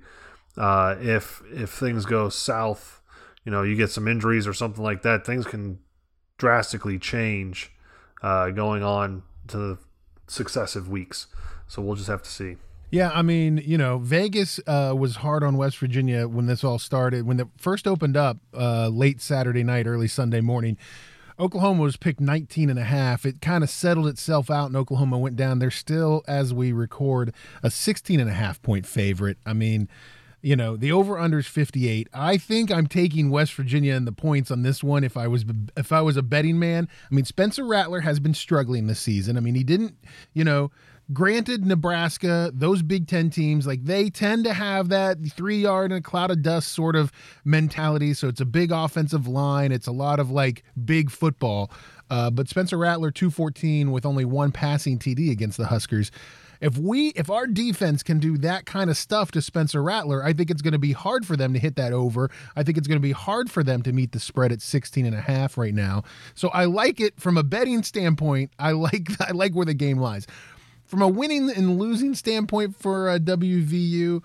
uh, 0.57 0.95
if 0.99 1.41
if 1.53 1.69
things 1.69 2.05
go 2.05 2.29
south. 2.29 3.01
You 3.45 3.51
know, 3.51 3.63
you 3.63 3.75
get 3.75 3.89
some 3.89 4.07
injuries 4.07 4.47
or 4.47 4.53
something 4.53 4.83
like 4.83 5.01
that. 5.03 5.25
Things 5.25 5.45
can 5.45 5.79
drastically 6.37 6.97
change 6.97 7.71
uh, 8.21 8.49
going 8.49 8.83
on 8.83 9.23
to 9.47 9.57
the 9.57 9.77
successive 10.27 10.87
weeks. 10.89 11.27
So 11.69 11.81
we'll 11.81 11.95
just 11.95 12.09
have 12.09 12.23
to 12.23 12.29
see. 12.29 12.57
Yeah, 12.91 13.11
I 13.13 13.21
mean, 13.21 13.61
you 13.63 13.77
know, 13.77 13.99
Vegas 13.99 14.59
uh, 14.65 14.93
was 14.97 15.17
hard 15.17 15.43
on 15.43 15.55
West 15.55 15.77
Virginia 15.77 16.27
when 16.27 16.47
this 16.47 16.63
all 16.63 16.79
started. 16.79 17.25
When 17.25 17.39
it 17.39 17.47
first 17.55 17.87
opened 17.87 18.17
up 18.17 18.37
uh, 18.53 18.87
late 18.87 19.21
Saturday 19.21 19.63
night, 19.63 19.85
early 19.85 20.07
Sunday 20.07 20.41
morning, 20.41 20.75
Oklahoma 21.39 21.83
was 21.83 21.97
picked 21.97 22.19
19 22.19 22.69
and 22.69 22.79
a 22.79 22.83
half. 22.83 23.25
It 23.25 23.41
kind 23.41 23.63
of 23.63 23.69
settled 23.69 24.07
itself 24.07 24.49
out 24.49 24.65
and 24.65 24.75
Oklahoma 24.75 25.19
went 25.19 25.35
down. 25.35 25.59
They're 25.59 25.69
still, 25.69 26.23
as 26.27 26.51
we 26.51 26.71
record, 26.71 27.33
a 27.61 27.69
16 27.69 28.19
and 28.19 28.29
a 28.29 28.33
half 28.33 28.59
point 28.63 28.87
favorite. 28.87 29.37
I 29.45 29.53
mean, 29.53 29.87
you 30.41 30.55
know, 30.55 30.75
the 30.75 30.91
over 30.91 31.19
under 31.19 31.39
is 31.39 31.47
58. 31.47 32.07
I 32.13 32.37
think 32.37 32.71
I'm 32.71 32.87
taking 32.87 33.29
West 33.29 33.53
Virginia 33.53 33.93
and 33.93 34.07
the 34.07 34.11
points 34.11 34.49
on 34.49 34.63
this 34.63 34.83
one 34.83 35.03
if 35.03 35.15
I 35.15 35.27
was 35.27 35.45
if 35.77 35.91
I 35.91 36.01
was 36.01 36.17
a 36.17 36.23
betting 36.23 36.57
man. 36.57 36.87
I 37.09 37.13
mean, 37.13 37.25
Spencer 37.25 37.65
Rattler 37.65 38.01
has 38.01 38.19
been 38.19 38.33
struggling 38.33 38.87
this 38.87 38.99
season. 38.99 39.37
I 39.37 39.41
mean, 39.41 39.55
he 39.55 39.63
didn't, 39.63 39.95
you 40.33 40.43
know, 40.43 40.71
granted 41.13 41.65
Nebraska, 41.65 42.51
those 42.53 42.81
Big 42.81 43.07
10 43.07 43.29
teams, 43.29 43.65
like 43.67 43.83
they 43.83 44.09
tend 44.09 44.43
to 44.45 44.53
have 44.53 44.89
that 44.89 45.19
3-yard 45.21 45.91
in 45.91 45.97
a 45.97 46.01
cloud 46.01 46.31
of 46.31 46.41
dust 46.41 46.71
sort 46.73 46.95
of 46.95 47.11
mentality, 47.43 48.13
so 48.13 48.27
it's 48.27 48.41
a 48.41 48.45
big 48.45 48.71
offensive 48.71 49.27
line, 49.27 49.71
it's 49.71 49.87
a 49.87 49.91
lot 49.91 50.19
of 50.19 50.31
like 50.31 50.63
big 50.85 51.11
football. 51.11 51.71
Uh, 52.09 52.29
but 52.29 52.49
Spencer 52.49 52.77
Rattler 52.77 53.11
214 53.11 53.91
with 53.91 54.05
only 54.05 54.25
one 54.25 54.51
passing 54.51 54.97
TD 54.97 55.31
against 55.31 55.57
the 55.57 55.67
Huskers 55.67 56.11
if 56.61 56.77
we 56.77 57.09
if 57.09 57.29
our 57.29 57.47
defense 57.47 58.03
can 58.03 58.19
do 58.19 58.37
that 58.39 58.65
kind 58.65 58.89
of 58.89 58.97
stuff 58.97 59.31
to 59.31 59.41
Spencer 59.41 59.81
Rattler, 59.81 60.23
I 60.23 60.33
think 60.33 60.51
it's 60.51 60.61
going 60.61 60.73
to 60.73 60.79
be 60.79 60.91
hard 60.91 61.25
for 61.25 61.37
them 61.37 61.53
to 61.53 61.59
hit 61.59 61.75
that 61.77 61.93
over. 61.93 62.29
I 62.55 62.63
think 62.63 62.77
it's 62.77 62.87
going 62.87 62.97
to 62.97 63.01
be 63.01 63.11
hard 63.11 63.49
for 63.49 63.63
them 63.63 63.81
to 63.83 63.93
meet 63.93 64.11
the 64.11 64.19
spread 64.19 64.51
at 64.51 64.61
16 64.61 65.05
and 65.05 65.15
a 65.15 65.21
half 65.21 65.57
right 65.57 65.73
now. 65.73 66.03
So 66.35 66.49
I 66.49 66.65
like 66.65 66.99
it 66.99 67.19
from 67.19 67.37
a 67.37 67.43
betting 67.43 67.83
standpoint. 67.83 68.51
I 68.59 68.71
like 68.71 69.09
I 69.21 69.31
like 69.31 69.53
where 69.53 69.65
the 69.65 69.73
game 69.73 69.99
lies. 69.99 70.27
From 70.89 71.03
a 71.03 71.07
winning 71.07 71.51
and 71.51 71.79
losing 71.79 72.15
standpoint 72.15 72.75
for 72.75 73.09
uh, 73.09 73.19
WVU, 73.19 74.23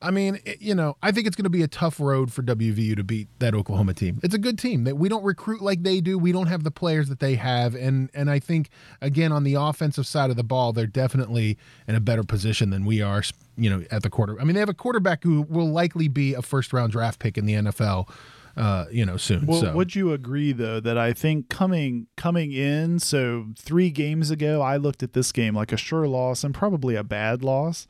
I 0.00 0.12
mean, 0.12 0.38
it, 0.44 0.62
you 0.62 0.74
know, 0.74 0.96
I 1.02 1.10
think 1.10 1.26
it's 1.26 1.34
going 1.34 1.44
to 1.44 1.50
be 1.50 1.62
a 1.62 1.68
tough 1.68 1.98
road 1.98 2.32
for 2.32 2.42
WVU 2.42 2.94
to 2.94 3.02
beat 3.02 3.26
that 3.40 3.52
Oklahoma 3.52 3.94
team. 3.94 4.20
It's 4.22 4.34
a 4.34 4.38
good 4.38 4.58
team 4.58 4.84
that 4.84 4.96
we 4.96 5.08
don't 5.08 5.24
recruit 5.24 5.60
like 5.60 5.82
they 5.82 6.00
do. 6.00 6.16
We 6.16 6.30
don't 6.30 6.46
have 6.46 6.62
the 6.62 6.70
players 6.70 7.08
that 7.08 7.18
they 7.18 7.34
have, 7.34 7.74
and 7.74 8.10
and 8.14 8.30
I 8.30 8.38
think 8.38 8.68
again 9.00 9.32
on 9.32 9.42
the 9.42 9.54
offensive 9.54 10.06
side 10.06 10.30
of 10.30 10.36
the 10.36 10.44
ball, 10.44 10.72
they're 10.72 10.86
definitely 10.86 11.58
in 11.88 11.96
a 11.96 12.00
better 12.00 12.22
position 12.22 12.70
than 12.70 12.84
we 12.84 13.02
are. 13.02 13.22
You 13.56 13.70
know, 13.70 13.84
at 13.90 14.02
the 14.02 14.10
quarter. 14.10 14.40
I 14.40 14.44
mean, 14.44 14.54
they 14.54 14.60
have 14.60 14.68
a 14.68 14.74
quarterback 14.74 15.24
who 15.24 15.42
will 15.42 15.70
likely 15.70 16.08
be 16.08 16.34
a 16.34 16.42
first 16.42 16.72
round 16.72 16.92
draft 16.92 17.18
pick 17.18 17.36
in 17.36 17.46
the 17.46 17.54
NFL. 17.54 18.08
Uh, 18.56 18.86
you 18.90 19.04
know, 19.04 19.16
soon. 19.16 19.46
Well, 19.46 19.60
so. 19.60 19.72
would 19.72 19.96
you 19.96 20.12
agree 20.12 20.52
though 20.52 20.78
that 20.78 20.96
I 20.96 21.12
think 21.12 21.48
coming 21.48 22.06
coming 22.16 22.52
in, 22.52 23.00
so 23.00 23.46
three 23.58 23.90
games 23.90 24.30
ago, 24.30 24.62
I 24.62 24.76
looked 24.76 25.02
at 25.02 25.12
this 25.12 25.32
game 25.32 25.54
like 25.54 25.72
a 25.72 25.76
sure 25.76 26.06
loss 26.06 26.44
and 26.44 26.54
probably 26.54 26.94
a 26.94 27.02
bad 27.02 27.42
loss 27.42 27.86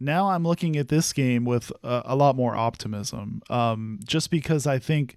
now 0.00 0.30
I'm 0.30 0.44
looking 0.44 0.76
at 0.76 0.88
this 0.88 1.12
game 1.12 1.44
with 1.44 1.72
a, 1.82 2.02
a 2.06 2.16
lot 2.16 2.36
more 2.36 2.54
optimism. 2.54 3.42
Um, 3.50 4.00
just 4.04 4.30
because 4.30 4.66
I 4.66 4.78
think 4.78 5.16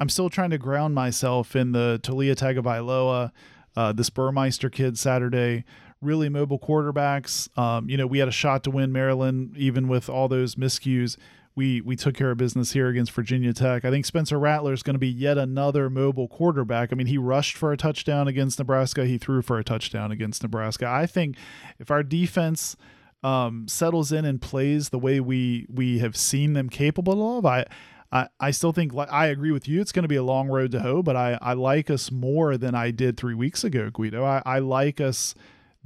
I'm 0.00 0.08
still 0.08 0.30
trying 0.30 0.50
to 0.50 0.58
ground 0.58 0.94
myself 0.94 1.54
in 1.54 1.72
the 1.72 2.00
Taulia 2.02 2.34
Tagovailoa, 2.34 3.32
uh, 3.76 3.92
this 3.92 4.10
Burmeister 4.10 4.70
kid 4.70 4.98
Saturday. 4.98 5.64
Really 6.02 6.28
mobile 6.28 6.58
quarterbacks. 6.58 7.56
Um, 7.58 7.88
you 7.88 7.96
know, 7.96 8.06
we 8.06 8.18
had 8.18 8.28
a 8.28 8.32
shot 8.32 8.64
to 8.64 8.70
win 8.70 8.92
Maryland, 8.92 9.56
even 9.56 9.88
with 9.88 10.08
all 10.08 10.28
those 10.28 10.54
miscues. 10.54 11.16
We 11.56 11.80
we 11.80 11.96
took 11.96 12.14
care 12.14 12.30
of 12.30 12.36
business 12.36 12.72
here 12.72 12.88
against 12.88 13.10
Virginia 13.12 13.54
Tech. 13.54 13.84
I 13.84 13.90
think 13.90 14.04
Spencer 14.04 14.38
Rattler 14.38 14.74
is 14.74 14.82
going 14.82 14.94
to 14.94 15.00
be 15.00 15.08
yet 15.08 15.38
another 15.38 15.88
mobile 15.88 16.28
quarterback. 16.28 16.90
I 16.92 16.96
mean, 16.96 17.06
he 17.06 17.16
rushed 17.16 17.56
for 17.56 17.72
a 17.72 17.76
touchdown 17.76 18.28
against 18.28 18.58
Nebraska. 18.58 19.06
He 19.06 19.16
threw 19.16 19.40
for 19.40 19.58
a 19.58 19.64
touchdown 19.64 20.12
against 20.12 20.42
Nebraska. 20.42 20.86
I 20.86 21.06
think 21.06 21.36
if 21.78 21.90
our 21.90 22.02
defense 22.02 22.76
um, 23.24 23.66
settles 23.66 24.12
in 24.12 24.26
and 24.26 24.40
plays 24.40 24.90
the 24.90 24.98
way 24.98 25.18
we 25.18 25.66
we 25.68 25.98
have 26.00 26.14
seen 26.14 26.52
them 26.52 26.68
capable 26.68 27.38
of, 27.38 27.46
I 27.46 27.64
I, 28.12 28.28
I 28.38 28.50
still 28.50 28.72
think 28.72 28.92
I 28.94 29.26
agree 29.26 29.50
with 29.50 29.66
you. 29.66 29.80
It's 29.80 29.92
going 29.92 30.04
to 30.04 30.08
be 30.08 30.16
a 30.16 30.22
long 30.22 30.48
road 30.48 30.72
to 30.72 30.80
hoe, 30.80 31.02
but 31.02 31.16
I, 31.16 31.38
I 31.40 31.54
like 31.54 31.90
us 31.90 32.12
more 32.12 32.56
than 32.56 32.74
I 32.74 32.90
did 32.90 33.16
three 33.16 33.34
weeks 33.34 33.64
ago, 33.64 33.90
Guido. 33.90 34.24
I, 34.24 34.42
I 34.46 34.58
like 34.60 35.00
us 35.00 35.34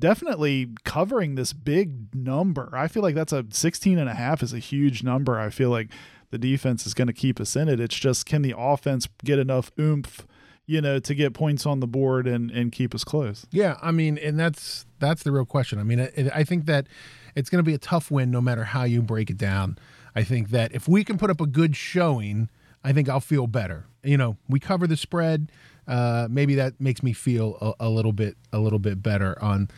definitely 0.01 0.71
covering 0.85 1.37
this 1.37 1.53
big 1.53 2.15
number. 2.15 2.71
I 2.73 2.89
feel 2.89 3.03
like 3.03 3.15
that's 3.15 3.33
a 3.33 3.45
16 3.51 3.99
and 3.99 4.09
a 4.09 4.15
half 4.15 4.43
is 4.43 4.53
a 4.53 4.59
huge 4.59 5.05
number. 5.05 5.39
I 5.39 5.51
feel 5.51 5.71
like 5.71 5.91
the 6.31 6.39
defense 6.39 6.87
is 6.87 6.95
going 6.95 7.09
to 7.09 7.13
keep 7.13 7.41
us 7.41 7.55
in 7.55 7.69
it. 7.69 7.79
It's 7.79 7.95
just 7.95 8.27
can 8.27 8.43
the 8.43 8.55
offense 8.57 9.09
get 9.25 9.39
enough 9.39 9.71
oomph, 9.79 10.27
you 10.67 10.81
know, 10.81 10.99
to 10.99 11.15
get 11.15 11.35
points 11.35 11.67
on 11.67 11.81
the 11.81 11.87
board 11.87 12.27
and 12.27 12.51
and 12.51 12.73
keep 12.73 12.95
us 12.95 13.05
close. 13.05 13.47
Yeah, 13.51 13.77
I 13.83 13.91
mean, 13.91 14.19
and 14.19 14.39
that's 14.39 14.87
that's 14.99 15.23
the 15.23 15.33
real 15.33 15.45
question. 15.45 15.79
I 15.79 15.83
mean, 15.83 16.01
I, 16.01 16.31
I 16.35 16.45
think 16.45 16.67
that 16.67 16.87
it's 17.35 17.51
going 17.51 17.63
to 17.63 17.69
be 17.69 17.75
a 17.75 17.79
tough 17.79 18.11
win 18.11 18.31
no 18.31 18.41
matter 18.41 18.65
how 18.65 18.85
you 18.85 19.03
break 19.03 19.31
it 19.31 19.39
down. 19.39 19.79
I 20.15 20.25
think 20.25 20.51
that 20.51 20.75
if 20.75 20.89
we 20.89 21.05
can 21.05 21.19
put 21.19 21.31
up 21.31 21.41
a 21.41 21.47
good 21.47 21.77
showing, 21.77 22.49
I 22.83 22.93
think 22.93 23.09
I'll 23.09 23.21
feel 23.21 23.47
better. 23.47 23.87
You 24.03 24.17
know, 24.17 24.37
we 24.49 24.59
cover 24.59 24.87
the 24.87 24.97
spread. 24.97 25.53
Uh, 25.87 26.29
maybe 26.31 26.55
that 26.55 26.81
makes 26.81 27.03
me 27.03 27.13
feel 27.13 27.57
a, 27.61 27.87
a, 27.87 27.89
little 27.89 28.13
bit 28.13 28.37
a 28.53 28.61
little 28.61 28.79
bit 28.79 29.03
better 29.03 29.43
on 29.43 29.69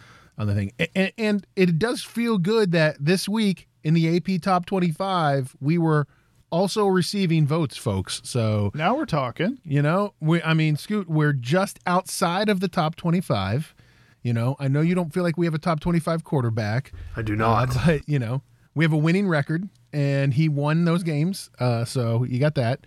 on 0.42 0.48
the 0.48 0.55
thing. 0.55 0.72
And, 0.94 1.12
and 1.16 1.46
it 1.57 1.78
does 1.78 2.02
feel 2.02 2.37
good 2.37 2.72
that 2.72 2.96
this 3.00 3.28
week 3.28 3.68
in 3.83 3.94
the 3.94 4.16
AP 4.16 4.42
Top 4.42 4.66
25 4.66 5.57
we 5.61 5.78
were 5.78 6.07
also 6.50 6.87
receiving 6.87 7.46
votes, 7.46 7.78
folks. 7.78 8.20
So 8.24 8.70
now 8.74 8.94
we're 8.94 9.07
talking. 9.07 9.59
You 9.64 9.81
know, 9.81 10.12
we 10.20 10.42
I 10.42 10.52
mean, 10.52 10.76
Scoot, 10.76 11.09
we're 11.09 11.33
just 11.33 11.78
outside 11.87 12.48
of 12.48 12.61
the 12.61 12.68
top 12.68 12.96
25. 12.96 13.74
You 14.22 14.33
know, 14.33 14.57
I 14.61 14.68
know 14.68 14.83
you 14.83 14.94
don't 14.94 15.12
feel 15.12 15.24
like 15.24 15.37
we 15.37 15.46
have 15.46 15.55
a 15.55 15.59
top 15.59 15.81
25 15.81 16.22
quarterback. 16.22 16.92
I 17.16 17.22
do 17.22 17.35
not. 17.35 17.76
Uh, 17.76 17.81
but, 17.87 18.09
you 18.09 18.18
know, 18.18 18.42
we 18.74 18.85
have 18.85 18.92
a 18.92 18.98
winning 18.98 19.26
record 19.26 19.68
and 19.92 20.35
he 20.35 20.48
won 20.48 20.85
those 20.85 21.02
games. 21.02 21.50
Uh, 21.59 21.85
so 21.85 22.24
you 22.24 22.38
got 22.38 22.55
that. 22.57 22.87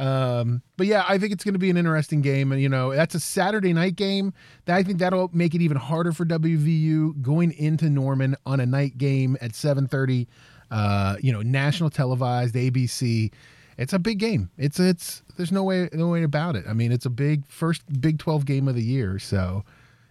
Um, 0.00 0.62
but 0.78 0.86
yeah, 0.86 1.04
I 1.06 1.18
think 1.18 1.32
it's 1.32 1.44
going 1.44 1.52
to 1.52 1.58
be 1.58 1.68
an 1.68 1.76
interesting 1.76 2.22
game. 2.22 2.52
And, 2.52 2.60
you 2.60 2.70
know, 2.70 2.94
that's 2.94 3.14
a 3.14 3.20
Saturday 3.20 3.74
night 3.74 3.96
game. 3.96 4.32
That 4.64 4.76
I 4.76 4.82
think 4.82 4.98
that'll 4.98 5.28
make 5.34 5.54
it 5.54 5.60
even 5.60 5.76
harder 5.76 6.12
for 6.12 6.24
WVU 6.24 7.20
going 7.20 7.52
into 7.52 7.90
Norman 7.90 8.34
on 8.46 8.60
a 8.60 8.66
night 8.66 8.96
game 8.96 9.36
at 9.42 9.54
730, 9.54 10.26
uh, 10.70 11.16
you 11.20 11.32
know, 11.32 11.42
national 11.42 11.90
televised 11.90 12.54
ABC. 12.54 13.30
It's 13.76 13.92
a 13.92 13.98
big 13.98 14.18
game. 14.18 14.50
It's, 14.56 14.80
it's, 14.80 15.22
there's 15.36 15.52
no 15.52 15.64
way, 15.64 15.90
no 15.92 16.08
way 16.08 16.22
about 16.22 16.56
it. 16.56 16.64
I 16.66 16.72
mean, 16.72 16.92
it's 16.92 17.04
a 17.04 17.10
big 17.10 17.46
first 17.46 17.82
Big 18.00 18.18
12 18.18 18.46
game 18.46 18.68
of 18.68 18.74
the 18.74 18.82
year. 18.82 19.18
So, 19.18 19.64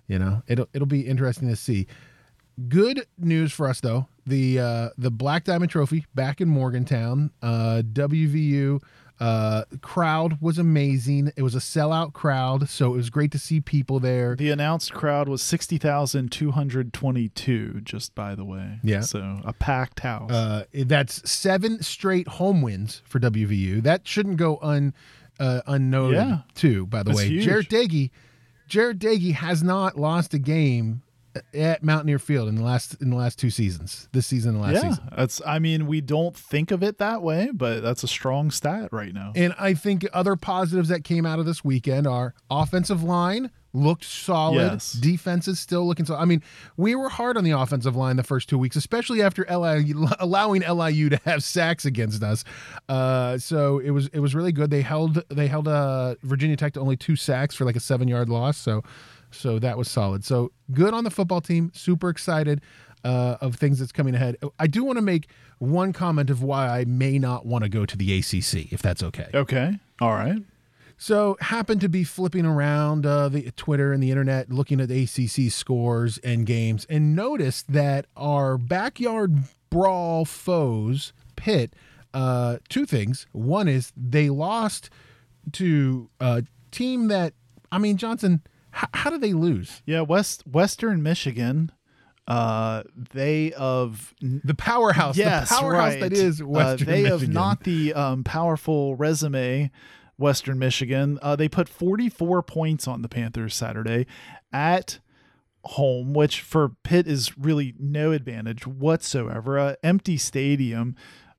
you 0.08 0.20
know, 0.20 0.44
it'll 0.48 0.68
it'll 0.74 0.88
be 0.88 1.02
interesting 1.02 1.48
to 1.50 1.56
see. 1.56 1.88
Good 2.68 3.06
news 3.18 3.54
for 3.54 3.70
us 3.70 3.80
though. 3.80 4.08
The 4.26 4.60
uh, 4.60 4.90
the 4.98 5.12
Black 5.12 5.46
Diamond 5.46 5.72
Trophy 5.72 6.06
back 6.16 6.42
in 6.42 6.50
Morgantown. 6.50 7.32
Uh, 7.42 7.84
WVU 7.94 8.82
uh, 9.20 9.64
crowd 9.82 10.38
was 10.42 10.58
amazing. 10.58 11.32
It 11.36 11.42
was 11.44 11.54
a 11.56 11.60
sellout 11.60 12.14
crowd, 12.14 12.70
so 12.70 12.94
it 12.94 12.98
was 12.98 13.10
great 13.10 13.32
to 13.34 13.40
see 13.40 13.60
people 13.60 14.00
there. 14.00 14.36
The 14.36 14.50
announced 14.50 14.94
crowd 14.94 15.28
was 15.28 15.42
sixty 15.42 15.78
thousand 15.78 16.32
two 16.32 16.52
hundred 16.52 16.94
twenty-two. 16.94 17.82
Just 17.82 18.16
by 18.16 18.36
the 18.36 18.46
way, 18.46 18.80
yeah. 18.84 19.02
So 19.02 19.42
a 19.44 19.54
packed 19.54 20.00
house. 20.02 20.32
Uh, 20.32 20.66
that's 20.74 21.30
seven 21.30 21.82
straight 21.84 22.28
home 22.28 22.62
wins 22.62 23.02
for 23.06 23.20
WVU. 23.20 23.84
That 23.84 24.08
shouldn't 24.08 24.38
go 24.38 24.58
un 24.62 24.94
uh, 25.40 25.62
unnoted 25.68 26.14
Yeah. 26.14 26.38
too. 26.56 26.86
By 26.86 27.04
the 27.04 27.10
That's 27.12 27.18
way, 27.20 27.28
huge. 27.28 27.46
Jarret 27.46 27.68
Doege, 27.68 28.10
Jarret 28.70 29.00
Doege 29.00 29.34
has 29.34 29.64
not 29.64 29.98
lost 29.98 30.34
a 30.34 30.40
game 30.40 31.02
at 31.54 31.84
Mountaineer 31.84 32.20
Field 32.20 32.50
in 32.50 32.56
the 32.56 32.64
last 32.64 33.02
in 33.02 33.10
the 33.10 33.16
last 33.16 33.40
two 33.40 33.50
seasons. 33.50 34.08
This 34.12 34.28
season, 34.28 34.56
and 34.56 34.62
last 34.62 34.76
yeah, 34.76 34.90
season. 34.90 35.10
that's. 35.16 35.42
I 35.46 35.60
mean, 35.60 35.88
we 35.88 36.02
don't 36.02 36.36
think 36.36 36.72
of 36.72 36.84
it 36.84 36.98
that 36.98 37.22
way, 37.22 37.50
but 37.54 37.82
that's 37.82 38.04
a 38.04 38.08
strong 38.08 38.52
stat 38.52 38.90
right 38.92 39.14
now. 39.14 39.34
And 39.36 39.54
I 39.60 39.74
think 39.74 40.08
other 40.14 40.36
positives 40.36 40.90
that 40.90 41.04
came 41.04 41.26
out 41.26 41.40
of 41.40 41.46
this 41.46 41.64
weekend 41.64 42.08
are 42.08 42.34
offensive 42.50 43.04
line 43.04 43.52
looked 43.74 44.04
solid. 44.04 44.56
Yes. 44.56 44.94
Defense 44.94 45.48
is 45.48 45.60
still 45.60 45.86
looking 45.86 46.06
so. 46.06 46.16
I 46.16 46.26
mean, 46.26 46.42
we 46.78 46.96
were 46.96 47.10
hard 47.10 47.38
on 47.38 47.44
the 47.44 47.52
offensive 47.52 47.96
line 47.96 48.16
the 48.16 48.24
first 48.24 48.50
two 48.50 48.58
weeks, 48.58 48.76
especially 48.76 49.22
after 49.22 49.46
LIU 49.50 50.08
allowing 50.20 50.62
LIU 50.62 51.10
to 51.10 51.20
have 51.26 51.44
sacks 51.44 51.86
against 51.86 52.24
us. 52.24 52.44
Uh, 52.88 53.38
so 53.38 53.80
it 53.80 53.92
was 53.92 54.08
it 54.08 54.20
was 54.20 54.34
really 54.34 54.52
good. 54.52 54.70
They 54.70 54.82
held 54.82 55.24
they 55.30 55.48
held 55.48 55.68
uh, 55.68 56.16
Virginia 56.24 56.58
Tech 56.58 56.74
to 56.74 56.80
only 56.80 56.98
two 56.98 57.16
sacks 57.16 57.56
for 57.56 57.66
like 57.66 57.76
a 57.76 57.82
seven 57.82 58.08
yard 58.08 58.30
loss. 58.30 58.58
So 58.58 58.84
so 59.32 59.60
that 59.60 59.78
was 59.78 59.90
solid. 59.90 60.24
So 60.24 60.52
good 60.74 60.94
on 60.94 61.04
the 61.04 61.12
football 61.12 61.42
team. 61.42 61.72
Super 61.74 62.10
excited. 62.10 62.62
Uh, 63.02 63.38
of 63.40 63.56
things 63.56 63.80
that's 63.80 63.94
coming 63.94 64.14
ahead. 64.14 64.36
I 64.60 64.68
do 64.68 64.84
want 64.84 64.98
to 64.98 65.02
make 65.02 65.30
one 65.60 65.94
comment 65.94 66.30
of 66.30 66.44
why 66.44 66.68
I 66.68 66.84
may 66.84 67.18
not 67.18 67.46
want 67.46 67.64
to 67.64 67.70
go 67.70 67.86
to 67.86 67.96
the 67.96 68.20
ACC, 68.20 68.74
if 68.74 68.82
that's 68.82 69.02
okay. 69.02 69.30
Okay, 69.34 69.80
all 70.02 70.16
right. 70.16 70.42
So 70.98 71.38
happened 71.40 71.80
to 71.80 71.88
be 71.88 72.04
flipping 72.04 72.46
around 72.46 73.06
uh, 73.06 73.30
the 73.30 73.52
Twitter 73.52 73.94
and 73.94 74.04
the 74.04 74.12
internet, 74.12 74.52
looking 74.52 74.82
at 74.82 74.92
ACC 74.92 75.50
scores 75.50 76.18
and 76.18 76.46
games, 76.46 76.86
and 76.90 77.16
noticed 77.16 77.72
that 77.72 78.06
our 78.18 78.58
backyard 78.58 79.44
brawl 79.70 80.26
foes, 80.26 81.14
Pitt, 81.38 81.74
uh, 82.14 82.58
two 82.68 82.86
things. 82.86 83.28
One 83.32 83.70
is 83.70 83.94
they 83.96 84.30
lost 84.30 84.90
to 85.54 86.10
a 86.20 86.44
team 86.72 87.08
that, 87.08 87.34
I 87.72 87.78
mean, 87.78 87.96
Johnson. 87.96 88.42
H- 88.76 88.90
how 88.94 89.10
do 89.10 89.18
they 89.18 89.34
lose? 89.34 89.82
Yeah, 89.86 90.02
West 90.02 90.46
Western 90.48 91.02
Michigan. 91.04 91.72
Uh, 92.28 92.84
they 93.14 93.52
of 93.54 94.14
The 94.22 94.54
powerhouse, 94.54 95.18
yes, 95.18 95.50
the 95.50 95.56
powerhouse 95.56 95.94
right. 95.94 96.02
that 96.02 96.14
is 96.14 96.42
Uh, 96.42 96.46
Western 96.48 96.86
they 96.88 97.02
Michigan. 97.04 97.20
have 97.20 97.30
not 97.30 97.64
the 97.64 97.94
um, 97.94 98.24
powerful 98.24 98.96
resume. 98.96 99.72
Western 100.18 100.60
Michigan. 100.60 101.18
Uh, 101.22 101.38
they 101.38 101.48
put 101.48 101.70
44 101.70 102.44
points 102.44 102.90
on 102.90 103.02
the 103.04 103.08
Panthers 103.08 103.56
Saturday 103.56 104.06
at 104.52 105.00
home, 105.64 106.14
which 106.14 106.42
for 106.42 106.74
Pitt 106.84 107.08
is 107.08 107.38
really 107.38 107.74
no 107.80 108.12
advantage 108.12 108.68
whatsoever. 108.68 109.58
A 109.58 109.78
empty 109.82 110.18
stadium. 110.18 110.96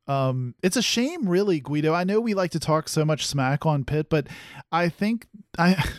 Um, 0.09 0.55
it's 0.62 0.78
a 0.78 0.83
shame, 0.83 1.28
really, 1.28 1.61
Guido. 1.61 1.93
I 1.93 2.05
know 2.05 2.20
we 2.20 2.33
like 2.33 2.53
to 2.53 2.59
talk 2.59 2.89
so 2.89 3.05
much 3.05 3.26
smack 3.26 3.66
on 3.66 3.85
Pitt, 3.85 4.09
but 4.09 4.26
I 4.72 4.89
think 4.89 5.26
I. 5.59 5.85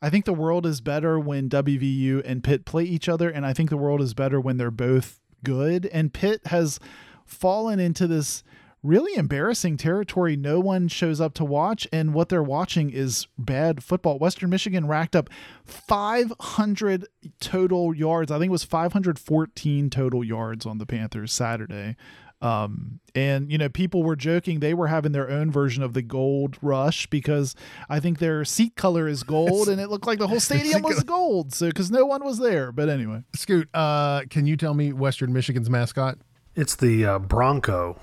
I 0.00 0.10
think 0.10 0.24
the 0.24 0.32
world 0.32 0.66
is 0.66 0.80
better 0.80 1.18
when 1.18 1.48
WVU 1.48 2.22
and 2.24 2.44
Pitt 2.44 2.64
play 2.64 2.84
each 2.84 3.08
other, 3.08 3.28
and 3.30 3.46
I 3.46 3.52
think 3.52 3.70
the 3.70 3.76
world 3.76 4.00
is 4.00 4.14
better 4.14 4.40
when 4.40 4.56
they're 4.56 4.70
both 4.70 5.20
good. 5.44 5.86
And 5.86 6.12
Pitt 6.12 6.46
has 6.46 6.78
fallen 7.24 7.80
into 7.80 8.06
this 8.06 8.42
really 8.82 9.16
embarrassing 9.16 9.76
territory. 9.76 10.36
No 10.36 10.58
one 10.58 10.88
shows 10.88 11.20
up 11.20 11.34
to 11.34 11.44
watch, 11.44 11.86
and 11.92 12.12
what 12.14 12.28
they're 12.28 12.42
watching 12.42 12.90
is 12.90 13.26
bad 13.38 13.82
football. 13.82 14.18
Western 14.18 14.50
Michigan 14.50 14.86
racked 14.86 15.14
up 15.14 15.30
500 15.64 17.06
total 17.40 17.94
yards. 17.94 18.32
I 18.32 18.38
think 18.38 18.48
it 18.48 18.52
was 18.52 18.64
514 18.64 19.90
total 19.90 20.24
yards 20.24 20.66
on 20.66 20.78
the 20.78 20.86
Panthers 20.86 21.32
Saturday. 21.32 21.96
Um, 22.42 23.00
and 23.14 23.52
you 23.52 23.56
know, 23.56 23.68
people 23.68 24.02
were 24.02 24.16
joking 24.16 24.60
they 24.60 24.74
were 24.74 24.88
having 24.88 25.12
their 25.12 25.30
own 25.30 25.50
version 25.50 25.82
of 25.82 25.94
the 25.94 26.02
gold 26.02 26.58
rush 26.60 27.06
because 27.06 27.54
I 27.88 28.00
think 28.00 28.18
their 28.18 28.44
seat 28.44 28.74
color 28.74 29.06
is 29.06 29.22
gold 29.22 29.68
and 29.68 29.80
it 29.80 29.88
looked 29.88 30.06
like 30.06 30.18
the 30.18 30.28
whole 30.28 30.40
stadium 30.50 30.82
was 30.82 31.02
gold. 31.04 31.54
So, 31.54 31.68
because 31.68 31.90
no 31.90 32.04
one 32.04 32.24
was 32.24 32.38
there. 32.38 32.72
But 32.72 32.88
anyway, 32.88 33.22
Scoot, 33.34 33.68
uh, 33.74 34.22
can 34.28 34.46
you 34.46 34.56
tell 34.56 34.74
me 34.74 34.92
Western 34.92 35.32
Michigan's 35.32 35.70
mascot? 35.70 36.18
It's 36.54 36.76
the 36.76 37.06
uh, 37.06 37.18
Bronco. 37.18 37.98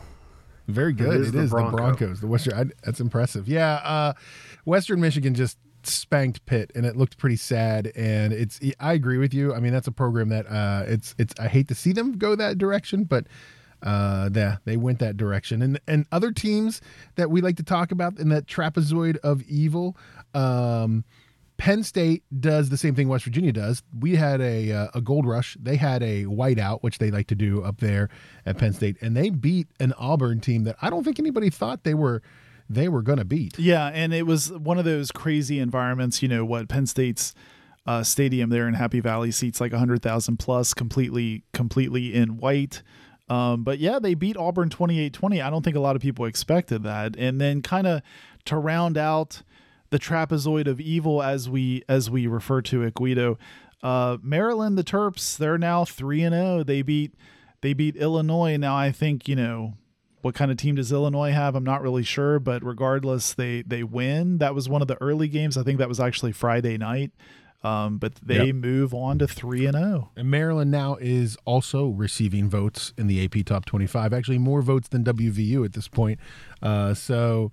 Very 0.67 0.93
good. 0.93 1.15
It 1.15 1.21
is, 1.21 1.29
it 1.29 1.31
the 1.31 1.39
is 1.39 1.49
the, 1.49 1.55
Broncos. 1.57 2.21
The 2.21 2.27
Western. 2.27 2.53
I, 2.53 2.65
that's 2.83 2.99
impressive. 2.99 3.47
Yeah. 3.47 3.75
Uh, 3.75 4.13
Western 4.65 5.01
Michigan 5.01 5.33
just 5.33 5.57
spanked 5.83 6.45
Pitt, 6.45 6.71
and 6.75 6.85
it 6.85 6.95
looked 6.95 7.17
pretty 7.17 7.35
sad. 7.35 7.91
And 7.95 8.31
it's. 8.31 8.59
I 8.79 8.93
agree 8.93 9.17
with 9.17 9.33
you. 9.33 9.53
I 9.53 9.59
mean, 9.59 9.73
that's 9.73 9.87
a 9.87 9.91
program 9.91 10.29
that 10.29 10.45
uh, 10.47 10.83
it's. 10.87 11.15
It's. 11.17 11.33
I 11.39 11.47
hate 11.47 11.67
to 11.69 11.75
see 11.75 11.91
them 11.91 12.17
go 12.17 12.35
that 12.35 12.57
direction, 12.57 13.03
but. 13.03 13.27
Uh, 13.82 14.30
yeah, 14.34 14.57
they 14.65 14.77
went 14.77 14.99
that 14.99 15.17
direction, 15.17 15.61
and 15.61 15.80
and 15.88 16.05
other 16.11 16.32
teams 16.32 16.82
that 17.15 17.30
we 17.30 17.41
like 17.41 17.55
to 17.57 17.63
talk 17.63 17.91
about 17.91 18.19
in 18.19 18.30
that 18.30 18.45
trapezoid 18.45 19.17
of 19.17 19.41
evil. 19.43 19.95
Um, 20.34 21.05
Penn 21.57 21.84
State 21.84 22.23
does 22.39 22.69
the 22.69 22.77
same 22.77 22.95
thing 22.95 23.09
West 23.09 23.25
Virginia 23.25 23.51
does. 23.51 23.84
We 23.97 24.15
had 24.15 24.41
a 24.41 24.71
uh, 24.71 24.88
a 24.95 25.01
gold 25.01 25.25
rush. 25.25 25.57
They 25.61 25.75
had 25.75 26.01
a 26.01 26.23
whiteout, 26.23 26.84
which 26.84 26.99
they 26.99 27.11
like 27.11 27.27
to 27.27 27.36
do 27.36 27.61
up 27.63 27.80
there 27.80 28.09
at 28.45 28.57
Penn 28.57 28.73
State, 28.73 28.97
and 29.01 29.15
they 29.15 29.30
beat 29.30 29.67
an 29.80 29.93
Auburn 29.93 30.39
team 30.39 30.63
that 30.63 30.77
I 30.82 30.89
don't 30.89 31.03
think 31.03 31.19
anybody 31.19 31.49
thought 31.49 31.84
they 31.84 31.93
were 31.93 32.21
they 32.69 32.88
were 32.88 33.01
going 33.01 33.17
to 33.17 33.25
beat. 33.25 33.59
Yeah, 33.59 33.88
and 33.88 34.13
it 34.13 34.25
was 34.25 34.51
one 34.51 34.77
of 34.77 34.86
those 34.86 35.11
crazy 35.11 35.59
environments. 35.59 36.21
You 36.21 36.30
know 36.30 36.45
what? 36.45 36.69
Penn 36.69 36.86
State's 36.86 37.34
uh, 37.86 38.03
stadium 38.03 38.49
there 38.51 38.67
in 38.67 38.75
Happy 38.75 38.99
Valley 38.99 39.32
seats 39.32 39.59
like 39.59 39.73
hundred 39.73 40.01
thousand 40.01 40.38
plus, 40.38 40.73
completely 40.73 41.43
completely 41.53 42.13
in 42.13 42.38
white. 42.38 42.84
Um, 43.30 43.63
but 43.63 43.80
yeah, 43.80 43.99
they 43.99 44.15
beat 44.15 44.38
Auburn 44.38 44.69
28-20. 44.69 45.43
I 45.43 45.49
don't 45.49 45.63
think 45.63 45.75
a 45.75 45.80
lot 45.80 45.95
of 45.95 46.01
people 46.01 46.25
expected 46.25 46.84
that. 46.84 47.15
And 47.17 47.39
then 47.39 47.61
kind 47.61 47.86
of 47.86 48.01
to 48.45 48.57
round 48.57 48.97
out 48.97 49.43
the 49.91 49.99
trapezoid 49.99 50.67
of 50.67 50.80
evil 50.80 51.21
as 51.21 51.49
we 51.49 51.84
as 51.88 52.09
we 52.09 52.27
refer 52.27 52.61
to 52.63 52.84
it, 52.84 52.93
Guido. 52.93 53.38
Uh, 53.82 54.17
Maryland, 54.21 54.77
the 54.77 54.84
Terps, 54.84 55.38
they're 55.38 55.57
now 55.57 55.86
three 55.86 56.23
and 56.23 56.34
zero. 56.34 56.63
They 56.63 56.82
beat 56.82 57.13
they 57.61 57.73
beat 57.73 57.95
Illinois. 57.95 58.57
Now 58.57 58.75
I 58.75 58.91
think 58.91 59.27
you 59.27 59.36
know 59.36 59.75
what 60.21 60.36
kind 60.36 60.51
of 60.51 60.57
team 60.57 60.75
does 60.75 60.91
Illinois 60.91 61.32
have? 61.32 61.55
I'm 61.55 61.63
not 61.63 61.82
really 61.82 62.03
sure, 62.03 62.39
but 62.39 62.63
regardless, 62.63 63.34
they 63.34 63.61
they 63.63 63.84
win. 63.84 64.39
That 64.39 64.53
was 64.53 64.67
one 64.67 64.82
of 64.82 64.88
the 64.88 65.01
early 65.01 65.27
games. 65.27 65.57
I 65.57 65.63
think 65.63 65.80
that 65.80 65.89
was 65.89 65.99
actually 65.99 66.34
Friday 66.34 66.77
night. 66.77 67.11
Um, 67.62 67.97
but 67.97 68.16
they 68.16 68.47
Yep. 68.47 68.55
move 68.55 68.93
on 68.93 69.20
to 69.20 69.28
three 69.28 69.66
and 69.66 69.76
oh. 69.76 69.80
zero. 69.80 70.10
And 70.16 70.32
Maryland 70.32 70.72
now 70.72 70.95
is 71.01 71.38
also 71.43 71.88
receiving 71.89 72.49
votes 72.49 72.93
in 72.97 73.07
the 73.07 73.24
AP 73.24 73.43
Top 73.45 73.66
25, 73.66 74.14
actually 74.14 74.38
more 74.38 74.62
votes 74.62 74.88
than 74.88 75.03
WVU 75.03 75.66
at 75.66 75.74
this 75.74 75.88
point. 75.89 76.20
Uh, 76.62 76.93
so, 76.93 77.51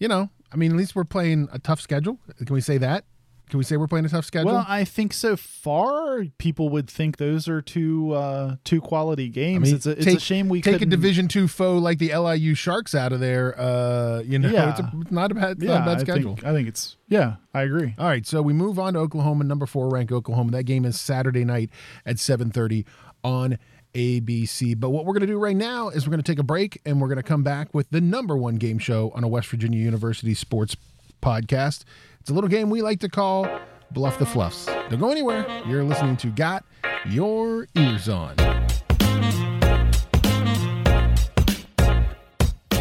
you 0.00 0.08
know, 0.08 0.30
I 0.52 0.56
mean, 0.56 0.72
at 0.72 0.76
least 0.76 0.96
we're 0.96 1.04
playing 1.04 1.48
a 1.52 1.58
tough 1.60 1.80
schedule. 1.80 2.18
Can 2.44 2.54
we 2.54 2.60
say 2.60 2.78
that? 2.78 3.04
Can 3.48 3.58
we 3.58 3.64
say 3.64 3.76
we're 3.76 3.86
playing 3.86 4.04
a 4.04 4.08
tough 4.08 4.24
schedule? 4.24 4.50
Well, 4.52 4.64
I 4.68 4.84
think 4.84 5.12
so 5.12 5.36
far 5.36 6.24
people 6.38 6.68
would 6.70 6.90
think 6.90 7.16
those 7.18 7.46
are 7.48 7.62
two 7.62 8.12
uh, 8.12 8.56
two 8.64 8.80
quality 8.80 9.26
I 9.26 9.28
games. 9.28 9.62
mean, 9.68 9.76
it's 9.76 9.86
a, 9.86 9.90
it's 9.92 10.04
take- 10.04 10.16
a 10.16 10.20
shame 10.20 10.48
we 10.48 10.60
can't 10.60 10.74
take 10.76 10.82
a 10.82 10.90
Division 10.90 11.28
two 11.28 11.46
foe 11.46 11.78
like 11.78 11.98
the 11.98 12.12
LIU 12.16 12.54
Sharks 12.54 12.92
out 12.94 13.12
of 13.12 13.20
there. 13.20 13.54
Uh, 13.58 14.20
you 14.26 14.38
know, 14.40 14.48
Yeah. 14.48 14.70
it's, 14.70 14.80
a, 14.80 14.92
it's 15.00 15.10
not 15.12 15.30
a 15.30 15.34
bad, 15.36 15.62
Yeah, 15.62 15.78
not 15.78 15.82
a 15.82 15.84
bad 15.86 15.98
I 15.98 16.00
schedule. 16.00 16.34
think 16.34 16.44
I 16.46 16.52
think 16.52 16.66
it's 16.68 16.96
yeah, 17.08 17.36
I 17.54 17.62
agree. 17.62 17.94
All 17.98 18.06
right, 18.06 18.26
so 18.26 18.42
we 18.42 18.52
move 18.52 18.78
on 18.80 18.94
to 18.94 18.98
Oklahoma, 18.98 19.44
number 19.44 19.66
four 19.66 19.88
ranked 19.90 20.12
Oklahoma. 20.12 20.50
That 20.50 20.64
game 20.64 20.84
is 20.84 21.00
Saturday 21.00 21.44
night 21.44 21.70
at 22.04 22.16
7:30 22.16 22.84
on 23.22 23.58
ABC. 23.94 24.78
But 24.78 24.90
what 24.90 25.04
we're 25.06 25.12
going 25.14 25.20
to 25.22 25.26
do 25.26 25.38
right 25.38 25.56
now 25.56 25.88
is 25.88 26.06
we're 26.06 26.10
going 26.10 26.22
to 26.22 26.30
take 26.32 26.38
a 26.40 26.44
break 26.44 26.80
and 26.84 27.00
we're 27.00 27.08
going 27.08 27.16
to 27.16 27.22
come 27.22 27.42
back 27.42 27.72
with 27.72 27.88
the 27.90 28.00
number 28.00 28.36
one 28.36 28.56
game 28.56 28.78
show 28.78 29.10
on 29.14 29.24
a 29.24 29.28
West 29.28 29.48
Virginia 29.48 29.78
University 29.78 30.34
sports 30.34 30.76
podcast. 31.22 31.84
It's 32.26 32.32
a 32.32 32.34
little 32.34 32.50
game 32.50 32.70
we 32.70 32.82
like 32.82 32.98
to 33.02 33.08
call 33.08 33.48
Bluff 33.92 34.18
the 34.18 34.26
Fluffs. 34.26 34.66
Don't 34.66 34.98
go 34.98 35.12
anywhere. 35.12 35.46
You're 35.64 35.84
listening 35.84 36.16
to 36.16 36.26
Got 36.26 36.64
Your 37.08 37.68
Ears 37.76 38.08
On. 38.08 38.34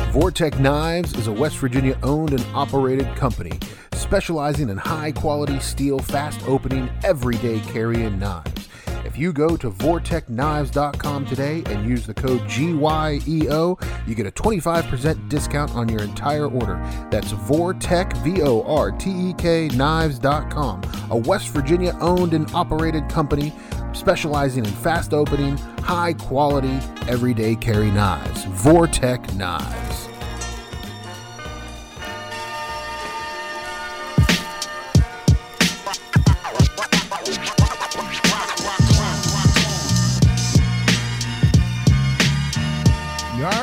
Vortek 0.09 0.59
Knives 0.59 1.15
is 1.15 1.27
a 1.27 1.31
West 1.31 1.59
Virginia 1.59 1.95
owned 2.01 2.31
and 2.31 2.43
operated 2.55 3.05
company 3.17 3.51
specializing 3.93 4.69
in 4.69 4.77
high 4.77 5.11
quality 5.11 5.59
steel, 5.59 5.99
fast 5.99 6.41
opening, 6.47 6.89
everyday 7.03 7.59
carrying 7.59 8.17
knives. 8.17 8.67
If 9.15 9.21
you 9.21 9.31
go 9.31 9.55
to 9.55 9.71
vortekknives.com 9.71 11.25
today 11.25 11.63
and 11.67 11.87
use 11.87 12.05
the 12.05 12.13
code 12.13 12.41
GYEO, 12.41 14.05
you 14.05 14.13
get 14.13 14.25
a 14.25 14.31
25% 14.31 15.29
discount 15.29 15.73
on 15.73 15.87
your 15.87 16.03
entire 16.03 16.47
order. 16.47 16.75
That's 17.11 17.31
Vortek, 17.31 18.11
V 18.25 18.41
O 18.41 18.63
R 18.63 18.91
T 18.91 19.29
E 19.29 19.33
K 19.37 19.69
knives.com, 19.69 20.81
a 21.11 21.15
West 21.15 21.47
Virginia 21.51 21.97
owned 22.01 22.33
and 22.33 22.53
operated 22.53 23.07
company 23.07 23.53
specializing 23.93 24.65
in 24.65 24.71
fast 24.73 25.13
opening, 25.13 25.55
high 25.79 26.11
quality, 26.11 26.77
everyday 27.07 27.55
carry 27.55 27.91
knives. 27.91 28.43
Vortek 28.43 29.33
Knives. 29.35 30.14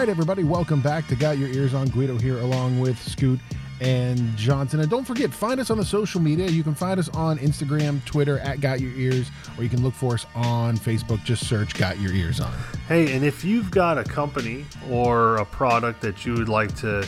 Right, 0.02 0.08
everybody, 0.08 0.42
welcome 0.42 0.80
back 0.80 1.06
to 1.06 1.14
Got 1.14 1.38
Your 1.38 1.48
Ears 1.50 1.74
on 1.74 1.86
Guido 1.86 2.18
here, 2.18 2.40
along 2.40 2.80
with 2.80 3.00
Scoot 3.00 3.38
and 3.80 4.36
Johnson. 4.36 4.80
And 4.80 4.90
don't 4.90 5.04
forget, 5.04 5.32
find 5.32 5.60
us 5.60 5.70
on 5.70 5.78
the 5.78 5.84
social 5.84 6.20
media. 6.20 6.48
You 6.48 6.64
can 6.64 6.74
find 6.74 6.98
us 6.98 7.08
on 7.10 7.38
Instagram, 7.38 8.04
Twitter 8.04 8.40
at 8.40 8.60
Got 8.60 8.80
Your 8.80 8.90
Ears, 8.94 9.30
or 9.56 9.62
you 9.62 9.70
can 9.70 9.80
look 9.84 9.94
for 9.94 10.14
us 10.14 10.26
on 10.34 10.76
Facebook. 10.76 11.22
Just 11.22 11.46
search 11.46 11.74
Got 11.74 12.00
Your 12.00 12.12
Ears 12.12 12.40
on. 12.40 12.52
Hey, 12.88 13.14
and 13.14 13.24
if 13.24 13.44
you've 13.44 13.70
got 13.70 13.96
a 13.96 14.02
company 14.02 14.64
or 14.90 15.36
a 15.36 15.44
product 15.44 16.00
that 16.00 16.26
you 16.26 16.32
would 16.34 16.48
like 16.48 16.74
to 16.78 17.06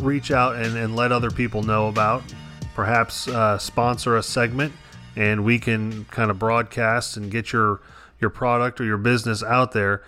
reach 0.00 0.30
out 0.30 0.56
and, 0.56 0.74
and 0.78 0.96
let 0.96 1.12
other 1.12 1.30
people 1.30 1.62
know 1.62 1.88
about, 1.88 2.22
perhaps 2.74 3.28
uh, 3.28 3.58
sponsor 3.58 4.16
a 4.16 4.22
segment 4.22 4.72
and 5.16 5.44
we 5.44 5.58
can 5.58 6.06
kind 6.06 6.30
of 6.30 6.38
broadcast 6.38 7.18
and 7.18 7.30
get 7.30 7.52
your 7.52 7.82
your 8.20 8.30
product 8.30 8.80
or 8.80 8.84
your 8.84 8.96
business 8.96 9.42
out 9.42 9.72
there 9.72 10.02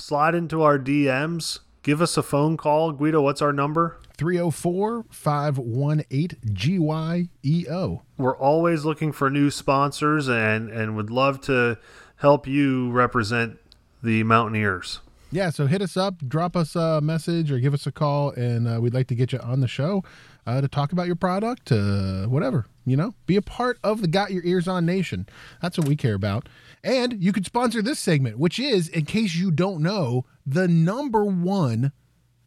slide 0.00 0.34
into 0.34 0.62
our 0.62 0.78
dms 0.78 1.60
give 1.82 2.00
us 2.00 2.16
a 2.16 2.22
phone 2.22 2.56
call 2.56 2.92
guido 2.92 3.20
what's 3.20 3.42
our 3.42 3.52
number 3.52 3.98
304 4.16 5.04
518 5.10 6.28
GYEO. 6.46 8.00
we're 8.18 8.36
always 8.36 8.84
looking 8.84 9.12
for 9.12 9.30
new 9.30 9.50
sponsors 9.50 10.28
and 10.28 10.70
and 10.70 10.96
would 10.96 11.10
love 11.10 11.40
to 11.42 11.78
help 12.16 12.46
you 12.46 12.90
represent 12.90 13.58
the 14.02 14.22
mountaineers 14.22 15.00
Yeah, 15.32 15.50
so 15.50 15.66
hit 15.66 15.80
us 15.80 15.96
up, 15.96 16.14
drop 16.26 16.56
us 16.56 16.74
a 16.74 17.00
message, 17.00 17.52
or 17.52 17.60
give 17.60 17.72
us 17.72 17.86
a 17.86 17.92
call, 17.92 18.30
and 18.30 18.66
uh, 18.66 18.80
we'd 18.80 18.92
like 18.94 19.06
to 19.08 19.14
get 19.14 19.32
you 19.32 19.38
on 19.38 19.60
the 19.60 19.68
show 19.68 20.02
uh, 20.46 20.60
to 20.60 20.66
talk 20.66 20.90
about 20.90 21.06
your 21.06 21.14
product, 21.16 21.70
uh, 21.70 22.24
whatever. 22.26 22.66
You 22.84 22.96
know, 22.96 23.14
be 23.26 23.36
a 23.36 23.42
part 23.42 23.78
of 23.84 24.00
the 24.00 24.08
Got 24.08 24.32
Your 24.32 24.42
Ears 24.44 24.66
On 24.66 24.84
Nation. 24.84 25.28
That's 25.62 25.78
what 25.78 25.86
we 25.86 25.94
care 25.94 26.14
about. 26.14 26.48
And 26.82 27.22
you 27.22 27.32
could 27.32 27.44
sponsor 27.44 27.82
this 27.82 27.98
segment, 27.98 28.38
which 28.38 28.58
is, 28.58 28.88
in 28.88 29.04
case 29.04 29.34
you 29.34 29.50
don't 29.50 29.82
know, 29.82 30.24
the 30.46 30.66
number 30.66 31.24
one, 31.24 31.92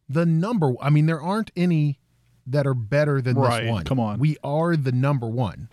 the 0.09 0.25
number. 0.25 0.73
I 0.81 0.89
mean, 0.89 1.05
there 1.05 1.21
aren't 1.21 1.51
any 1.55 1.99
that 2.47 2.65
are 2.67 2.73
better 2.73 3.21
than 3.21 3.36
Right, 3.36 3.63
this 3.63 3.71
one. 3.71 3.84
come 3.86 3.99
on. 3.99 4.19
we 4.19 4.38
are 4.43 4.75
the 4.75 4.91
number 4.91 5.27
one. 5.27 5.69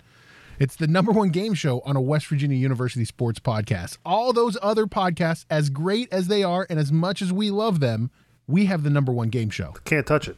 It's 0.58 0.76
the 0.76 0.86
number 0.86 1.10
one 1.10 1.30
game 1.30 1.54
show 1.54 1.80
on 1.86 1.96
a 1.96 2.00
West 2.02 2.26
Virginia 2.26 2.56
University 2.56 3.06
sports 3.06 3.40
podcast. 3.40 3.96
All 4.04 4.32
those 4.34 4.58
other 4.60 4.84
podcasts, 4.86 5.46
as 5.48 5.70
great 5.70 6.12
as 6.12 6.26
they 6.28 6.44
are 6.44 6.66
and 6.68 6.78
as 6.78 6.92
much 6.92 7.22
as 7.22 7.32
we 7.32 7.50
love 7.50 7.80
them, 7.80 8.10
we 8.46 8.66
have 8.66 8.82
the 8.82 8.90
number 8.90 9.10
one 9.10 9.30
game 9.30 9.48
show. 9.48 9.74
can't 9.84 10.06
touch 10.06 10.28
it 10.28 10.36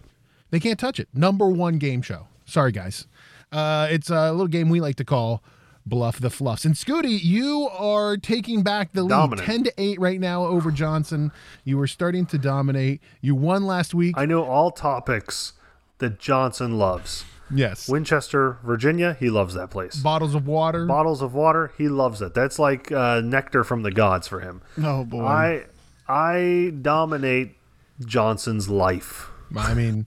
They 0.51 0.61
can't 0.61 0.79
touch 0.79 1.01
it. 1.01 1.09
Number 1.12 1.49
one 1.49 1.79
game 1.79 2.03
show. 2.03 2.29
Sorry, 2.45 2.70
guys. 2.70 3.07
Uh, 3.51 3.89
it's 3.91 4.11
a 4.11 4.31
little 4.31 4.47
game 4.47 4.68
we 4.68 4.81
like 4.81 4.97
to 4.97 5.05
call 5.05 5.43
Bluff 5.87 6.20
the 6.20 6.30
Fluffs. 6.30 6.64
And 6.64 6.74
Scooty, 6.74 7.22
you 7.22 7.68
are 7.76 8.16
taking 8.16 8.62
back 8.62 8.93
the 8.93 9.03
lead 9.03 9.09
Dominant. 9.11 9.47
10 9.47 9.64
to 9.64 9.72
8 9.78 10.01
right 10.01 10.20
now 10.20 10.45
over 10.45 10.70
Johnson. 10.70 11.33
You 11.64 11.76
were 11.78 11.87
starting 11.87 12.24
to 12.26 12.39
dominate. 12.39 13.01
You 13.20 13.35
won 13.35 13.64
last 13.64 13.95
week. 13.95 14.14
i 14.16 14.24
know 14.26 14.45
all 14.45 14.70
topics 14.70 15.53
that 15.99 16.18
johnson 16.18 16.78
loves 16.78 17.24
yes. 17.55 17.89
winchester 17.89 18.59
virginia 18.64 19.16
he 19.20 19.30
loves 19.30 19.55
that 19.55 19.70
place 19.70 19.97
Bottles 19.97 20.35
of 20.35 20.47
water. 20.47 20.87
bottles 20.87 21.22
of 21.22 21.33
water 21.35 21.72
he 21.78 21.89
loves 21.89 22.20
it 22.22 22.35
that's 22.35 22.59
like 22.59 22.91
uh, 22.91 23.20
nectar 23.20 23.62
from 23.62 23.83
the 23.83 23.91
gods 23.93 24.26
for 24.26 24.41
him 24.41 24.62
Oh 24.83 25.05
boy. 25.05 25.22
i 25.24 25.64
i 26.09 26.72
dominate 26.83 27.57
johnson's 28.05 28.68
life 28.68 29.28
I 29.57 29.74
mean, 29.74 30.07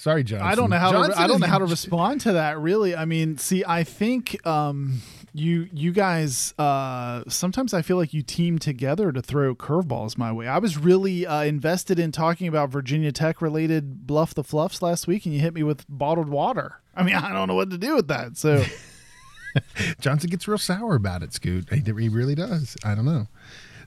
sorry, 0.00 0.24
Johnson. 0.24 0.48
I 0.48 0.54
don't 0.54 0.70
know 0.70 0.78
how 0.78 0.92
Johnson 0.92 1.14
to, 1.14 1.20
I 1.20 1.26
don't 1.26 1.40
know 1.40 1.46
how 1.46 1.58
to 1.58 1.66
respond 1.66 2.22
to 2.22 2.32
that 2.32 2.58
really. 2.58 2.96
I 2.96 3.04
mean, 3.04 3.36
see, 3.38 3.64
I 3.66 3.84
think 3.84 4.44
um 4.46 5.02
you 5.32 5.68
you 5.72 5.92
guys 5.92 6.54
uh 6.58 7.22
sometimes 7.28 7.74
I 7.74 7.82
feel 7.82 7.96
like 7.96 8.12
you 8.14 8.22
team 8.22 8.58
together 8.58 9.12
to 9.12 9.22
throw 9.22 9.54
curveballs 9.54 10.16
my 10.16 10.32
way. 10.32 10.48
I 10.48 10.58
was 10.58 10.78
really 10.78 11.26
uh, 11.26 11.42
invested 11.42 11.98
in 11.98 12.12
talking 12.12 12.48
about 12.48 12.70
Virginia 12.70 13.12
Tech 13.12 13.42
related 13.42 14.06
bluff 14.06 14.34
the 14.34 14.44
fluffs 14.44 14.82
last 14.82 15.06
week 15.06 15.26
and 15.26 15.34
you 15.34 15.40
hit 15.40 15.54
me 15.54 15.62
with 15.62 15.84
bottled 15.88 16.28
water. 16.28 16.80
I 16.96 17.02
mean, 17.02 17.14
I 17.16 17.32
don't 17.32 17.48
know 17.48 17.54
what 17.54 17.70
to 17.70 17.78
do 17.78 17.94
with 17.96 18.08
that. 18.08 18.36
So 18.36 18.64
Johnson 20.00 20.30
gets 20.30 20.48
real 20.48 20.58
sour 20.58 20.94
about 20.94 21.22
it, 21.22 21.34
Scoot. 21.34 21.72
He, 21.72 21.80
he 21.80 22.08
really 22.08 22.34
does. 22.34 22.76
I 22.84 22.94
don't 22.94 23.04
know. 23.04 23.26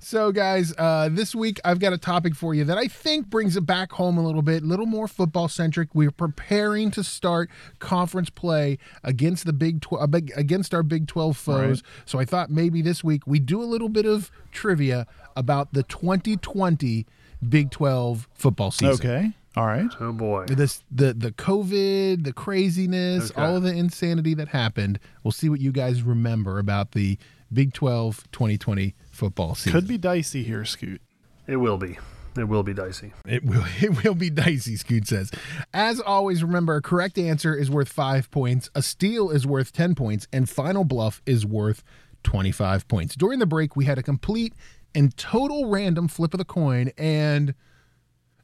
So, 0.06 0.34
guys, 0.34 0.74
uh, 0.78 1.08
this 1.10 1.34
week 1.34 1.62
I've 1.64 1.80
got 1.80 1.94
a 1.94 1.98
topic 1.98 2.36
for 2.36 2.54
you 2.54 2.66
that 2.66 2.78
I 2.78 2.88
think 2.88 3.30
brings 3.30 3.56
it 3.56 3.66
back 3.66 3.94
home 3.94 4.18
a 4.18 4.22
little 4.26 4.42
bit, 4.42 4.62
a 4.62 4.66
little 4.66 4.86
more 4.86 5.08
football 5.08 5.48
centric. 5.48 5.96
We're 5.96 6.12
preparing 6.12 6.92
to 6.92 7.04
start 7.06 7.50
conference 7.80 8.30
play 8.30 8.80
against 9.02 9.46
the 9.46 9.54
Big 9.54 9.80
Twelve, 9.80 10.14
against 10.14 10.74
our 10.74 10.84
Big 10.84 11.08
Twelve 11.08 11.38
foes. 11.38 11.84
So 12.06 12.20
I 12.20 12.26
thought 12.26 12.50
maybe 12.50 12.82
this 12.82 13.02
week 13.02 13.26
we 13.26 13.40
do 13.40 13.62
a 13.62 13.66
little 13.66 13.88
bit 13.88 14.06
of 14.06 14.30
trivia 14.52 15.08
about 15.38 15.72
the 15.74 15.84
2020 15.84 17.06
Big 17.48 17.72
Twelve 17.72 18.28
football 18.34 18.72
season. 18.72 18.94
okay. 19.10 19.32
All 19.56 19.68
right. 19.68 19.86
oh 20.02 20.12
boy 20.12 20.46
This 20.48 20.84
the 20.92 21.14
the 21.14 21.32
COVID, 21.32 22.26
the 22.26 22.34
craziness, 22.34 23.32
Okay. 23.32 23.42
all 23.42 23.56
of 23.56 23.64
the 23.64 23.74
insanity 23.74 24.34
that 24.34 24.50
happened. 24.50 25.00
We'll 25.24 25.32
see 25.32 25.48
what 25.48 25.62
you 25.62 25.72
guys 25.72 26.02
remember 26.04 26.60
about 26.60 26.92
the 26.92 27.18
Big 27.54 27.72
12 27.74 28.30
2020 28.32 28.96
football 29.14 29.56
season. 29.56 29.72
Could 29.80 29.88
be 29.88 29.98
dicey 29.98 30.44
here, 30.44 30.66
Scoot. 30.66 31.02
it 31.48 31.58
will 31.58 31.78
be 31.78 31.98
it 32.38 32.46
will 32.46 32.64
be 32.64 32.74
dicey 32.74 33.14
It 33.26 33.46
will 33.46 33.64
it 33.82 34.04
will 34.04 34.16
be 34.16 34.30
dicey, 34.30 34.76
Scoot 34.76 35.08
says. 35.08 35.32
As 35.74 36.00
always, 36.00 36.44
remember 36.44 36.76
a 36.76 36.82
correct 36.82 37.18
answer 37.18 37.56
is 37.56 37.70
worth 37.70 37.90
five 37.90 38.32
points, 38.32 38.70
a 38.76 38.82
steal 38.82 39.30
is 39.30 39.46
worth 39.46 39.72
10 39.72 39.96
points, 39.96 40.28
and 40.34 40.50
final 40.50 40.84
bluff 40.84 41.22
is 41.26 41.46
worth 41.46 41.84
25 42.24 42.88
points. 42.88 43.16
During 43.16 43.40
the 43.40 43.46
break, 43.46 43.76
we 43.76 43.86
had 43.86 43.98
a 43.98 44.04
complete 44.04 44.54
and 44.96 45.16
total 45.18 45.70
random 45.70 46.08
flip 46.08 46.34
of 46.34 46.38
the 46.38 46.46
coin, 46.46 46.92
and 46.98 47.54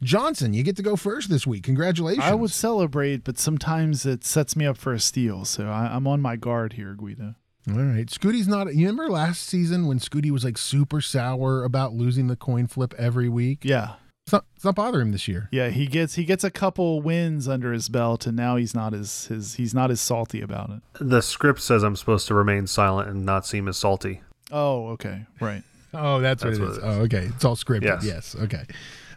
Johnson, 0.02 0.54
you 0.54 0.64
get 0.64 0.78
to 0.78 0.84
go 0.84 0.96
first 0.96 1.30
this 1.30 1.46
week. 1.46 1.64
Congratulations. 1.64 2.24
I 2.24 2.34
would 2.34 2.52
celebrate, 2.52 3.24
but 3.24 3.38
sometimes 3.38 4.06
it 4.06 4.24
sets 4.24 4.56
me 4.56 4.66
up 4.66 4.78
for 4.78 4.94
a 4.94 5.00
steal. 5.00 5.44
So 5.44 5.68
I, 5.68 5.94
I'm 5.94 6.08
on 6.08 6.22
my 6.22 6.38
guard 6.38 6.74
here, 6.74 6.94
Guido. 6.94 7.36
All 7.70 7.76
right. 7.76 8.08
Scooty's 8.08 8.48
not. 8.48 8.74
You 8.74 8.88
remember 8.88 9.10
last 9.10 9.44
season 9.44 9.86
when 9.88 10.00
Scooty 10.00 10.32
was 10.32 10.44
like 10.44 10.58
super 10.58 11.02
sour 11.02 11.64
about 11.64 11.94
losing 11.94 12.28
the 12.28 12.36
coin 12.36 12.68
flip 12.68 12.94
every 12.98 13.30
week? 13.30 13.60
Yeah. 13.64 13.94
It's 14.26 14.34
not, 14.34 14.46
it's 14.56 14.64
not 14.66 14.76
bothering 14.76 15.08
him 15.08 15.12
this 15.12 15.28
year. 15.28 15.50
Yeah, 15.52 15.70
he 15.70 15.88
gets 15.88 16.14
he 16.14 16.24
gets 16.24 16.44
a 16.44 16.52
couple 16.52 17.02
wins 17.02 17.48
under 17.48 17.74
his 17.74 17.90
belt, 17.90 18.28
and 18.28 18.38
now 18.38 18.58
he's 18.58 18.76
not 18.76 18.94
as 18.94 19.26
his 19.26 19.56
he's 19.56 19.74
not 19.74 19.90
as 19.90 20.00
salty 20.02 20.40
about 20.42 20.70
it. 20.70 20.82
the 21.00 21.22
script 21.22 21.60
says 21.62 21.82
i'm 21.84 21.96
supposed 21.96 22.28
to 22.28 22.36
remain 22.36 22.68
silent 22.68 23.10
and 23.10 23.26
not 23.26 23.48
seem 23.48 23.68
as 23.68 23.78
salty 23.78 24.22
Oh, 24.52 24.90
okay, 24.90 25.26
right. 25.40 25.64
Oh, 25.96 26.20
that's, 26.20 26.44
That's 26.44 26.60
what 26.60 26.66
it 26.66 26.68
what 26.70 26.72
is. 26.72 26.78
it 26.78 26.84
oh, 26.84 26.90
is. 26.92 26.98
Oh, 26.98 27.02
okay. 27.02 27.26
It's 27.36 27.46
all 27.46 27.56
scripted. 27.56 27.84
Yes. 27.84 28.04
Yes. 28.04 28.36
Okay. 28.40 28.64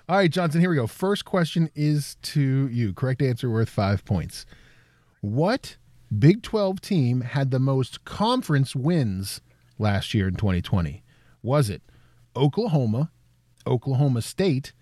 All 0.09 0.17
right, 0.17 0.31
Johnson, 0.31 0.61
here 0.63 0.69
we 0.71 0.77
go. 0.77 0.87
First 0.87 1.25
question 1.27 1.71
is 1.75 2.17
to 2.23 2.69
you. 2.69 2.93
Correct 2.95 3.21
answer 3.23 3.51
worth 3.51 3.69
five 3.71 4.05
points. 4.07 4.45
What 5.21 5.77
Big 6.19 6.43
12 6.43 6.81
team 6.81 7.21
had 7.23 7.51
the 7.51 7.59
most 7.59 8.05
conference 8.05 8.77
wins 8.77 9.41
last 9.79 10.13
year 10.15 10.29
in 10.29 10.35
2020? 10.35 11.03
Was 11.43 11.71
it 11.71 11.83
Oklahoma, 12.37 13.11
Oklahoma 13.67 14.21
State, 14.21 14.73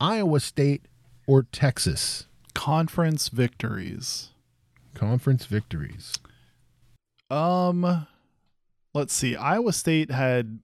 Iowa 0.00 0.40
State, 0.40 0.86
or 1.26 1.44
Texas? 1.44 2.26
Conference 2.54 3.28
victories. 3.28 4.30
Conference 4.94 5.46
victories. 5.46 6.12
Um, 7.30 8.06
let's 8.92 9.14
see. 9.14 9.36
Iowa 9.36 9.72
State 9.72 10.10
had 10.10 10.58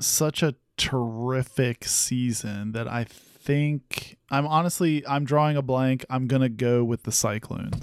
such 0.00 0.42
a 0.42 0.54
terrific 0.76 1.84
season 1.84 2.72
that 2.72 2.88
I 2.88 3.04
think 3.04 4.16
I'm 4.30 4.46
honestly 4.46 5.06
I'm 5.06 5.24
drawing 5.24 5.56
a 5.56 5.62
blank. 5.62 6.06
I'm 6.08 6.26
gonna 6.26 6.48
go 6.48 6.84
with 6.84 7.02
the 7.02 7.12
Cyclones. 7.12 7.82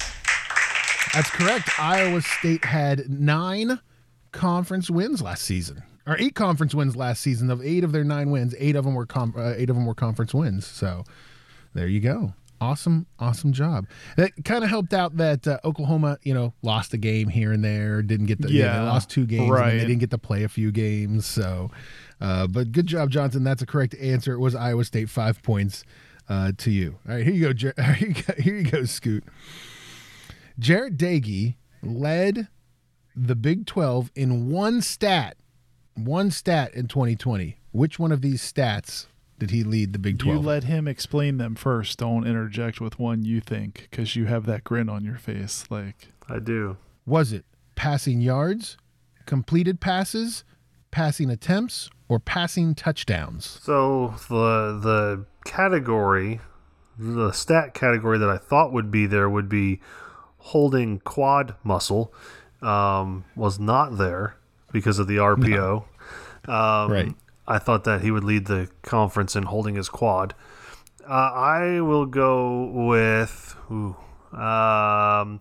That's 1.16 1.30
correct. 1.32 1.70
Iowa 1.80 2.22
State 2.22 2.66
had 2.66 3.10
nine 3.10 3.80
conference 4.32 4.90
wins 4.90 5.22
last 5.22 5.44
season, 5.44 5.82
or 6.06 6.18
eight 6.20 6.36
conference 6.36 6.76
wins 6.76 6.96
last 6.96 7.22
season. 7.22 7.50
Of 7.50 7.62
eight 7.64 7.84
of 7.84 7.92
their 7.92 8.04
nine 8.04 8.32
wins, 8.32 8.54
eight 8.60 8.76
of 8.76 8.86
them 8.86 8.94
were 8.96 9.06
com- 9.06 9.34
uh, 9.38 9.54
eight 9.56 9.70
of 9.70 9.76
them 9.76 9.86
were 9.86 9.96
conference 9.96 10.34
wins. 10.34 10.66
So 10.68 11.04
there 11.74 11.88
you 11.88 12.00
go. 12.02 12.34
Awesome, 12.62 13.06
awesome 13.20 13.52
job. 13.52 13.86
That 14.16 14.32
kind 14.46 14.64
of 14.64 14.70
helped 14.70 14.94
out 14.94 15.18
that 15.18 15.46
uh, 15.46 15.60
Oklahoma, 15.66 16.18
you 16.24 16.34
know, 16.34 16.54
lost 16.62 16.94
a 16.94 16.98
game 16.98 17.28
here 17.28 17.52
and 17.52 17.64
there. 17.64 18.02
Didn't 18.02 18.28
get 18.28 18.42
the 18.42 18.52
yeah, 18.52 18.66
Yeah, 18.66 18.80
they 18.80 18.86
lost 18.86 19.10
two 19.10 19.26
games. 19.26 19.50
And 19.72 19.80
they 19.80 19.86
didn't 19.86 20.00
get 20.00 20.12
to 20.12 20.18
play 20.18 20.44
a 20.44 20.50
few 20.50 20.72
games. 20.72 21.26
So, 21.26 21.70
uh, 22.22 22.48
but 22.48 22.72
good 22.72 22.88
job, 22.88 23.10
Johnson. 23.10 23.44
That's 23.44 23.62
a 23.62 23.66
correct 23.66 23.94
answer. 23.96 24.34
It 24.34 24.40
was 24.40 24.56
Iowa 24.56 24.86
State. 24.86 25.10
Five 25.10 25.44
points 25.44 25.84
uh, 26.30 26.54
to 26.60 26.72
you. 26.72 26.96
All 27.08 27.16
right, 27.16 27.26
here 27.26 27.34
you 27.34 27.42
go. 27.48 27.54
Jer- 27.54 27.74
Here 27.98 28.08
you 28.10 28.14
go, 28.14 28.34
here 28.42 28.56
you 28.56 28.64
go 28.72 28.86
Scoot. 28.86 29.26
Jarret 30.60 30.98
Doege 30.98 31.56
led 31.84 32.48
the 33.16 33.36
Big 33.36 33.66
12 33.66 34.12
in 34.16 34.50
one 34.50 34.82
stat, 34.82 35.38
one 35.96 36.32
stat 36.32 36.74
in 36.74 36.88
2020. 36.88 37.58
Which 37.72 38.00
one 38.00 38.12
of 38.12 38.22
these 38.22 38.42
stats 38.42 39.08
did 39.38 39.52
he 39.52 39.64
lead 39.64 39.94
the 39.94 40.00
Big 40.00 40.20
12? 40.20 40.36
You 40.36 40.42
let 40.42 40.64
him 40.64 40.88
explain 40.88 41.38
them 41.38 41.56
first. 41.56 42.00
Don't 42.00 42.26
interject 42.26 42.80
with 42.80 43.00
one 43.00 43.24
you 43.24 43.42
think 43.42 43.88
because 43.90 44.16
you 44.16 44.26
have 44.26 44.46
that 44.46 44.64
grin 44.64 44.90
on 44.90 45.04
your 45.04 45.18
face. 45.18 45.66
Like 45.70 46.08
i 46.30 46.40
do 46.40 46.78
Was 47.06 47.34
it 47.34 47.46
passing 47.76 48.22
yards, 48.22 48.78
completed 49.26 49.82
passes, 49.82 50.46
passing 50.92 51.30
attempts, 51.30 51.90
or 52.08 52.20
passing 52.20 52.76
touchdowns? 52.76 53.60
So 53.62 54.16
the 54.30 54.80
the 54.82 55.26
category, 55.44 56.40
the 56.98 57.34
stat 57.34 57.74
category 57.74 58.18
that 58.18 58.30
I 58.30 58.38
thought 58.38 58.72
would 58.72 58.90
be 58.90 59.06
there 59.06 59.30
would 59.30 59.50
be 59.50 59.82
holding 60.46 61.00
quad 61.00 61.56
muscle 61.64 62.14
um, 62.62 63.26
was 63.36 63.60
not 63.60 63.98
there 63.98 64.36
because 64.72 65.00
of 65.00 65.08
the 65.08 65.18
RPO. 65.18 65.86
Um, 66.48 66.92
Right. 66.92 67.14
I 67.48 67.60
thought 67.60 67.84
that 67.86 68.02
he 68.02 68.12
would 68.12 68.24
lead 68.24 68.46
the 68.46 68.70
conference 68.84 69.36
in 69.36 69.44
holding 69.44 69.76
his 69.76 69.90
quad. 69.90 70.34
Uh, 71.08 71.32
I 71.34 71.82
will 71.82 72.06
go 72.06 72.66
with. 72.66 73.56
Ooh, 73.72 73.96
um, 74.38 75.40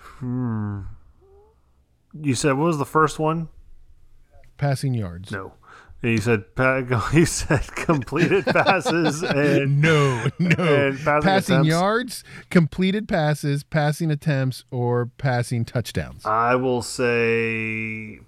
hmm. 0.00 0.80
You 2.20 2.34
said 2.34 2.52
what 2.56 2.66
was 2.66 2.78
the 2.78 2.84
first 2.84 3.18
one? 3.18 3.48
Passing 4.56 4.94
yards. 4.94 5.30
No. 5.32 5.54
You 6.04 6.18
said 6.18 6.44
you 7.14 7.24
said 7.26 7.66
completed 7.74 8.44
passes 8.44 9.22
and 9.22 9.80
No, 9.80 10.26
no. 10.38 10.48
And 10.58 10.98
passing 10.98 11.22
passing 11.22 11.64
yards, 11.64 12.24
completed 12.50 13.08
passes, 13.08 13.64
passing 13.64 14.10
attempts, 14.10 14.64
or 14.70 15.06
passing 15.16 15.64
touchdowns. 15.64 16.26
I 16.26 16.56
will 16.56 16.82
say 16.82 18.20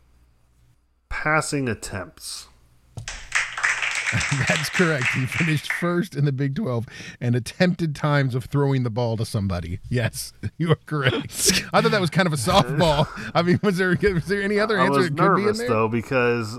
passing 1.11 1.69
attempts. 1.69 2.49
That's 4.49 4.71
correct. 4.71 5.07
He 5.15 5.27
finished 5.27 5.71
first 5.73 6.15
in 6.15 6.25
the 6.25 6.33
Big 6.33 6.55
12 6.55 6.87
and 7.21 7.35
attempted 7.35 7.95
times 7.95 8.35
of 8.35 8.45
throwing 8.45 8.85
the 8.85 8.91
ball 8.91 9.17
to 9.17 9.27
somebody. 9.27 9.81
Yes, 9.91 10.33
you 10.57 10.71
are 10.71 10.79
correct. 10.87 11.65
I 11.73 11.83
thought 11.83 11.91
that 11.91 12.01
was 12.01 12.11
kind 12.11 12.27
of 12.27 12.33
a 12.33 12.37
softball. 12.37 13.09
I 13.35 13.43
mean, 13.43 13.59
was 13.63 13.77
there 13.79 13.97
was 14.01 14.27
there 14.27 14.43
any 14.43 14.59
other 14.59 14.79
answer? 14.79 14.93
I 14.93 14.97
was 14.97 15.11
that 15.11 15.17
could 15.19 15.35
be 15.35 15.41
in 15.41 15.47
nervous 15.47 15.59
there? 15.59 15.69
though 15.69 15.89
because 15.89 16.57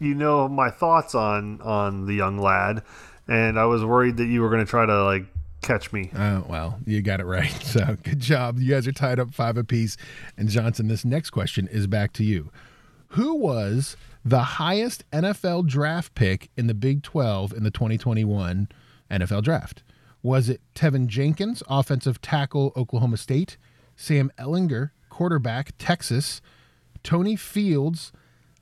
you 0.00 0.14
know 0.14 0.48
my 0.48 0.70
thoughts 0.70 1.14
on 1.14 1.60
on 1.60 2.06
the 2.06 2.14
young 2.14 2.38
lad, 2.38 2.82
and 3.28 3.58
I 3.58 3.66
was 3.66 3.84
worried 3.84 4.16
that 4.16 4.26
you 4.26 4.40
were 4.40 4.48
going 4.48 4.64
to 4.64 4.70
try 4.70 4.86
to 4.86 5.04
like 5.04 5.26
catch 5.62 5.92
me. 5.92 6.10
Oh, 6.16 6.44
well, 6.48 6.80
you 6.86 7.02
got 7.02 7.20
it 7.20 7.26
right. 7.26 7.50
So 7.70 7.96
good 8.02 8.18
job. 8.18 8.58
You 8.58 8.70
guys 8.74 8.88
are 8.88 8.92
tied 8.92 9.20
up 9.20 9.32
five 9.32 9.56
apiece. 9.56 9.96
And 10.36 10.48
Johnson, 10.48 10.88
this 10.88 11.04
next 11.04 11.30
question 11.30 11.68
is 11.68 11.86
back 11.86 12.12
to 12.14 12.24
you. 12.24 12.50
Who 13.10 13.34
was 13.34 13.96
the 14.24 14.40
highest 14.40 15.08
NFL 15.12 15.66
draft 15.66 16.14
pick 16.14 16.50
in 16.56 16.66
the 16.66 16.74
Big 16.74 17.02
12 17.02 17.52
in 17.52 17.62
the 17.62 17.70
2021 17.70 18.68
NFL 19.10 19.42
draft? 19.44 19.82
Was 20.22 20.48
it 20.48 20.60
Teven 20.74 21.06
Jenkins, 21.06 21.62
offensive 21.68 22.20
tackle, 22.20 22.72
Oklahoma 22.76 23.16
State, 23.16 23.56
Sam 23.96 24.32
Ehlinger, 24.38 24.90
quarterback, 25.08 25.72
Texas, 25.78 26.40
Tony 27.02 27.36
Fields, 27.36 28.12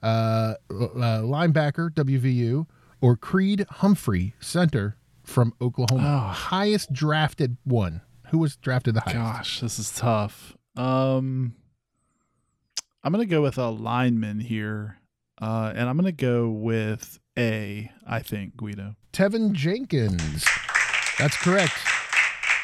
uh, 0.02 0.54
uh, 0.70 1.20
linebacker, 1.22 1.90
WVU, 1.90 2.66
or 3.00 3.16
Creed 3.16 3.66
Humphrey, 3.68 4.34
center 4.40 4.96
from 5.22 5.52
Oklahoma? 5.60 6.32
Highest 6.34 6.92
drafted 6.92 7.56
one. 7.64 8.02
Who 8.30 8.38
was 8.38 8.56
drafted 8.56 8.94
the 8.94 9.00
highest? 9.00 9.16
Gosh, 9.16 9.60
this 9.60 9.78
is 9.78 9.90
tough. 9.94 10.56
Um, 10.76 11.54
I'm 13.02 13.12
gonna 13.12 13.26
go 13.26 13.42
with 13.42 13.58
a 13.58 13.68
lineman 13.70 14.40
here, 14.40 14.98
uh, 15.40 15.72
and 15.74 15.88
I'm 15.88 15.96
gonna 15.96 16.12
go 16.12 16.48
with 16.48 17.18
A. 17.38 17.90
I 18.06 18.20
think 18.20 18.56
Guido. 18.56 18.96
Teven 19.12 19.52
Jenkins. 19.52 20.44
That's 21.18 21.36
correct. 21.36 21.72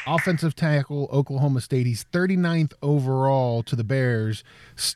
Offensive 0.07 0.55
tackle, 0.55 1.09
Oklahoma 1.11 1.61
State. 1.61 1.85
He's 1.87 2.05
39th 2.05 2.73
overall 2.81 3.63
to 3.63 3.75
the 3.75 3.83
Bears. 3.83 4.43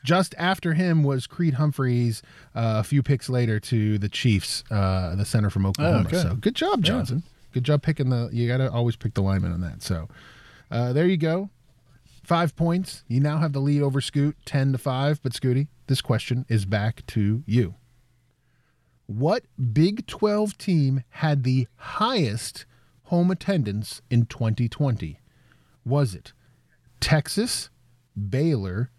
Just 0.04 0.34
after 0.38 0.74
him 0.74 1.02
was 1.02 1.26
Creed 1.26 1.54
Humphreys, 1.54 2.22
uh, 2.54 2.78
a 2.80 2.84
few 2.84 3.02
picks 3.02 3.28
later 3.28 3.58
to 3.60 3.98
the 3.98 4.08
Chiefs, 4.08 4.62
uh, 4.70 5.16
the 5.16 5.24
center 5.24 5.50
from 5.50 5.66
Oklahoma. 5.66 6.08
okay. 6.08 6.22
So 6.22 6.34
good 6.36 6.54
job, 6.54 6.84
Johnson. 6.84 7.22
Good 7.52 7.64
job 7.64 7.82
picking 7.82 8.10
the. 8.10 8.30
You 8.32 8.46
got 8.46 8.58
to 8.58 8.70
always 8.70 8.96
pick 8.96 9.14
the 9.14 9.22
lineman 9.22 9.52
on 9.52 9.60
that. 9.62 9.82
So 9.82 10.08
uh, 10.70 10.92
there 10.92 11.06
you 11.06 11.16
go. 11.16 11.50
Five 12.22 12.54
points. 12.54 13.02
You 13.08 13.18
now 13.18 13.38
have 13.38 13.52
the 13.52 13.60
lead 13.60 13.82
over 13.82 14.00
Scoot, 14.00 14.36
10 14.44 14.72
to 14.72 14.78
5. 14.78 15.20
But 15.22 15.32
Scooty, 15.32 15.66
this 15.88 16.00
question 16.00 16.46
is 16.48 16.64
back 16.64 17.04
to 17.08 17.42
you. 17.46 17.74
What 19.06 19.42
Big 19.72 20.06
12 20.06 20.56
team 20.56 21.02
had 21.08 21.42
the 21.42 21.66
highest 21.74 22.66
home 23.10 23.28
attendance 23.28 24.02
in 24.08 24.24
2020? 24.24 25.18
Was 25.84 26.14
it 26.14 26.32
Texas, 27.00 27.68
Baylor, 28.16 28.92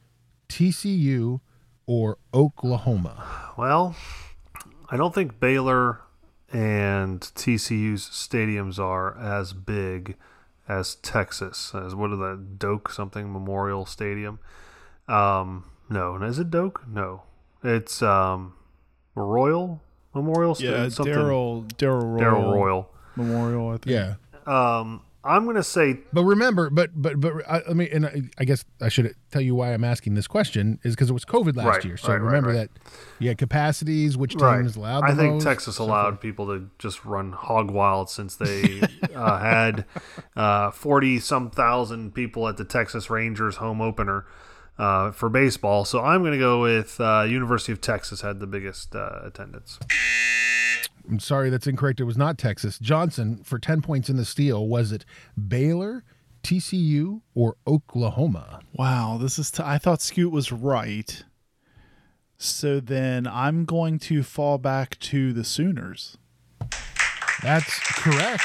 TCU, 0.50 1.40
or 1.86 2.18
Oklahoma? 2.34 3.54
Well, 3.58 3.96
I 4.90 4.98
don't 4.98 5.16
think 5.16 5.40
Baylor 5.40 6.02
and 6.52 7.22
TCU's 7.22 8.04
stadiums 8.10 8.78
are 8.78 9.18
as 9.18 9.54
big 9.54 10.18
as 10.68 10.96
Texas. 10.96 11.74
As 11.74 11.96
what 11.96 12.12
are 12.12 12.18
the 12.18 12.36
Doak 12.36 12.92
something 12.92 13.32
Memorial 13.32 13.86
Stadium? 13.86 14.40
Um, 15.08 15.64
no, 15.90 16.22
is 16.22 16.38
it 16.38 16.52
Doak? 16.52 16.84
No, 16.86 17.24
it's 17.64 18.02
um, 18.02 18.56
Royal 19.16 19.82
Memorial 20.14 20.54
Stadium. 20.54 20.84
Yeah, 20.84 20.90
something 20.90 21.14
Darrell 21.14 21.62
Darrell 21.62 22.06
Royal, 22.08 22.20
Darrell 22.20 22.54
Royal. 22.54 22.92
Memorial. 23.16 23.70
I 23.70 23.78
think. 23.78 23.86
Yeah. 23.88 24.16
Um, 24.46 25.02
I'm 25.24 25.46
gonna 25.46 25.62
say 25.62 26.00
But 26.12 26.24
remember, 26.24 26.72
but 26.72 26.90
but 26.96 27.20
but 27.20 27.48
I, 27.48 27.62
I 27.70 27.74
mean, 27.74 27.90
and 27.92 28.06
I, 28.08 28.22
I 28.40 28.44
guess 28.44 28.66
I 28.82 28.90
should 28.90 29.14
tell 29.32 29.42
you 29.42 29.54
why 29.54 29.72
I'm 29.72 29.84
asking 29.84 30.16
this 30.16 30.28
question 30.28 30.80
is 30.84 30.96
because 30.96 31.12
it 31.12 31.14
was 31.14 31.26
COVID 31.26 31.56
last 31.56 31.68
Right, 31.68 31.86
year. 31.86 31.98
So 31.98 32.08
right, 32.08 32.16
right, 32.16 32.26
remember 32.26 32.50
right. 32.50 32.70
that 32.74 32.82
you 33.20 33.28
had 33.28 33.38
capacities, 33.38 34.18
which 34.18 34.32
team 34.32 34.42
right. 34.42 34.76
allowed. 34.76 35.02
The 35.02 35.08
I 35.08 35.16
think 35.16 35.34
most, 35.36 35.44
Texas 35.44 35.76
so 35.76 35.84
allowed 35.84 36.20
people 36.20 36.48
to 36.48 36.70
just 36.80 37.06
run 37.06 37.34
hog 37.34 37.70
wild 37.70 38.10
since 38.10 38.36
they 38.36 38.82
uh, 39.16 39.40
had 39.40 39.86
uh, 40.36 40.72
forty 40.72 41.20
some 41.20 41.52
thousand 41.52 42.16
people 42.16 42.48
at 42.48 42.58
the 42.58 42.66
Texas 42.66 43.12
Rangers 43.12 43.58
home 43.58 43.80
opener 43.80 44.26
uh, 44.82 45.12
for 45.12 45.30
baseball. 45.30 45.86
So 45.86 46.02
I'm 46.02 46.22
going 46.22 46.34
to 46.34 46.40
go 46.40 46.60
with 46.60 47.00
uh, 47.00 47.22
University 47.22 47.72
of 47.72 47.82
Texas 47.82 48.22
had 48.22 48.40
the 48.40 48.48
biggest 48.48 48.96
uh, 48.96 49.20
attendance. 49.24 49.78
I'm 51.08 51.20
sorry, 51.20 51.52
that's 51.52 51.68
incorrect. 51.68 52.00
It 52.00 52.06
was 52.06 52.18
not 52.18 52.40
Texas. 52.40 52.80
Johnson 52.80 53.44
for 53.44 53.60
10 53.60 53.84
points 53.84 54.10
in 54.10 54.18
the 54.18 54.26
steal. 54.26 54.68
Was 54.68 54.92
it 54.92 55.06
Baylor, 55.48 56.04
TCU, 56.44 57.22
or 57.36 57.58
Oklahoma? 57.68 58.62
Wow, 58.74 59.20
this 59.22 59.38
is. 59.38 59.52
T- 59.52 59.64
I 59.64 59.78
thought 59.78 60.02
Scoot 60.02 60.32
was 60.32 60.52
right. 60.52 61.26
So 62.38 62.80
then 62.80 63.28
I'm 63.28 63.66
going 63.66 64.00
to 64.00 64.24
fall 64.24 64.58
back 64.58 64.98
to 65.00 65.32
the 65.32 65.44
Sooners. 65.44 66.18
That's 67.44 67.80
correct. 67.80 68.44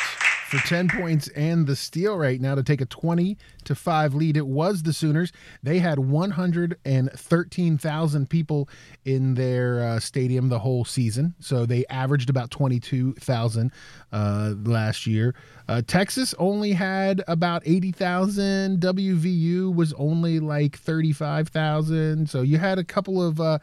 For 0.49 0.59
10 0.59 0.89
points 0.89 1.29
and 1.29 1.67
the 1.67 1.75
steal 1.75 2.17
right 2.17 2.41
now 2.41 2.55
to 2.55 2.63
take 2.63 2.81
a 2.81 2.87
20 2.87 3.37
to 3.65 3.75
5 3.75 4.15
lead. 4.15 4.37
It 4.37 4.47
was 4.47 4.85
the 4.85 4.93
Sooners. 4.93 5.33
They 5.61 5.81
had 5.81 5.99
113,000 5.99 8.31
people 8.31 8.69
in 9.05 9.35
their 9.35 9.85
uh, 9.85 9.99
stadium 9.99 10.49
the 10.49 10.61
whole 10.61 10.85
season. 10.85 11.35
So 11.41 11.67
they 11.67 11.85
averaged 11.87 12.31
about 12.31 12.53
22,000 12.53 13.73
uh, 14.13 14.55
last 14.63 15.09
year. 15.09 15.35
Uh, 15.67 15.83
Texas 15.85 16.33
only 16.39 16.75
had 16.75 17.25
about 17.27 17.65
80,000. 17.67 18.79
WVU 18.79 19.75
was 19.75 19.93
only 19.95 20.39
like 20.39 20.79
35,000. 20.79 22.31
So 22.31 22.43
you 22.43 22.59
had 22.59 22.79
a 22.79 22.85
couple 22.85 23.21
of 23.21 23.41
uh, 23.41 23.59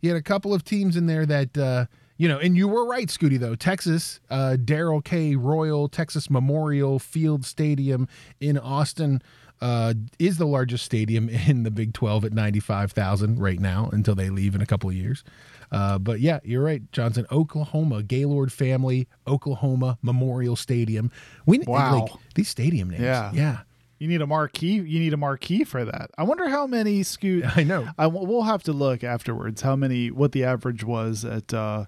you 0.00 0.10
had 0.10 0.18
a 0.18 0.22
couple 0.22 0.54
of 0.54 0.62
teams 0.62 0.96
in 0.96 1.06
there 1.06 1.26
that 1.26 1.58
uh, 1.58 1.86
you 2.18 2.28
know, 2.28 2.38
and 2.38 2.56
you 2.56 2.68
were 2.68 2.84
right, 2.84 3.06
Scooty, 3.08 3.38
though. 3.38 3.54
Texas, 3.54 4.20
uh, 4.28 4.56
Darrell 4.56 5.00
K. 5.00 5.34
Royal 5.36 5.88
Texas 5.88 6.28
Memorial 6.28 6.98
Field 6.98 7.44
Stadium 7.46 8.06
in 8.40 8.58
Austin 8.58 9.22
uh, 9.60 9.94
is 10.18 10.36
the 10.38 10.46
largest 10.46 10.84
stadium 10.84 11.28
in 11.48 11.62
the 11.62 11.70
Big 11.70 11.92
12 11.94 12.26
at 12.26 12.32
95,000 12.32 13.38
right 13.40 13.58
now 13.60 13.88
until 13.92 14.14
they 14.14 14.30
leave 14.30 14.54
in 14.54 14.60
a 14.60 14.66
couple 14.66 14.90
of 14.90 14.94
years. 14.96 15.24
Uh, 15.70 15.98
but 15.98 16.20
yeah, 16.20 16.38
you're 16.44 16.62
right, 16.62 16.82
Johnson. 16.92 17.26
Oklahoma, 17.30 18.02
Gaylord 18.02 18.52
family, 18.52 19.06
Oklahoma 19.26 19.98
Memorial 20.02 20.56
Stadium. 20.56 21.10
We 21.46 21.58
Wow. 21.60 22.00
like 22.00 22.12
these 22.34 22.48
stadium 22.48 22.88
names. 22.90 23.02
Yeah. 23.02 23.30
Yeah. 23.32 23.58
You 23.98 24.06
need 24.06 24.22
a 24.22 24.26
marquee. 24.26 24.74
You 24.80 25.00
need 25.00 25.12
a 25.12 25.16
marquee 25.16 25.64
for 25.64 25.84
that. 25.84 26.10
I 26.16 26.22
wonder 26.22 26.48
how 26.48 26.66
many 26.68 27.02
Scoot. 27.02 27.44
I 27.56 27.64
know. 27.64 27.88
I 27.98 28.06
we'll 28.06 28.42
have 28.42 28.62
to 28.62 28.72
look 28.72 29.02
afterwards. 29.02 29.60
How 29.60 29.74
many? 29.74 30.10
What 30.12 30.30
the 30.32 30.44
average 30.44 30.84
was 30.84 31.24
at 31.24 31.52
uh, 31.52 31.86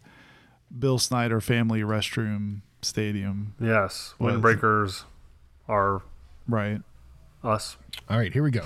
Bill 0.78 0.98
Snyder 0.98 1.40
Family 1.40 1.80
Restroom 1.82 2.60
Stadium? 2.82 3.54
Yes, 3.60 4.14
Was- 4.18 4.34
windbreakers 4.34 5.04
are 5.68 6.02
Right. 6.48 6.80
us. 7.44 7.76
All 8.08 8.18
right, 8.18 8.32
here 8.32 8.42
we 8.42 8.50
go. 8.50 8.64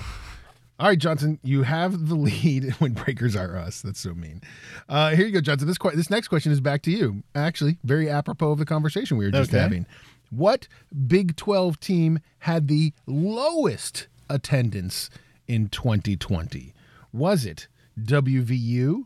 All 0.77 0.87
right, 0.87 0.99
Johnson, 0.99 1.39
you 1.43 1.63
have 1.63 2.09
the 2.09 2.15
lead 2.15 2.71
when 2.79 2.93
breakers 2.93 3.35
are 3.35 3.55
us. 3.55 3.81
That's 3.81 3.99
so 3.99 4.13
mean. 4.13 4.41
Uh, 4.89 5.11
here 5.15 5.25
you 5.25 5.31
go, 5.31 5.39
Johnson. 5.41 5.67
This 5.67 5.77
que- 5.77 5.91
this 5.95 6.09
next 6.09 6.27
question 6.27 6.51
is 6.51 6.59
back 6.59 6.81
to 6.83 6.91
you. 6.91 7.23
Actually, 7.33 7.77
very 7.83 8.09
apropos 8.09 8.51
of 8.51 8.59
the 8.59 8.65
conversation 8.65 9.15
we 9.17 9.25
were 9.25 9.31
just 9.31 9.51
Okay. 9.51 9.59
having. 9.61 9.85
What 10.31 10.67
Big 11.07 11.35
12 11.37 11.79
team 11.79 12.19
had 12.39 12.67
the 12.67 12.91
lowest 13.05 14.07
attendance 14.29 15.09
in 15.47 15.69
2020? 15.69 16.73
Was 17.13 17.45
it 17.45 17.67
WVU, 18.01 19.05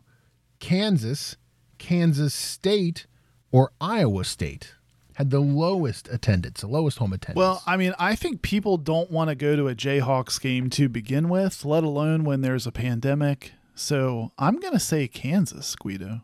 Kansas, 0.60 1.36
Kansas 1.80 2.34
State, 2.34 3.08
or 3.52 3.72
Iowa 3.82 4.24
State? 4.24 4.76
had 5.16 5.32
the 5.32 5.40
lowest 5.42 6.08
attendance, 6.08 6.62
the 6.62 6.68
lowest 6.68 6.98
home 7.00 7.12
attendance. 7.12 7.36
Well, 7.38 7.62
I 7.68 7.76
mean, 7.76 7.94
I 8.00 8.16
think 8.16 8.42
people 8.42 8.78
don't 8.78 9.12
want 9.12 9.30
to 9.30 9.36
go 9.36 9.58
to 9.58 9.68
a 9.68 9.76
Jayhawks 9.76 10.40
game 10.40 10.70
to 10.70 10.88
begin 10.88 11.28
with, 11.28 11.66
let 11.66 11.84
alone 11.84 12.24
when 12.24 12.40
there's 12.40 12.66
a 12.66 12.72
pandemic. 12.72 13.52
So 13.76 14.32
I'm 14.40 14.62
going 14.62 14.72
to 14.72 14.80
say 14.80 15.10
Kansas, 15.10 15.76
Guido. 15.76 16.22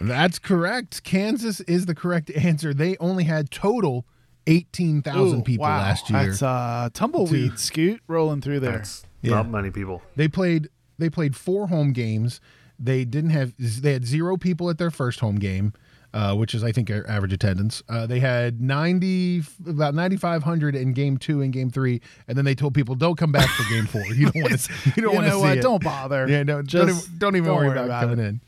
That's 0.00 0.38
correct. 0.40 1.04
Kansas 1.04 1.60
is 1.60 1.86
the 1.86 1.94
correct 1.94 2.30
answer. 2.32 2.74
They 2.74 2.96
only 2.98 3.22
had 3.24 3.50
total 3.52 4.04
18,000 4.48 5.38
Ooh, 5.38 5.42
people 5.42 5.62
wow. 5.62 5.78
last 5.78 6.10
year. 6.10 6.26
That's 6.26 6.42
uh, 6.42 6.88
tumbleweed 6.92 7.52
Two. 7.52 7.56
scoot 7.56 8.00
rolling 8.08 8.40
through 8.40 8.60
there. 8.60 8.72
That's 8.78 9.06
Yeah. 9.22 9.36
not 9.36 9.48
many 9.48 9.70
people. 9.70 10.02
They 10.16 10.28
played 10.28 10.68
they 10.98 11.08
played 11.10 11.34
four 11.34 11.68
home 11.68 11.92
games. 11.92 12.40
They 12.84 13.06
didn't 13.06 13.30
have 13.30 13.54
they 13.58 13.94
had 13.94 14.04
zero 14.04 14.36
people 14.36 14.68
at 14.68 14.76
their 14.76 14.90
first 14.90 15.20
home 15.20 15.36
game, 15.36 15.72
uh, 16.12 16.34
which 16.34 16.54
is 16.54 16.62
I 16.62 16.70
think 16.70 16.90
average 16.90 17.32
attendance. 17.32 17.82
Uh, 17.88 18.06
they 18.06 18.20
had 18.20 18.60
ninety 18.60 19.42
about 19.66 19.94
ninety 19.94 20.16
five 20.18 20.42
hundred 20.42 20.76
in 20.76 20.92
game 20.92 21.16
two 21.16 21.40
and 21.40 21.50
game 21.50 21.70
three, 21.70 22.02
and 22.28 22.36
then 22.36 22.44
they 22.44 22.54
told 22.54 22.74
people 22.74 22.94
don't 22.94 23.16
come 23.16 23.32
back 23.32 23.48
for 23.48 23.66
game 23.72 23.86
four. 23.86 24.02
You 24.14 24.30
don't 24.30 24.42
want 24.50 24.60
to. 24.60 24.72
You 24.96 25.02
don't 25.02 25.12
you 25.12 25.16
want 25.16 25.24
to 25.24 25.30
know 25.30 25.36
see 25.38 25.48
what? 25.48 25.58
it. 25.58 25.62
Don't 25.62 25.82
bother. 25.82 26.28
Yeah, 26.28 26.42
no, 26.42 26.56
don't 26.56 26.66
Just 26.66 27.06
even, 27.06 27.18
don't 27.18 27.36
even 27.36 27.46
don't 27.48 27.56
worry, 27.56 27.68
worry 27.68 27.78
about, 27.78 27.86
about 27.86 28.00
coming 28.02 28.18
in. 28.26 28.40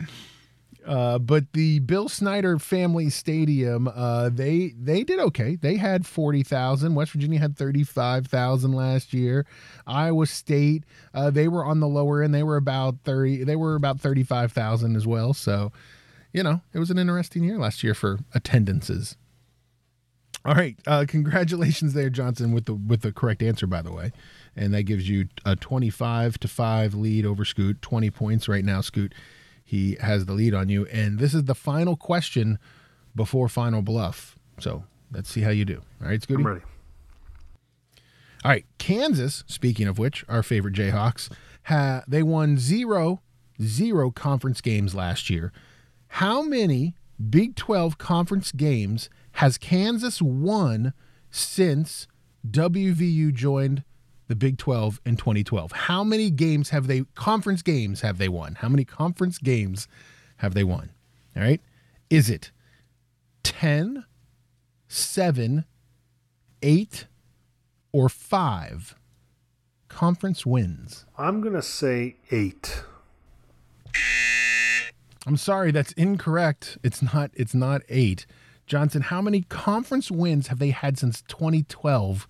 Uh, 0.86 1.18
but 1.18 1.52
the 1.52 1.80
Bill 1.80 2.08
Snyder 2.08 2.58
Family 2.58 3.10
Stadium, 3.10 3.88
uh, 3.88 4.28
they 4.28 4.72
they 4.80 5.02
did 5.02 5.18
okay. 5.18 5.56
They 5.56 5.76
had 5.76 6.06
forty 6.06 6.42
thousand. 6.44 6.94
West 6.94 7.12
Virginia 7.12 7.40
had 7.40 7.56
thirty 7.56 7.82
five 7.82 8.28
thousand 8.28 8.72
last 8.72 9.12
year. 9.12 9.46
Iowa 9.86 10.26
State, 10.26 10.84
uh, 11.12 11.30
they 11.30 11.48
were 11.48 11.64
on 11.64 11.80
the 11.80 11.88
lower 11.88 12.22
end. 12.22 12.32
They 12.32 12.44
were 12.44 12.56
about 12.56 12.98
thirty. 13.04 13.42
They 13.42 13.56
were 13.56 13.74
about 13.74 14.00
thirty 14.00 14.22
five 14.22 14.52
thousand 14.52 14.94
as 14.94 15.06
well. 15.06 15.34
So, 15.34 15.72
you 16.32 16.44
know, 16.44 16.60
it 16.72 16.78
was 16.78 16.90
an 16.90 16.98
interesting 16.98 17.42
year 17.42 17.58
last 17.58 17.82
year 17.82 17.94
for 17.94 18.20
attendances. 18.32 19.16
All 20.44 20.54
right, 20.54 20.76
uh, 20.86 21.04
congratulations 21.08 21.94
there, 21.94 22.10
Johnson, 22.10 22.52
with 22.52 22.66
the 22.66 22.74
with 22.74 23.00
the 23.00 23.10
correct 23.10 23.42
answer, 23.42 23.66
by 23.66 23.82
the 23.82 23.90
way, 23.90 24.12
and 24.54 24.72
that 24.72 24.84
gives 24.84 25.08
you 25.08 25.26
a 25.44 25.56
twenty-five 25.56 26.38
to 26.38 26.46
five 26.46 26.94
lead 26.94 27.26
over 27.26 27.44
Scoot. 27.44 27.82
Twenty 27.82 28.10
points 28.10 28.46
right 28.46 28.64
now, 28.64 28.80
Scoot. 28.80 29.12
He 29.68 29.96
has 30.00 30.26
the 30.26 30.32
lead 30.32 30.54
on 30.54 30.68
you, 30.68 30.86
and 30.86 31.18
this 31.18 31.34
is 31.34 31.44
the 31.44 31.54
final 31.54 31.96
question 31.96 32.60
before 33.16 33.48
final 33.48 33.82
bluff. 33.82 34.38
So 34.60 34.84
let's 35.10 35.28
see 35.28 35.40
how 35.40 35.50
you 35.50 35.64
do. 35.64 35.82
All 36.00 36.08
right, 36.08 36.20
Scooty. 36.20 36.36
I'm 36.36 36.46
ready. 36.46 36.60
All 38.44 38.52
right, 38.52 38.64
Kansas. 38.78 39.42
Speaking 39.48 39.88
of 39.88 39.98
which, 39.98 40.24
our 40.28 40.44
favorite 40.44 40.74
Jayhawks, 40.74 41.32
ha, 41.64 42.04
they 42.06 42.22
won 42.22 42.58
zero, 42.58 43.22
zero 43.60 44.12
conference 44.12 44.60
games 44.60 44.94
last 44.94 45.28
year. 45.28 45.52
How 46.06 46.42
many 46.42 46.94
Big 47.28 47.56
Twelve 47.56 47.98
conference 47.98 48.52
games 48.52 49.10
has 49.32 49.58
Kansas 49.58 50.22
won 50.22 50.92
since 51.28 52.06
WVU 52.48 53.34
joined 53.34 53.82
the 54.28 54.36
Big 54.36 54.58
Twelve 54.58 55.00
in 55.04 55.16
2012? 55.16 55.72
How 55.72 56.04
many 56.04 56.30
games 56.30 56.70
have 56.70 56.86
they 56.86 57.04
conference 57.14 57.62
games 57.62 58.00
have 58.00 58.18
they 58.18 58.28
won? 58.28 58.56
How 58.56 58.68
many 58.68 58.84
conference 58.84 59.38
games 59.38 59.88
have 60.38 60.54
they 60.54 60.64
won? 60.64 60.90
All 61.36 61.42
right, 61.42 61.60
is 62.10 62.30
it 62.30 62.50
10, 63.42 64.04
7, 64.88 65.64
8, 66.62 67.06
or 67.96 68.10
five 68.10 68.94
conference 69.88 70.44
wins. 70.44 71.06
I'm 71.16 71.40
gonna 71.40 71.62
say 71.62 72.16
eight. 72.30 72.82
I'm 75.26 75.38
sorry, 75.38 75.70
that's 75.70 75.92
incorrect. 75.92 76.76
It's 76.82 77.00
not. 77.02 77.30
It's 77.32 77.54
not 77.54 77.80
eight. 77.88 78.26
Johnson, 78.66 79.00
how 79.00 79.22
many 79.22 79.42
conference 79.42 80.10
wins 80.10 80.48
have 80.48 80.58
they 80.58 80.70
had 80.70 80.98
since 80.98 81.22
2012 81.22 82.28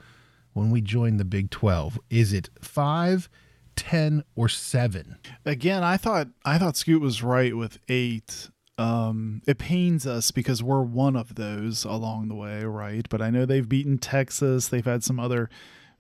when 0.57 0.71
we 0.71 0.81
join 0.81 1.19
the 1.19 1.25
Big 1.25 1.51
12? 1.51 2.01
Is 2.09 2.33
it 2.33 2.49
five, 2.63 3.29
ten, 3.77 4.25
or 4.35 4.49
seven? 4.49 5.17
Again, 5.45 5.85
I 5.85 5.99
thought 5.99 6.29
I 6.47 6.57
thought 6.59 6.77
Scoot 6.79 7.03
was 7.03 7.23
right 7.23 7.55
with 7.55 7.79
eight. 7.89 8.49
Um, 8.79 9.43
it 9.47 9.59
pains 9.59 10.07
us 10.07 10.31
because 10.31 10.63
we're 10.63 10.81
one 10.83 11.15
of 11.15 11.35
those 11.35 11.85
along 11.85 12.29
the 12.29 12.35
way, 12.35 12.65
right? 12.65 13.07
But 13.09 13.21
I 13.21 13.29
know 13.31 13.45
they've 13.45 13.69
beaten 13.69 13.99
Texas. 13.99 14.69
They've 14.69 14.85
had 14.85 15.05
some 15.05 15.21
other 15.21 15.51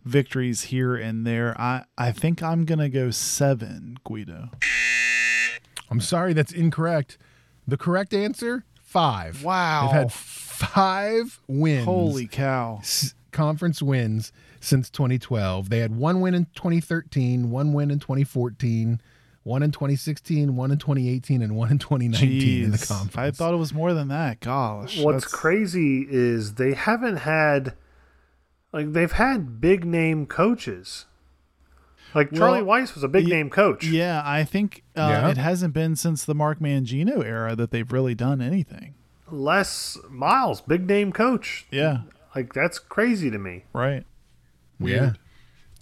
victories 0.04 0.62
here 0.64 0.94
and 0.96 1.26
there. 1.26 1.54
I 1.60 1.84
I 1.98 2.10
think 2.12 2.42
I'm 2.42 2.64
gonna 2.64 2.88
go 2.88 3.10
seven, 3.10 3.98
Guido. 4.04 4.50
I'm 5.90 6.00
sorry, 6.00 6.32
that's 6.32 6.52
incorrect. 6.52 7.18
The 7.68 7.76
correct 7.76 8.14
answer, 8.14 8.64
five. 8.82 9.44
Wow. 9.44 9.82
They've 9.86 10.00
had 10.00 10.12
five 10.12 11.40
wins. 11.46 11.84
Holy 11.84 12.26
cow! 12.26 12.78
s- 12.80 13.14
conference 13.32 13.82
wins 13.82 14.32
since 14.66 14.90
2012. 14.90 15.70
They 15.70 15.78
had 15.78 15.94
one 15.96 16.20
win 16.20 16.34
in 16.34 16.46
2013, 16.54 17.50
one 17.50 17.72
win 17.72 17.90
in 17.90 17.98
2014, 17.98 19.00
one 19.44 19.62
in 19.62 19.70
2016, 19.70 20.56
one 20.56 20.70
in 20.72 20.78
2018, 20.78 21.40
and 21.42 21.54
one 21.56 21.70
in 21.70 21.78
2019 21.78 22.64
in 22.64 22.70
the 22.72 22.76
Jeez. 22.78 22.88
conference. 22.88 23.16
I 23.16 23.30
thought 23.30 23.54
it 23.54 23.58
was 23.58 23.72
more 23.72 23.94
than 23.94 24.08
that. 24.08 24.40
Gosh. 24.40 24.98
What's 24.98 25.24
that's- 25.24 25.32
crazy 25.32 26.06
is 26.08 26.54
they 26.54 26.74
haven't 26.74 27.18
had 27.18 27.74
like 28.72 28.92
they've 28.92 29.12
had 29.12 29.60
big 29.60 29.84
name 29.84 30.26
coaches. 30.26 31.06
Like 32.14 32.32
Charlie 32.32 32.62
Well, 32.62 32.80
Weis 32.80 32.94
was 32.94 33.02
a 33.04 33.08
big 33.08 33.24
ye- 33.24 33.30
name 33.30 33.50
coach. 33.50 33.84
Yeah, 33.86 34.22
I 34.24 34.42
think 34.44 34.82
uh, 34.96 35.00
Yeah. 35.02 35.28
it 35.30 35.36
hasn't 35.36 35.74
been 35.74 35.96
since 35.96 36.24
the 36.24 36.34
Mark 36.34 36.60
Mangino 36.60 37.22
era 37.24 37.54
that 37.56 37.70
they've 37.70 37.90
really 37.92 38.14
done 38.14 38.40
anything. 38.40 38.94
Les 39.30 39.98
Miles, 40.08 40.60
big 40.62 40.86
name 40.86 41.12
coach. 41.12 41.66
Yeah, 41.70 42.02
Like 42.34 42.52
that's 42.54 42.78
crazy 42.78 43.30
to 43.30 43.38
me. 43.38 43.64
right. 43.72 44.04
Yeah. 44.80 45.12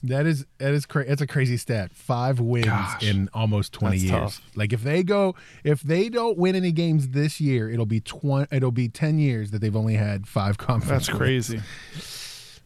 That 0.03 0.26
is 0.26 0.45
that 0.59 0.74
is 0.74 0.84
crazy. 0.84 1.09
that's 1.09 1.22
a 1.22 1.26
crazy 1.26 1.57
stat. 1.57 1.92
Five 1.95 2.38
wins 2.38 2.66
Gosh. 2.66 3.03
in 3.03 3.30
almost 3.32 3.72
20 3.72 3.97
That's 3.97 4.03
years. 4.05 4.20
tough. 4.20 4.42
Like 4.55 4.74
if 4.74 4.82
they 4.82 5.03
go 5.03 5.34
if 5.64 5.80
they 5.80 6.11
don't 6.11 6.36
win 6.36 6.55
any 6.55 6.72
games 6.72 7.09
this 7.09 7.40
year, 7.40 7.70
it'll 7.70 7.86
be 7.86 8.01
20 8.01 8.55
it'll 8.55 8.70
be 8.70 8.88
10 8.90 9.18
years 9.18 9.51
that 9.53 9.61
they've 9.61 9.74
only 9.74 9.95
had 9.95 10.26
5 10.26 10.59
conference 10.59 11.07
That's 11.07 11.09
wins. 11.09 11.18
crazy. 11.18 11.61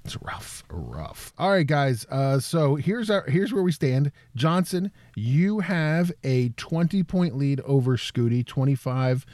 It's 0.05 0.16
rough, 0.22 0.64
rough. 0.68 1.33
All 1.39 1.51
right, 1.51 1.66
guys. 1.66 2.07
Uh, 2.11 2.41
so 2.41 2.74
here's 2.76 3.09
our 3.09 3.22
here's 3.29 3.53
where 3.53 3.62
we 3.62 3.72
stand. 3.72 4.11
Johnson, 4.35 4.91
you 5.14 5.61
have 5.61 6.11
a 6.24 6.49
20 6.51 7.05
point 7.05 7.37
lead 7.37 7.61
over 7.61 7.97
Scooty, 7.97 8.45
25 8.45 9.24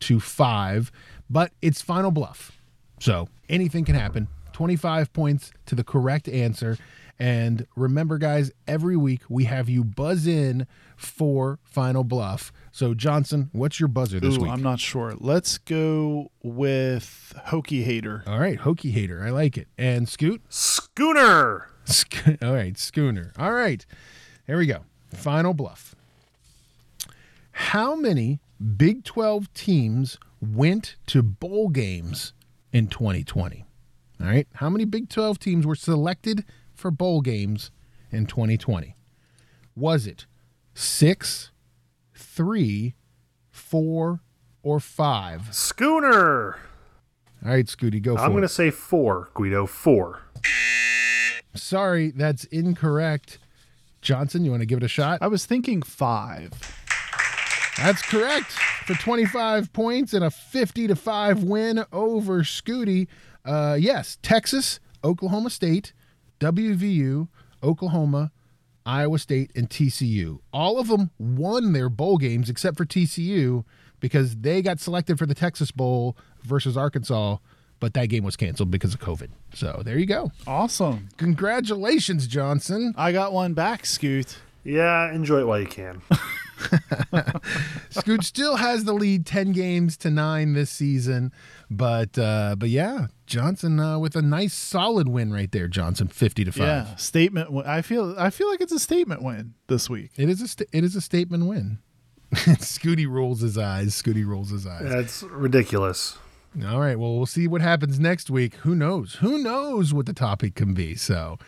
to 0.00 0.18
five, 0.20 0.90
but 1.28 1.52
it's 1.60 1.82
final 1.82 2.10
bluff. 2.10 2.52
So 3.00 3.28
anything 3.50 3.84
can 3.84 3.96
happen. 3.96 4.28
25 4.60 5.14
points 5.14 5.52
to 5.64 5.74
the 5.74 5.82
correct 5.82 6.28
answer. 6.28 6.76
And 7.18 7.66
remember, 7.76 8.18
guys, 8.18 8.52
every 8.68 8.94
week 8.94 9.22
we 9.26 9.44
have 9.44 9.70
you 9.70 9.82
buzz 9.82 10.26
in 10.26 10.66
for 10.98 11.58
final 11.64 12.04
bluff. 12.04 12.52
So 12.70 12.92
Johnson, 12.92 13.48
what's 13.52 13.80
your 13.80 13.88
buzzer 13.88 14.20
this 14.20 14.36
Ooh, 14.36 14.42
week? 14.42 14.50
I'm 14.50 14.62
not 14.62 14.78
sure. 14.78 15.14
Let's 15.18 15.56
go 15.56 16.30
with 16.42 17.32
Hokie 17.46 17.84
Hater. 17.84 18.22
All 18.26 18.38
right, 18.38 18.58
hokie 18.58 18.92
hater. 18.92 19.24
I 19.24 19.30
like 19.30 19.56
it. 19.56 19.68
And 19.78 20.06
Scoot. 20.06 20.42
Schooner. 20.50 21.68
Sch- 21.86 22.04
All 22.42 22.52
right, 22.52 22.76
Schooner. 22.76 23.32
All 23.38 23.54
right, 23.54 23.86
here 24.46 24.58
we 24.58 24.66
go. 24.66 24.80
Final 25.14 25.54
bluff. 25.54 25.94
How 27.52 27.94
many 27.94 28.40
Big 28.76 29.04
12 29.04 29.50
teams 29.54 30.18
went 30.38 30.96
to 31.06 31.22
bowl 31.22 31.70
games 31.70 32.34
in 32.74 32.88
2020? 32.88 33.64
All 34.20 34.26
right, 34.26 34.46
how 34.54 34.68
many 34.68 34.84
Big 34.84 35.08
12 35.08 35.38
teams 35.38 35.66
were 35.66 35.74
selected 35.74 36.44
for 36.74 36.90
bowl 36.90 37.22
games 37.22 37.70
in 38.10 38.26
2020? 38.26 38.94
Was 39.74 40.06
it 40.06 40.26
six, 40.74 41.50
three, 42.14 42.94
four, 43.50 44.20
or 44.62 44.78
five? 44.78 45.54
Schooner. 45.54 46.58
All 47.42 47.50
right, 47.50 47.64
Scooty, 47.64 48.02
go 48.02 48.16
for 48.16 48.22
it. 48.22 48.24
I'm 48.26 48.34
gonna 48.34 48.48
say 48.48 48.70
four, 48.70 49.30
Guido. 49.32 49.64
Four. 49.66 50.20
Sorry, 51.54 52.10
that's 52.10 52.44
incorrect. 52.44 53.38
Johnson, 54.02 54.44
you 54.44 54.50
want 54.50 54.60
to 54.60 54.66
give 54.66 54.78
it 54.78 54.84
a 54.84 54.88
shot? 54.88 55.18
I 55.22 55.28
was 55.28 55.46
thinking 55.46 55.80
five. 55.82 56.52
That's 57.78 58.02
correct 58.02 58.52
for 58.86 58.94
25 58.94 59.72
points 59.72 60.12
and 60.12 60.24
a 60.24 60.30
50 60.30 60.88
to 60.88 60.96
5 60.96 61.44
win 61.44 61.84
over 61.92 62.40
Scooty. 62.42 63.08
Uh, 63.50 63.74
yes, 63.74 64.16
Texas, 64.22 64.78
Oklahoma 65.02 65.50
State, 65.50 65.92
WVU, 66.38 67.26
Oklahoma, 67.64 68.30
Iowa 68.86 69.18
State, 69.18 69.50
and 69.56 69.68
TCU. 69.68 70.38
All 70.52 70.78
of 70.78 70.86
them 70.86 71.10
won 71.18 71.72
their 71.72 71.88
bowl 71.88 72.16
games 72.16 72.48
except 72.48 72.76
for 72.76 72.84
TCU 72.84 73.64
because 73.98 74.36
they 74.36 74.62
got 74.62 74.78
selected 74.78 75.18
for 75.18 75.26
the 75.26 75.34
Texas 75.34 75.72
Bowl 75.72 76.16
versus 76.44 76.76
Arkansas, 76.76 77.38
but 77.80 77.92
that 77.94 78.06
game 78.06 78.22
was 78.22 78.36
canceled 78.36 78.70
because 78.70 78.94
of 78.94 79.00
COVID. 79.00 79.30
So 79.52 79.82
there 79.84 79.98
you 79.98 80.06
go. 80.06 80.30
Awesome. 80.46 81.08
Congratulations, 81.16 82.28
Johnson. 82.28 82.94
I 82.96 83.10
got 83.10 83.32
one 83.32 83.54
back, 83.54 83.84
Scoot. 83.84 84.38
Yeah, 84.62 85.12
enjoy 85.12 85.40
it 85.40 85.46
while 85.48 85.58
you 85.60 85.66
can. 85.66 86.02
Scoot 87.90 88.24
still 88.24 88.56
has 88.56 88.84
the 88.84 88.92
lead, 88.92 89.26
ten 89.26 89.52
games 89.52 89.96
to 89.98 90.10
nine 90.10 90.52
this 90.52 90.70
season, 90.70 91.32
but 91.70 92.18
uh, 92.18 92.56
but 92.58 92.68
yeah, 92.68 93.08
Johnson 93.26 93.80
uh, 93.80 93.98
with 93.98 94.16
a 94.16 94.22
nice 94.22 94.54
solid 94.54 95.08
win 95.08 95.32
right 95.32 95.50
there. 95.50 95.68
Johnson 95.68 96.08
fifty 96.08 96.44
to 96.44 96.52
five. 96.52 96.66
Yeah, 96.66 96.96
statement. 96.96 97.52
win. 97.52 97.66
I 97.66 97.82
feel. 97.82 98.14
I 98.18 98.30
feel 98.30 98.48
like 98.50 98.60
it's 98.60 98.72
a 98.72 98.78
statement 98.78 99.22
win 99.22 99.54
this 99.66 99.88
week. 99.90 100.10
It 100.16 100.28
is 100.28 100.40
a 100.40 100.48
sta- 100.48 100.66
it 100.72 100.84
is 100.84 100.96
a 100.96 101.00
statement 101.00 101.46
win. 101.46 101.78
Scooty 102.32 103.08
rolls 103.08 103.40
his 103.40 103.58
eyes. 103.58 104.00
Scooty 104.00 104.26
rolls 104.26 104.50
his 104.50 104.66
eyes. 104.66 104.88
That's 104.88 105.22
ridiculous. 105.24 106.16
All 106.66 106.80
right. 106.80 106.98
Well, 106.98 107.16
we'll 107.16 107.26
see 107.26 107.46
what 107.46 107.60
happens 107.60 108.00
next 108.00 108.28
week. 108.30 108.54
Who 108.56 108.74
knows? 108.74 109.16
Who 109.16 109.38
knows 109.38 109.94
what 109.94 110.06
the 110.06 110.12
topic 110.12 110.54
can 110.54 110.74
be? 110.74 110.94
So 110.96 111.38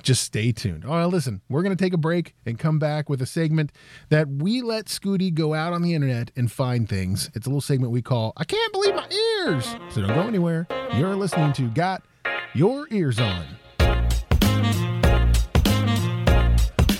just 0.00 0.22
stay 0.22 0.52
tuned. 0.52 0.84
All 0.84 0.96
right, 0.96 1.04
listen, 1.04 1.42
we're 1.48 1.62
going 1.62 1.76
to 1.76 1.84
take 1.84 1.92
a 1.92 1.98
break 1.98 2.34
and 2.46 2.58
come 2.58 2.78
back 2.78 3.08
with 3.10 3.20
a 3.20 3.26
segment 3.26 3.72
that 4.08 4.28
we 4.28 4.62
let 4.62 4.86
Scooty 4.86 5.32
go 5.32 5.54
out 5.54 5.72
on 5.72 5.82
the 5.82 5.94
internet 5.94 6.30
and 6.36 6.50
find 6.50 6.88
things. 6.88 7.30
It's 7.34 7.46
a 7.46 7.50
little 7.50 7.60
segment 7.60 7.92
we 7.92 8.02
call 8.02 8.32
I 8.36 8.44
Can't 8.44 8.72
Believe 8.72 8.94
My 8.94 9.08
Ears. 9.10 9.76
So 9.90 10.00
don't 10.00 10.14
go 10.14 10.22
anywhere. 10.22 10.66
You're 10.94 11.16
listening 11.16 11.52
to 11.54 11.68
Got 11.68 12.02
Your 12.54 12.86
Ears 12.90 13.18
On. 13.18 13.44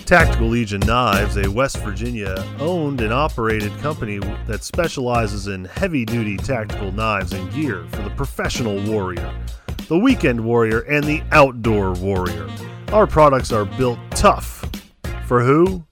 Tactical 0.05 0.49
Legion 0.49 0.81
Knives, 0.81 1.39
a 1.39 1.51
West 1.51 1.79
Virginia 1.79 2.45
owned 2.59 3.01
and 3.01 3.15
operated 3.15 3.73
company 3.79 4.19
that 4.47 4.63
specializes 4.63 5.47
in 5.47 5.65
heavy 5.65 6.05
duty 6.05 6.37
tactical 6.37 6.93
knives 6.93 7.33
and 7.33 7.51
gear 7.51 7.87
for 7.93 8.03
the 8.03 8.11
professional 8.11 8.79
warrior, 8.83 9.35
the 9.89 9.99
weekend 9.99 10.45
warrior, 10.45 10.81
and 10.81 11.05
the 11.05 11.23
outdoor 11.31 11.95
warrior. 11.95 12.47
Our 12.93 13.07
products 13.07 13.53
are 13.53 13.65
built 13.65 13.99
tough. 14.11 14.69
For 15.27 15.43
who? 15.43 15.83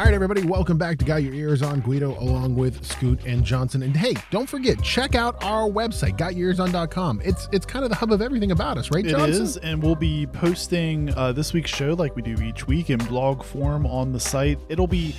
All 0.00 0.06
right, 0.06 0.14
everybody, 0.14 0.44
welcome 0.46 0.78
back 0.78 0.96
to 1.00 1.04
Got 1.04 1.24
Your 1.24 1.34
Ears 1.34 1.60
on 1.60 1.80
Guido 1.80 2.18
along 2.20 2.54
with 2.54 2.82
Scoot 2.86 3.22
and 3.26 3.44
Johnson. 3.44 3.82
And 3.82 3.94
hey, 3.94 4.14
don't 4.30 4.48
forget, 4.48 4.82
check 4.82 5.14
out 5.14 5.44
our 5.44 5.68
website, 5.68 6.16
gotyourearson.com. 6.16 7.20
It's 7.22 7.50
it's 7.52 7.66
kind 7.66 7.84
of 7.84 7.90
the 7.90 7.96
hub 7.96 8.10
of 8.10 8.22
everything 8.22 8.50
about 8.50 8.78
us, 8.78 8.90
right, 8.90 9.04
It 9.04 9.10
Johnson? 9.10 9.42
is, 9.42 9.58
and 9.58 9.82
we'll 9.82 9.94
be 9.94 10.26
posting 10.26 11.12
uh, 11.18 11.32
this 11.32 11.52
week's 11.52 11.68
show 11.68 11.92
like 11.92 12.16
we 12.16 12.22
do 12.22 12.32
each 12.42 12.66
week 12.66 12.88
in 12.88 12.96
blog 12.96 13.44
form 13.44 13.84
on 13.84 14.10
the 14.10 14.20
site. 14.20 14.58
It'll 14.70 14.86
be 14.86 15.14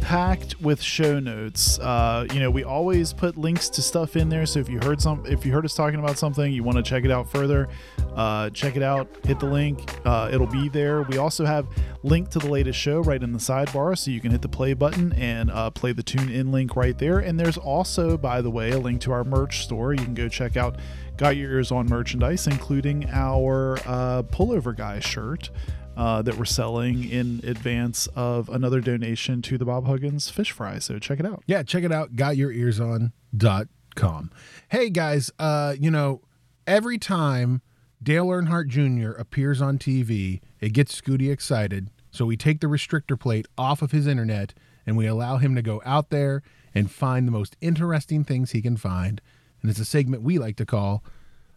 packed 0.00 0.60
with 0.60 0.82
show 0.82 1.18
notes. 1.18 1.78
Uh, 1.78 2.26
you 2.32 2.40
know, 2.40 2.50
we 2.50 2.64
always 2.64 3.12
put 3.12 3.36
links 3.36 3.68
to 3.70 3.82
stuff 3.82 4.16
in 4.16 4.28
there. 4.28 4.46
So 4.46 4.60
if 4.60 4.68
you 4.68 4.78
heard 4.80 5.00
some, 5.00 5.24
if 5.26 5.44
you 5.44 5.52
heard 5.52 5.64
us 5.64 5.74
talking 5.74 5.98
about 5.98 6.18
something, 6.18 6.52
you 6.52 6.62
want 6.62 6.76
to 6.76 6.82
check 6.82 7.04
it 7.04 7.10
out 7.10 7.28
further, 7.28 7.68
uh, 8.14 8.50
check 8.50 8.76
it 8.76 8.82
out. 8.82 9.08
Hit 9.24 9.40
the 9.40 9.46
link. 9.46 9.90
Uh, 10.04 10.30
it'll 10.32 10.46
be 10.46 10.68
there. 10.68 11.02
We 11.02 11.18
also 11.18 11.44
have 11.44 11.66
link 12.02 12.30
to 12.30 12.38
the 12.38 12.48
latest 12.48 12.78
show 12.78 13.00
right 13.00 13.22
in 13.22 13.32
the 13.32 13.38
sidebar, 13.38 13.96
so 13.96 14.10
you 14.10 14.20
can 14.20 14.30
hit 14.30 14.42
the 14.42 14.48
play 14.48 14.74
button 14.74 15.12
and 15.14 15.50
uh, 15.50 15.70
play 15.70 15.92
the 15.92 16.02
tune 16.02 16.30
in 16.30 16.52
link 16.52 16.76
right 16.76 16.96
there. 16.96 17.18
And 17.18 17.38
there's 17.38 17.58
also, 17.58 18.16
by 18.16 18.40
the 18.40 18.50
way, 18.50 18.72
a 18.72 18.78
link 18.78 19.00
to 19.02 19.12
our 19.12 19.24
merch 19.24 19.64
store. 19.64 19.92
You 19.94 20.04
can 20.04 20.14
go 20.14 20.28
check 20.28 20.56
out 20.56 20.76
got 21.16 21.36
your 21.36 21.52
ears 21.52 21.70
on 21.70 21.86
merchandise, 21.86 22.46
including 22.46 23.08
our 23.10 23.78
uh, 23.86 24.22
pullover 24.24 24.76
guy 24.76 24.98
shirt 24.98 25.50
uh, 25.96 26.22
that 26.22 26.36
we're 26.36 26.44
selling 26.44 27.08
in 27.08 27.40
advance 27.44 28.08
of 28.14 28.48
another 28.48 28.80
donation 28.80 29.42
to 29.42 29.58
the 29.58 29.64
Bob 29.64 29.86
Huggins 29.86 30.30
fish 30.30 30.52
fry. 30.52 30.78
So 30.78 30.98
check 30.98 31.20
it 31.20 31.26
out. 31.26 31.42
Yeah, 31.46 31.62
check 31.62 31.84
it 31.84 31.92
out, 31.92 32.16
gotyourearson.com. 32.16 34.30
Hey 34.68 34.90
guys, 34.90 35.30
uh, 35.38 35.74
you 35.78 35.90
know, 35.90 36.22
every 36.66 36.98
time 36.98 37.62
Dale 38.02 38.26
Earnhardt 38.26 38.68
Jr. 38.68 39.12
appears 39.12 39.62
on 39.62 39.78
TV, 39.78 40.40
it 40.60 40.72
gets 40.72 41.00
Scooty 41.00 41.30
excited. 41.30 41.90
So 42.10 42.26
we 42.26 42.36
take 42.36 42.60
the 42.60 42.66
restrictor 42.66 43.18
plate 43.18 43.46
off 43.56 43.82
of 43.82 43.92
his 43.92 44.06
internet 44.06 44.54
and 44.86 44.96
we 44.96 45.06
allow 45.06 45.38
him 45.38 45.54
to 45.54 45.62
go 45.62 45.80
out 45.84 46.10
there 46.10 46.42
and 46.74 46.90
find 46.90 47.26
the 47.26 47.32
most 47.32 47.56
interesting 47.60 48.24
things 48.24 48.50
he 48.50 48.60
can 48.60 48.76
find. 48.76 49.20
And 49.62 49.70
it's 49.70 49.80
a 49.80 49.84
segment 49.84 50.22
we 50.22 50.38
like 50.38 50.56
to 50.56 50.66
call 50.66 51.02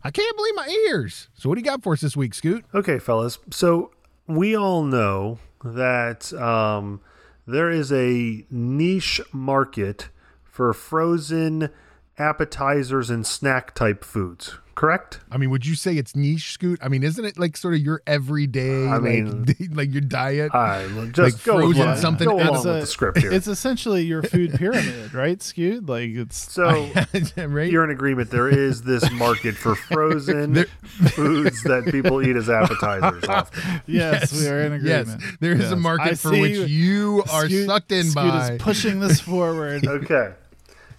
I 0.04 0.12
can't 0.12 0.38
believe 0.38 0.56
my 0.56 0.68
ears. 0.90 1.30
So 1.34 1.50
what 1.50 1.56
do 1.56 1.62
you 1.62 1.66
got 1.66 1.84
for 1.84 1.94
us 1.94 2.02
this 2.02 2.16
week, 2.16 2.34
Scoot? 2.34 2.66
Okay, 2.74 3.00
fellas. 3.00 3.40
So 3.50 3.92
we 4.28 4.56
all 4.56 4.84
know 4.84 5.40
that 5.64 6.32
um, 6.34 7.02
there 7.46 7.72
is 7.72 7.92
a 7.92 8.46
niche 8.52 9.22
market 9.32 10.10
for 10.44 10.74
frozen 10.74 11.70
appetizers 12.18 13.10
and 13.10 13.26
snack 13.26 13.74
type 13.76 14.04
foods. 14.04 14.58
Correct? 14.76 15.22
I 15.32 15.38
mean, 15.38 15.50
would 15.50 15.66
you 15.66 15.74
say 15.74 15.96
it's 15.96 16.16
niche, 16.16 16.52
Scoot? 16.52 16.78
I 16.84 16.88
mean, 16.88 17.02
isn't 17.02 17.26
it 17.26 17.40
like 17.40 17.58
sort 17.58 17.74
of 17.74 17.80
your 17.80 18.04
everyday, 18.06 18.86
I 18.88 18.98
like, 18.98 19.02
mean- 19.02 19.56
like 19.74 19.92
your 19.92 20.02
diet? 20.02 20.54
I 20.54 20.84
just 21.14 21.18
Like 21.18 21.44
go 21.44 21.56
with 21.56 21.78
frozen 21.78 21.88
what- 21.88 21.98
something 21.98 22.28
Go 22.30 22.38
else. 22.38 22.48
along 22.48 22.58
It's 22.58 22.66
with 22.66 22.80
the 22.82 22.86
script 22.86 23.18
here. 23.18 23.32
It's 23.34 23.48
essentially 23.48 24.04
your 24.04 24.22
food 24.22 24.54
pyramid, 24.54 25.16
right, 25.16 25.42
Scoot? 25.42 25.88
Like 25.88 26.12
it's 26.12 26.38
so 26.54 26.88
right? 27.38 27.72
you're 27.72 27.86
in 27.86 27.90
agreement. 27.90 28.30
There 28.30 28.50
is 28.50 28.84
this 28.84 29.10
market 29.14 29.56
for 29.56 29.74
frozen 29.92 30.66
foods 31.10 31.64
that 31.64 31.86
people 31.88 32.22
eat 32.22 32.36
as 32.36 32.48
appetizers. 32.48 33.24
Often. 33.28 33.82
yes, 33.88 34.32
we 34.40 34.48
are 34.48 34.62
in 34.62 34.74
agreement. 34.74 35.08
Yes, 35.22 35.38
there 35.40 35.54
is 35.54 35.72
a 35.72 35.76
market 35.76 36.04
I 36.12 36.14
for 36.14 36.30
see 36.36 36.42
which 36.42 36.70
you 36.70 37.24
are 37.34 37.48
Scoot- 37.48 37.66
sucked 37.66 37.92
in 37.92 38.04
Scoot 38.04 38.14
by. 38.14 38.52
is 38.54 38.62
pushing 38.62 39.00
this 39.00 39.20
forward. 39.20 39.88
Okay. 39.88 40.34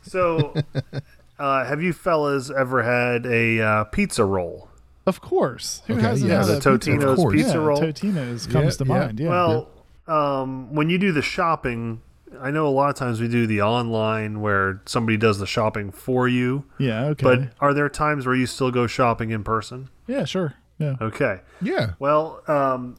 So, 0.09 0.55
uh, 1.39 1.65
have 1.65 1.83
you 1.83 1.93
fellas 1.93 2.51
ever 2.51 2.83
had 2.83 3.27
a 3.27 3.61
uh, 3.61 3.85
pizza 3.85 4.25
roll? 4.25 4.69
Of 5.07 5.21
course. 5.21 5.83
Who 5.87 5.95
Okay, 5.95 6.03
hasn't 6.03 6.31
yeah, 6.31 6.39
had 6.45 6.47
the 6.47 6.57
a 6.57 6.61
Totino's 6.79 7.05
roll? 7.05 7.17
course. 7.17 7.35
pizza 7.35 7.53
yeah, 7.55 7.65
roll. 7.65 7.79
Totino's 7.81 8.47
comes 8.47 8.77
to 8.79 8.85
Yeah, 8.85 8.93
yeah. 8.95 9.01
mind. 9.07 9.21
Yeah. 9.21 9.29
Well, 9.31 9.69
um, 10.07 10.75
when 10.75 10.91
you 10.91 10.99
do 10.99 11.13
the 11.13 11.23
shopping, 11.23 12.03
I 12.41 12.51
know 12.51 12.67
a 12.67 12.71
lot 12.71 12.91
of 12.91 12.97
times 12.97 13.21
we 13.21 13.29
do 13.29 13.47
the 13.47 13.63
online 13.63 14.41
where 14.41 14.83
somebody 14.85 15.17
does 15.17 15.39
the 15.39 15.47
shopping 15.47 15.91
for 15.93 16.29
you. 16.29 16.65
yeah. 16.79 17.07
Okay. 17.07 17.23
But 17.25 17.41
are 17.61 17.73
there 17.73 17.89
times 17.89 18.27
where 18.27 18.35
you 18.35 18.47
still 18.47 18.71
go 18.71 18.87
shopping 18.87 19.31
in 19.31 19.45
person? 19.45 19.89
yeah. 20.07 20.25
Sure. 20.25 20.55
Yeah. 20.79 20.95
Okay. 21.01 21.41
yeah, 21.61 21.95
Well, 21.99 22.41
um, 22.47 22.97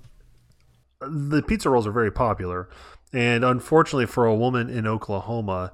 the 0.99 1.41
pizza 1.41 1.69
rolls 1.69 1.87
are 1.87 1.91
very 1.93 2.11
popular, 2.11 2.67
and 3.13 3.45
unfortunately 3.45 4.05
for 4.05 4.25
a 4.25 4.35
woman 4.35 4.69
in 4.69 4.85
Oklahoma, 4.85 5.71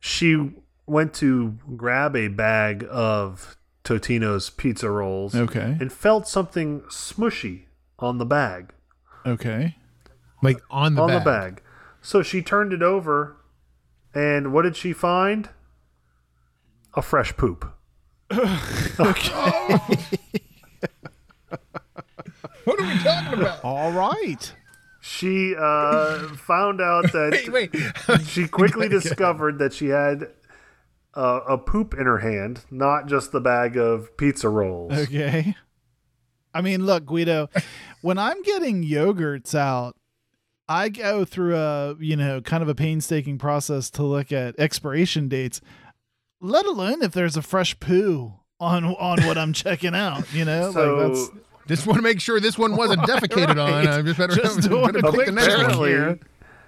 she 0.00 0.52
went 0.86 1.12
to 1.14 1.56
grab 1.76 2.16
a 2.16 2.28
bag 2.28 2.86
of 2.90 3.56
Totino's 3.84 4.50
pizza 4.50 4.90
rolls 4.90 5.34
Okay. 5.34 5.76
and 5.80 5.92
felt 5.92 6.26
something 6.28 6.80
smushy 6.82 7.64
on 7.98 8.18
the 8.18 8.26
bag. 8.26 8.70
Okay. 9.26 9.76
like 10.42 10.60
on 10.70 10.94
the 10.94 11.02
on 11.02 11.08
bag. 11.08 11.18
the 11.20 11.24
bag. 11.30 11.62
So 12.00 12.22
she 12.22 12.42
turned 12.42 12.72
it 12.72 12.82
over, 12.82 13.36
and 14.14 14.52
what 14.52 14.62
did 14.62 14.76
she 14.76 14.92
find? 14.92 15.48
A 16.94 17.02
fresh 17.02 17.36
poop. 17.36 17.70
What 22.64 22.78
are 22.80 22.86
we 22.86 22.98
talking 23.02 23.40
about? 23.40 23.64
All 23.64 23.90
right. 23.92 24.52
She 25.08 25.54
uh, 25.58 26.28
found 26.34 26.80
out 26.80 27.12
that 27.12 27.48
wait, 27.50 27.72
wait. 27.72 28.26
she 28.26 28.46
quickly 28.46 28.88
discovered 28.90 29.58
that 29.58 29.72
she 29.72 29.88
had 29.88 30.28
uh, 31.14 31.40
a 31.48 31.58
poop 31.58 31.94
in 31.94 32.06
her 32.06 32.18
hand, 32.18 32.60
not 32.70 33.06
just 33.06 33.32
the 33.32 33.40
bag 33.40 33.76
of 33.76 34.16
pizza 34.16 34.48
rolls. 34.48 34.92
Okay. 34.92 35.56
I 36.54 36.60
mean, 36.60 36.84
look, 36.84 37.06
Guido, 37.06 37.48
when 38.02 38.18
I'm 38.18 38.42
getting 38.42 38.84
yogurts 38.84 39.54
out, 39.54 39.96
I 40.68 40.90
go 40.90 41.24
through 41.24 41.56
a, 41.56 41.96
you 41.98 42.16
know, 42.16 42.40
kind 42.40 42.62
of 42.62 42.68
a 42.68 42.74
painstaking 42.74 43.38
process 43.38 43.90
to 43.92 44.02
look 44.02 44.32
at 44.32 44.58
expiration 44.58 45.28
dates, 45.28 45.60
let 46.40 46.66
alone 46.66 47.02
if 47.02 47.12
there's 47.12 47.36
a 47.36 47.42
fresh 47.42 47.78
poo 47.80 48.34
on 48.60 48.84
on 48.84 49.22
what 49.22 49.38
I'm 49.38 49.52
checking 49.52 49.94
out, 49.94 50.32
you 50.32 50.44
know? 50.44 50.72
So 50.72 50.94
like 50.94 51.12
that's 51.12 51.30
Just 51.68 51.86
want 51.86 51.98
to 51.98 52.02
make 52.02 52.20
sure 52.20 52.40
this 52.40 52.58
one 52.58 52.74
wasn't 52.76 53.02
defecated 53.08 53.50
on. 53.50 53.86
Right. 53.86 53.86
I 53.88 54.02
just 54.02 54.18
better, 54.18 54.34
Just 54.34 54.60
doing 54.68 54.86
better 54.86 54.98
a 54.98 55.02
pick 55.02 55.12
quick 55.12 55.26
the 55.26 55.32
next 55.32 55.48
one. 55.48 55.60
apparently, 55.60 55.90
here. 55.90 56.18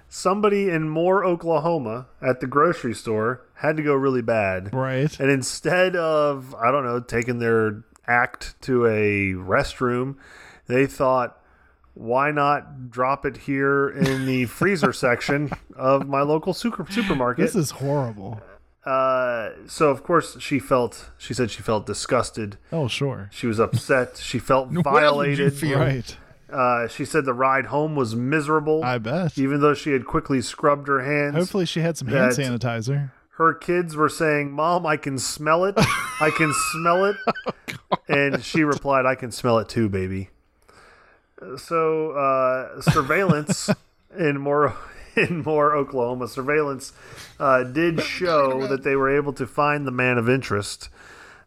somebody 0.07 0.69
in 0.69 0.87
Moore, 0.89 1.25
Oklahoma, 1.25 2.07
at 2.21 2.39
the 2.39 2.47
grocery 2.47 2.93
store 2.93 3.41
had 3.55 3.77
to 3.77 3.83
go 3.83 3.93
really 3.93 4.21
bad. 4.21 4.73
right. 4.73 5.19
And 5.19 5.29
instead 5.29 5.95
of, 5.95 6.55
I 6.55 6.71
don't 6.71 6.85
know, 6.85 6.99
taking 6.99 7.39
their 7.39 7.83
act 8.07 8.55
to 8.61 8.85
a 8.87 9.33
restroom, 9.33 10.15
they 10.67 10.85
thought, 10.85 11.37
why 11.93 12.31
not 12.31 12.89
drop 12.89 13.25
it 13.25 13.35
here 13.37 13.89
in 13.89 14.25
the 14.25 14.45
freezer 14.45 14.93
section 14.93 15.51
of 15.75 16.07
my 16.07 16.21
local 16.21 16.53
super 16.53 16.85
supermarket? 16.89 17.43
This 17.45 17.55
is 17.55 17.71
horrible. 17.71 18.39
Uh, 18.85 19.51
so 19.67 19.89
of 19.89 20.03
course 20.03 20.37
she 20.39 20.57
felt. 20.59 21.11
She 21.17 21.33
said 21.33 21.51
she 21.51 21.61
felt 21.61 21.85
disgusted. 21.85 22.57
Oh, 22.71 22.87
sure. 22.87 23.29
She 23.31 23.45
was 23.47 23.59
upset. 23.59 24.17
She 24.17 24.39
felt 24.39 24.69
What 24.69 25.03
else 25.03 25.17
would 25.17 25.27
you 25.27 25.49
violated. 25.49 25.53
feel? 25.53 25.79
Right. 25.79 26.17
Uh, 26.51 26.87
she 26.87 27.05
said 27.05 27.23
the 27.25 27.33
ride 27.33 27.67
home 27.67 27.95
was 27.95 28.15
miserable. 28.15 28.83
I 28.83 28.97
bet. 28.97 29.37
even 29.37 29.61
though 29.61 29.73
she 29.75 29.91
had 29.91 30.05
quickly 30.05 30.41
scrubbed 30.41 30.87
her 30.87 31.01
hands. 31.03 31.35
Hopefully, 31.35 31.65
she 31.65 31.79
had 31.79 31.95
some 31.95 32.07
hand 32.09 32.33
sanitizer. 32.33 33.11
her 33.37 33.53
kids 33.53 33.95
were 33.95 34.09
saying, 34.09 34.51
"Mom, 34.51 34.85
I 34.85 34.97
can 34.97 35.17
smell 35.17 35.63
it. 35.65 35.75
I 35.77 36.31
can 36.35 36.51
smell 36.73 37.05
it." 37.05 37.15
and 38.09 38.43
she 38.43 38.63
replied, 38.63 39.05
"I 39.05 39.15
can 39.15 39.31
smell 39.31 39.59
it 39.59 39.69
too, 39.69 39.87
baby." 39.89 40.29
So, 41.57 42.11
uh, 42.11 42.81
surveillance 42.81 43.69
in 44.17 44.37
Moore 44.39 44.75
in 45.15 45.43
Moore 45.43 45.75
Oklahoma 45.75 46.27
surveillance 46.27 46.93
uh, 47.39 47.63
did 47.63 48.01
show 48.01 48.67
that 48.67 48.83
they 48.83 48.95
were 48.95 49.15
able 49.15 49.33
to 49.33 49.47
find 49.47 49.85
the 49.85 49.91
man 49.91 50.17
of 50.17 50.29
interest, 50.29 50.89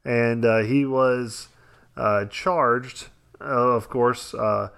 and 0.04 0.44
uh, 0.44 0.58
he 0.58 0.84
was 0.84 1.48
uh, 1.96 2.26
charged. 2.26 3.08
Uh, 3.40 3.44
of 3.44 3.88
course, 3.88 4.34
uh, 4.34 4.70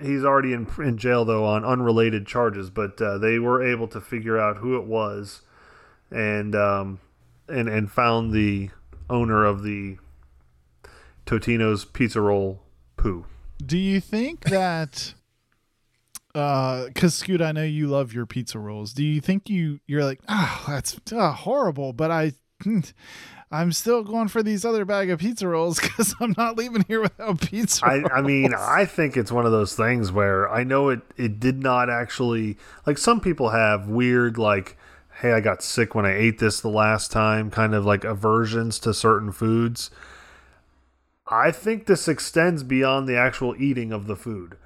he's 0.00 0.24
already 0.24 0.52
in 0.52 0.66
in 0.78 0.98
jail 0.98 1.24
though 1.24 1.44
on 1.44 1.64
unrelated 1.64 2.26
charges, 2.26 2.70
but 2.70 3.00
uh, 3.00 3.18
they 3.18 3.38
were 3.38 3.62
able 3.62 3.88
to 3.88 4.00
figure 4.00 4.38
out 4.38 4.58
who 4.58 4.76
it 4.76 4.84
was 4.84 5.42
and 6.10 6.54
um, 6.54 7.00
and 7.48 7.68
and 7.68 7.90
found 7.90 8.32
the 8.32 8.70
owner 9.08 9.44
of 9.44 9.62
the 9.62 9.98
Totino's 11.26 11.84
pizza 11.84 12.20
roll 12.20 12.62
poo. 12.96 13.26
Do 13.64 13.78
you 13.78 14.00
think 14.00 14.44
that? 14.44 15.14
Because 16.36 17.14
Scoot, 17.14 17.40
I 17.40 17.52
know 17.52 17.62
you 17.62 17.86
love 17.86 18.12
your 18.12 18.26
pizza 18.26 18.58
rolls. 18.58 18.92
Do 18.92 19.02
you 19.02 19.22
think 19.22 19.48
you 19.48 19.80
you're 19.86 20.04
like, 20.04 20.20
ah, 20.28 20.64
that's 20.68 21.00
uh, 21.10 21.32
horrible, 21.32 21.94
but 21.94 22.10
I, 22.10 22.32
I'm 23.50 23.72
still 23.72 24.04
going 24.04 24.28
for 24.28 24.42
these 24.42 24.62
other 24.62 24.84
bag 24.84 25.08
of 25.08 25.20
pizza 25.20 25.48
rolls 25.48 25.80
because 25.80 26.14
I'm 26.20 26.34
not 26.36 26.58
leaving 26.58 26.84
here 26.88 27.00
without 27.00 27.40
pizza. 27.40 27.86
I. 27.86 28.02
I 28.18 28.20
mean, 28.20 28.52
I 28.54 28.84
think 28.84 29.16
it's 29.16 29.32
one 29.32 29.46
of 29.46 29.52
those 29.52 29.74
things 29.74 30.12
where 30.12 30.46
I 30.52 30.62
know 30.62 30.90
it 30.90 31.00
it 31.16 31.40
did 31.40 31.62
not 31.62 31.88
actually 31.88 32.58
like 32.84 32.98
some 32.98 33.20
people 33.20 33.48
have 33.48 33.88
weird 33.88 34.36
like 34.36 34.76
hey 35.20 35.32
I 35.32 35.40
got 35.40 35.62
sick 35.62 35.94
when 35.94 36.04
I 36.04 36.14
ate 36.14 36.38
this 36.38 36.60
the 36.60 36.68
last 36.68 37.10
time 37.10 37.50
kind 37.50 37.74
of 37.74 37.86
like 37.86 38.04
aversions 38.04 38.78
to 38.80 38.92
certain 38.92 39.32
foods. 39.32 39.90
I 41.28 41.50
think 41.50 41.86
this 41.86 42.08
extends 42.08 42.62
beyond 42.62 43.08
the 43.08 43.16
actual 43.16 43.56
eating 43.56 43.90
of 43.90 44.06
the 44.06 44.16
food. 44.16 44.58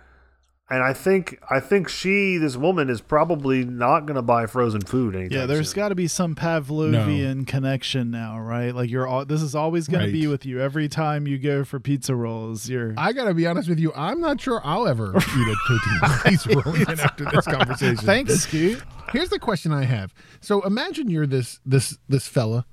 And 0.72 0.84
I 0.84 0.92
think 0.92 1.38
I 1.50 1.58
think 1.58 1.88
she, 1.88 2.36
this 2.36 2.56
woman, 2.56 2.88
is 2.90 3.00
probably 3.00 3.64
not 3.64 4.06
going 4.06 4.14
to 4.14 4.22
buy 4.22 4.46
frozen 4.46 4.80
food 4.82 5.16
anytime 5.16 5.36
yeah, 5.38 5.46
there's 5.46 5.72
got 5.74 5.88
to 5.88 5.96
be 5.96 6.06
some 6.06 6.36
Pavlovian 6.36 7.44
connection 7.46 8.10
now, 8.12 8.38
right? 8.38 8.72
Like 8.74 8.88
you're 8.88 9.06
all 9.06 9.24
this 9.24 9.42
is 9.42 9.54
always 9.56 9.88
going 9.88 10.06
to 10.06 10.12
be 10.12 10.26
with 10.28 10.46
you 10.46 10.60
every 10.60 10.88
time 10.88 11.26
you 11.26 11.38
go 11.38 11.64
for 11.64 11.80
pizza 11.80 12.14
rolls. 12.14 12.68
You're 12.68 12.94
I 12.96 13.12
gotta 13.12 13.34
be 13.34 13.46
honest 13.46 13.68
with 13.68 13.80
you. 13.80 13.92
I'm 13.96 14.20
not 14.20 14.40
sure 14.40 14.60
I'll 14.64 14.86
ever 14.86 15.08
eat 15.16 15.16
a 15.16 15.56
Totino's 15.68 16.22
pizza 16.22 16.48
roll 16.60 16.74
again 16.74 17.00
after 17.00 17.24
this 17.24 17.44
conversation. 17.46 17.96
thanks, 17.96 18.34
Scoot. 18.40 18.80
Here's 19.12 19.28
the 19.30 19.38
question 19.40 19.72
I 19.72 19.84
have. 19.84 20.14
So 20.40 20.62
imagine 20.62 21.10
you're 21.10 21.26
this 21.26 21.58
this 21.66 21.98
this 22.08 22.28
fella 22.28 22.64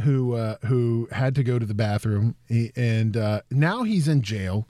who 0.00 0.32
uh, 0.34 0.56
who 0.64 1.06
had 1.12 1.34
to 1.34 1.44
go 1.44 1.58
to 1.58 1.66
the 1.66 1.74
bathroom 1.74 2.34
he- 2.48 2.72
and 2.76 3.14
uh, 3.16 3.42
now 3.50 3.82
he's 3.82 4.08
in 4.08 4.22
jail, 4.22 4.66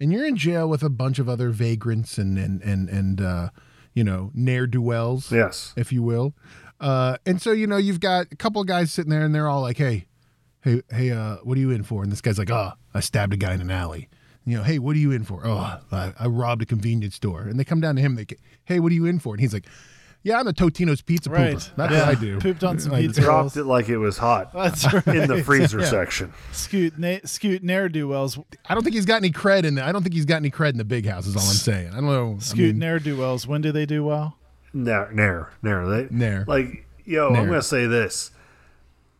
and 0.00 0.12
you're 0.12 0.26
in 0.26 0.36
jail 0.36 0.68
with 0.68 0.82
a 0.82 0.90
bunch 0.90 1.18
of 1.18 1.28
other 1.28 1.50
vagrants 1.50 2.18
and 2.18 2.38
and 2.38 2.62
and 2.62 2.88
and 2.88 3.20
uh, 3.20 3.48
you 3.94 4.04
know 4.04 4.30
ne'er 4.34 4.66
do 4.66 4.80
wells, 4.82 5.30
Yes. 5.32 5.72
if 5.76 5.92
you 5.92 6.02
will. 6.02 6.34
Uh, 6.80 7.16
and 7.24 7.40
so 7.40 7.52
you 7.52 7.66
know 7.66 7.76
you've 7.78 8.00
got 8.00 8.26
a 8.30 8.36
couple 8.36 8.60
of 8.60 8.66
guys 8.68 8.92
sitting 8.92 9.10
there 9.10 9.24
and 9.24 9.34
they're 9.34 9.48
all 9.48 9.62
like, 9.62 9.78
"Hey, 9.78 10.06
hey, 10.62 10.82
hey, 10.90 11.10
uh, 11.10 11.36
what 11.42 11.56
are 11.56 11.60
you 11.60 11.70
in 11.70 11.82
for?" 11.82 12.02
And 12.02 12.12
this 12.12 12.20
guy's 12.20 12.38
like, 12.38 12.50
"Oh, 12.50 12.72
I 12.94 13.00
stabbed 13.00 13.32
a 13.32 13.36
guy 13.36 13.54
in 13.54 13.60
an 13.60 13.70
alley." 13.70 14.08
You 14.44 14.58
know, 14.58 14.62
hey, 14.62 14.78
what 14.78 14.94
are 14.94 14.98
you 15.00 15.10
in 15.10 15.24
for? 15.24 15.40
Oh, 15.44 15.80
I, 15.90 16.12
I 16.20 16.26
robbed 16.28 16.62
a 16.62 16.66
convenience 16.66 17.16
store. 17.16 17.42
And 17.42 17.58
they 17.58 17.64
come 17.64 17.80
down 17.80 17.96
to 17.96 18.00
him. 18.00 18.14
They, 18.14 18.26
hey, 18.64 18.78
what 18.78 18.92
are 18.92 18.94
you 18.94 19.04
in 19.04 19.18
for? 19.18 19.34
And 19.34 19.40
he's 19.40 19.52
like, 19.52 19.66
yeah, 20.26 20.40
I'm 20.40 20.46
a 20.48 20.52
Totino's 20.52 21.00
pizza 21.02 21.30
Right. 21.30 21.54
pooper. 21.56 21.70
That's 21.76 21.92
Yeah. 21.92 22.06
what 22.08 22.08
I 22.08 22.20
do. 22.20 22.38
Pooped 22.40 22.64
on 22.64 22.78
some 22.80 22.92
Like, 22.92 23.02
pizza 23.02 23.20
rolls. 23.22 23.54
Dropped 23.54 23.56
it 23.56 23.64
like 23.68 23.88
it 23.88 23.98
was 23.98 24.18
hot 24.18 24.52
That's 24.52 24.92
right. 24.92 25.06
in 25.16 25.28
the 25.28 25.42
freezer 25.44 25.78
Yeah. 25.80 25.84
section. 25.86 26.32
Scoot, 26.52 26.98
na- 26.98 27.18
Scoot, 27.24 27.62
ne'er 27.62 27.88
do 27.88 28.08
wells. 28.08 28.38
I 28.68 28.74
don't 28.74 28.82
think 28.82 28.94
he's 28.96 29.06
got 29.06 29.16
any 29.16 29.30
cred 29.30 29.64
in 29.64 29.76
the. 29.76 29.84
I 29.84 29.92
don't 29.92 30.02
think 30.02 30.14
he's 30.14 30.24
got 30.24 30.36
any 30.36 30.50
cred 30.50 30.70
in 30.72 30.78
the 30.78 30.84
big 30.84 31.06
house. 31.06 31.26
Is 31.26 31.36
all 31.36 31.42
I'm 31.42 31.48
saying. 31.54 31.90
I 31.92 31.96
don't 31.96 32.06
know. 32.06 32.34
I 32.38 32.42
Scoot, 32.42 32.58
mean, 32.74 32.78
ne'er 32.80 32.98
do 32.98 33.16
wells. 33.16 33.46
When 33.46 33.60
do 33.62 33.70
they 33.70 33.86
do 33.86 34.04
well? 34.04 34.36
Nair, 34.74 35.10
nair, 35.12 35.50
nair. 35.62 35.86
They, 35.88 36.08
Nair. 36.10 36.44
Like, 36.48 36.84
yo, 37.04 37.30
Nair. 37.30 37.42
I'm 37.42 37.46
gonna 37.48 37.62
say 37.62 37.86
this. 37.86 38.32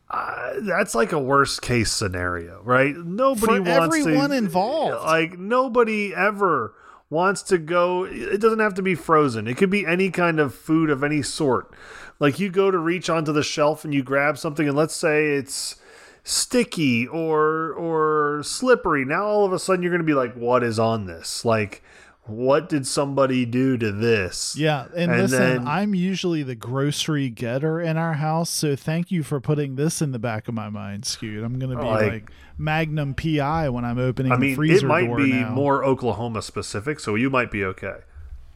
Uh, 0.09 0.61
that's 0.61 0.95
like 0.95 1.11
a 1.13 1.19
worst 1.19 1.63
case 1.63 1.91
scenario, 1.91 2.61
right? 2.63 2.95
Nobody 2.97 3.47
For 3.57 3.63
wants 3.63 3.97
everyone 3.97 4.31
to, 4.31 4.37
involved. 4.37 5.05
Like 5.05 5.37
nobody 5.39 6.15
ever 6.15 6.75
wants 7.11 7.43
to 7.45 7.59
go. 7.59 8.05
It 8.05 8.41
doesn't 8.41 8.59
have 8.59 8.75
to 8.75 8.83
be 8.83 8.95
frozen. 8.95 9.47
It 9.47 9.57
could 9.57 9.71
be 9.71 9.87
any 9.87 10.11
kind 10.11 10.41
of 10.41 10.55
food 10.55 10.91
of 10.91 11.03
any 11.05 11.23
sort. 11.23 11.73
Like 12.19 12.39
you 12.39 12.51
go 12.51 12.71
to 12.71 12.79
reach 12.79 13.11
onto 13.11 13.33
the 13.33 13.43
shelf 13.43 13.85
and 13.85 13.95
you 13.95 14.03
grab 14.03 14.39
something, 14.39 14.69
and 14.69 14.77
let's 14.77 14.97
say 14.97 15.33
it's 15.33 15.77
sticky 16.25 17.07
or 17.07 17.73
or 17.73 18.43
slippery. 18.43 19.05
Now 19.05 19.27
all 19.27 19.45
of 19.45 19.53
a 19.53 19.59
sudden 19.59 19.83
you're 19.83 19.93
gonna 19.93 20.05
be 20.05 20.15
like, 20.15 20.35
what 20.35 20.63
is 20.63 20.79
on 20.79 21.07
this? 21.07 21.45
Like. 21.45 21.83
What 22.27 22.69
did 22.69 22.87
somebody 22.87 23.47
do 23.47 23.77
to 23.79 23.93
this? 23.93 24.57
Yeah, 24.59 24.87
and, 24.97 25.13
And 25.13 25.23
listen, 25.23 25.39
then- 25.39 25.69
I'm 25.69 25.95
usually 25.95 26.43
the 26.43 26.57
grocery 26.57 27.31
getter 27.31 27.81
in 27.81 27.97
our 27.97 28.15
house, 28.15 28.51
so 28.51 28.75
thank 28.75 29.11
you 29.13 29.23
for 29.23 29.41
putting 29.41 29.77
this 29.77 30.03
in 30.03 30.11
the 30.13 30.19
back 30.19 30.49
of 30.49 30.55
my 30.55 30.69
mind, 30.69 31.05
Scoot. 31.05 31.45
I'm 31.45 31.59
gonna 31.59 31.77
be 31.77 31.83
Like- 31.85 32.13
like, 32.13 32.31
Magnum 32.59 33.15
PI 33.15 33.69
when 33.69 33.85
I'm 33.85 33.99
opening 33.99 34.33
I 34.33 34.37
the 34.37 34.41
mean, 34.41 34.57
freezer 34.57 34.87
it 34.87 34.89
might 34.89 35.17
be 35.17 35.33
now. 35.35 35.51
more 35.51 35.85
Oklahoma 35.85 36.43
specific, 36.43 36.99
so 37.01 37.15
you 37.15 37.31
might 37.31 37.51
be 37.51 37.63
okay. 37.65 37.97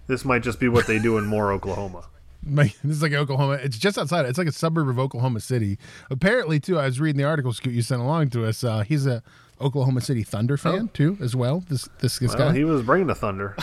This 0.07 0.25
might 0.25 0.43
just 0.43 0.59
be 0.59 0.69
what 0.69 0.87
they 0.87 0.99
do 0.99 1.17
in 1.19 1.27
Moore 1.27 1.53
Oklahoma. 1.53 2.05
This 2.47 2.75
is 2.85 3.03
like 3.03 3.13
Oklahoma. 3.13 3.55
It's 3.63 3.77
just 3.79 3.99
outside. 3.99 4.25
It's 4.25 4.39
like 4.39 4.49
a 4.49 4.53
suburb 4.53 4.89
of 4.89 4.99
Oklahoma 4.99 5.41
City. 5.41 5.79
Apparently, 6.11 6.59
too. 6.59 6.79
I 6.79 6.87
was 6.87 6.99
reading 6.99 7.19
the 7.19 7.29
article 7.29 7.53
Scoot 7.53 7.75
you 7.75 7.83
sent 7.83 8.01
along 8.01 8.31
to 8.31 8.47
us. 8.47 8.65
Uh, 8.65 8.81
he's 8.81 9.05
a 9.07 9.23
Oklahoma 9.61 10.01
City 10.01 10.23
Thunder 10.23 10.57
fan 10.57 10.89
too, 10.95 11.19
as 11.21 11.37
well. 11.37 11.63
This 11.69 11.89
this, 11.99 12.19
this 12.19 12.35
Oh. 12.35 12.39
Well, 12.39 12.49
guy. 12.51 12.57
he 12.57 12.65
was 12.65 12.83
bringing 12.83 13.09
the 13.09 13.15
thunder. 13.15 13.57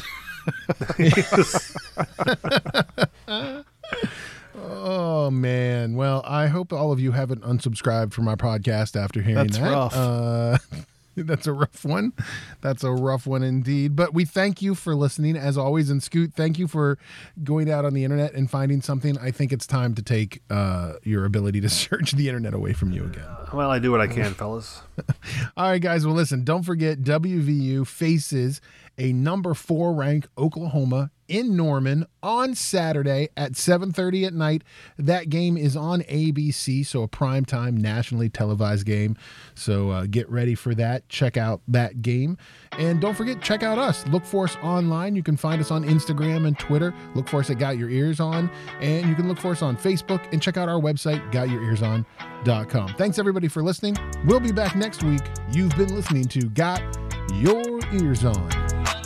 Oh 4.60 5.30
man. 5.30 5.96
Well, 5.96 6.24
I 6.26 6.48
hope 6.48 6.74
all 6.74 6.92
of 6.92 7.00
you 7.00 7.12
haven't 7.12 7.44
unsubscribed 7.44 8.14
from 8.14 8.28
our 8.28 8.36
podcast 8.38 9.00
after 9.00 9.22
hearing 9.22 9.48
That's 9.48 9.60
that. 9.60 9.72
rough. 9.72 9.96
Uh, 9.96 10.58
that's 11.26 11.48
a 11.48 11.54
rough 11.54 11.84
one. 11.84 12.14
That's 12.62 12.84
a 12.84 12.92
rough 12.92 13.26
one 13.26 13.42
indeed. 13.42 13.96
But 13.96 14.14
we 14.14 14.24
thank 14.24 14.62
you 14.62 14.76
for 14.76 14.96
listening 14.96 15.36
as 15.36 15.58
always. 15.58 15.90
And 15.90 16.02
Scoot, 16.02 16.34
thank 16.36 16.60
you 16.60 16.68
for 16.68 17.00
going 17.44 17.72
out 17.72 17.86
on 17.86 17.94
the 17.94 18.04
internet 18.04 18.34
and 18.34 18.50
finding 18.50 18.82
something. 18.82 19.18
I 19.18 19.32
think 19.32 19.52
it's 19.52 19.66
time 19.66 19.96
to 19.96 20.04
take 20.04 20.44
uh, 20.50 20.94
your 21.04 21.26
ability 21.26 21.62
to 21.62 21.70
search 21.78 22.12
the 22.12 22.28
internet 22.28 22.54
away 22.54 22.74
from 22.74 22.92
you 22.92 23.06
again. 23.06 23.26
Well, 23.52 23.72
I 23.72 23.80
do 23.80 23.92
what 23.92 24.02
I 24.02 24.08
can, 24.08 24.34
fellas. 24.36 24.82
All 25.58 25.70
right, 25.70 25.82
guys. 25.82 26.06
Well, 26.06 26.16
listen, 26.16 26.44
don't 26.44 26.64
forget 26.64 27.00
WVU 27.00 27.88
faces 27.88 28.62
a 28.98 29.14
number 29.14 29.54
four 29.54 29.94
ranked 29.94 30.28
Oklahoma 30.38 31.12
in 31.28 31.56
Norman 31.56 32.06
on 32.24 32.56
Saturday 32.56 33.30
at 33.36 33.54
7:30 33.54 34.26
at 34.26 34.34
night. 34.34 34.64
That 34.98 35.30
game 35.30 35.58
is 35.58 35.76
on 35.76 36.02
ABC, 36.04 36.86
so 36.86 37.04
a 37.04 37.08
primetime 37.08 37.78
nationally 37.78 38.30
televised 38.30 38.86
game. 38.86 39.16
So 39.56 39.92
uh, 39.92 40.06
get 40.10 40.30
ready 40.30 40.56
for 40.56 40.74
that. 40.76 41.08
Check 41.10 41.38
out 41.38 41.62
that 41.68 42.02
game, 42.02 42.38
and 42.74 43.02
don't 43.02 43.16
forget 43.16 43.42
check 43.42 43.64
out 43.64 43.78
us. 43.78 44.06
Look 44.08 44.26
for 44.26 44.46
us 44.46 44.56
online. 44.64 45.16
You 45.16 45.24
can 45.24 45.38
find 45.38 45.62
us 45.62 45.72
on 45.72 45.84
Instagram 45.84 46.48
and 46.48 46.58
Twitter. 46.58 46.94
Look 47.14 47.28
for 47.28 47.40
us 47.40 47.50
at 47.50 47.60
Got 47.60 47.78
Your 47.78 47.90
Ears 47.90 48.20
On, 48.20 48.50
and 48.80 49.08
you 49.08 49.16
can 49.16 49.28
look 49.28 49.38
for 49.38 49.52
us 49.52 49.62
on 49.62 49.78
Facebook 49.78 50.32
and 50.32 50.42
check 50.42 50.58
out 50.58 50.70
our 50.70 50.80
website 50.80 51.32
GotYourEarsOn.com. 51.32 52.96
Thanks 52.98 53.20
everybody 53.20 53.48
for 53.48 53.62
listening. 53.62 53.98
We'll 54.26 54.40
be 54.40 54.52
back 54.52 54.76
next 54.76 55.04
week. 55.04 55.22
You've 55.52 55.76
been 55.76 55.94
listening 55.94 56.26
to 56.26 56.50
Got 56.50 56.82
your 57.34 57.80
ears 57.94 58.26
on. 58.26 58.97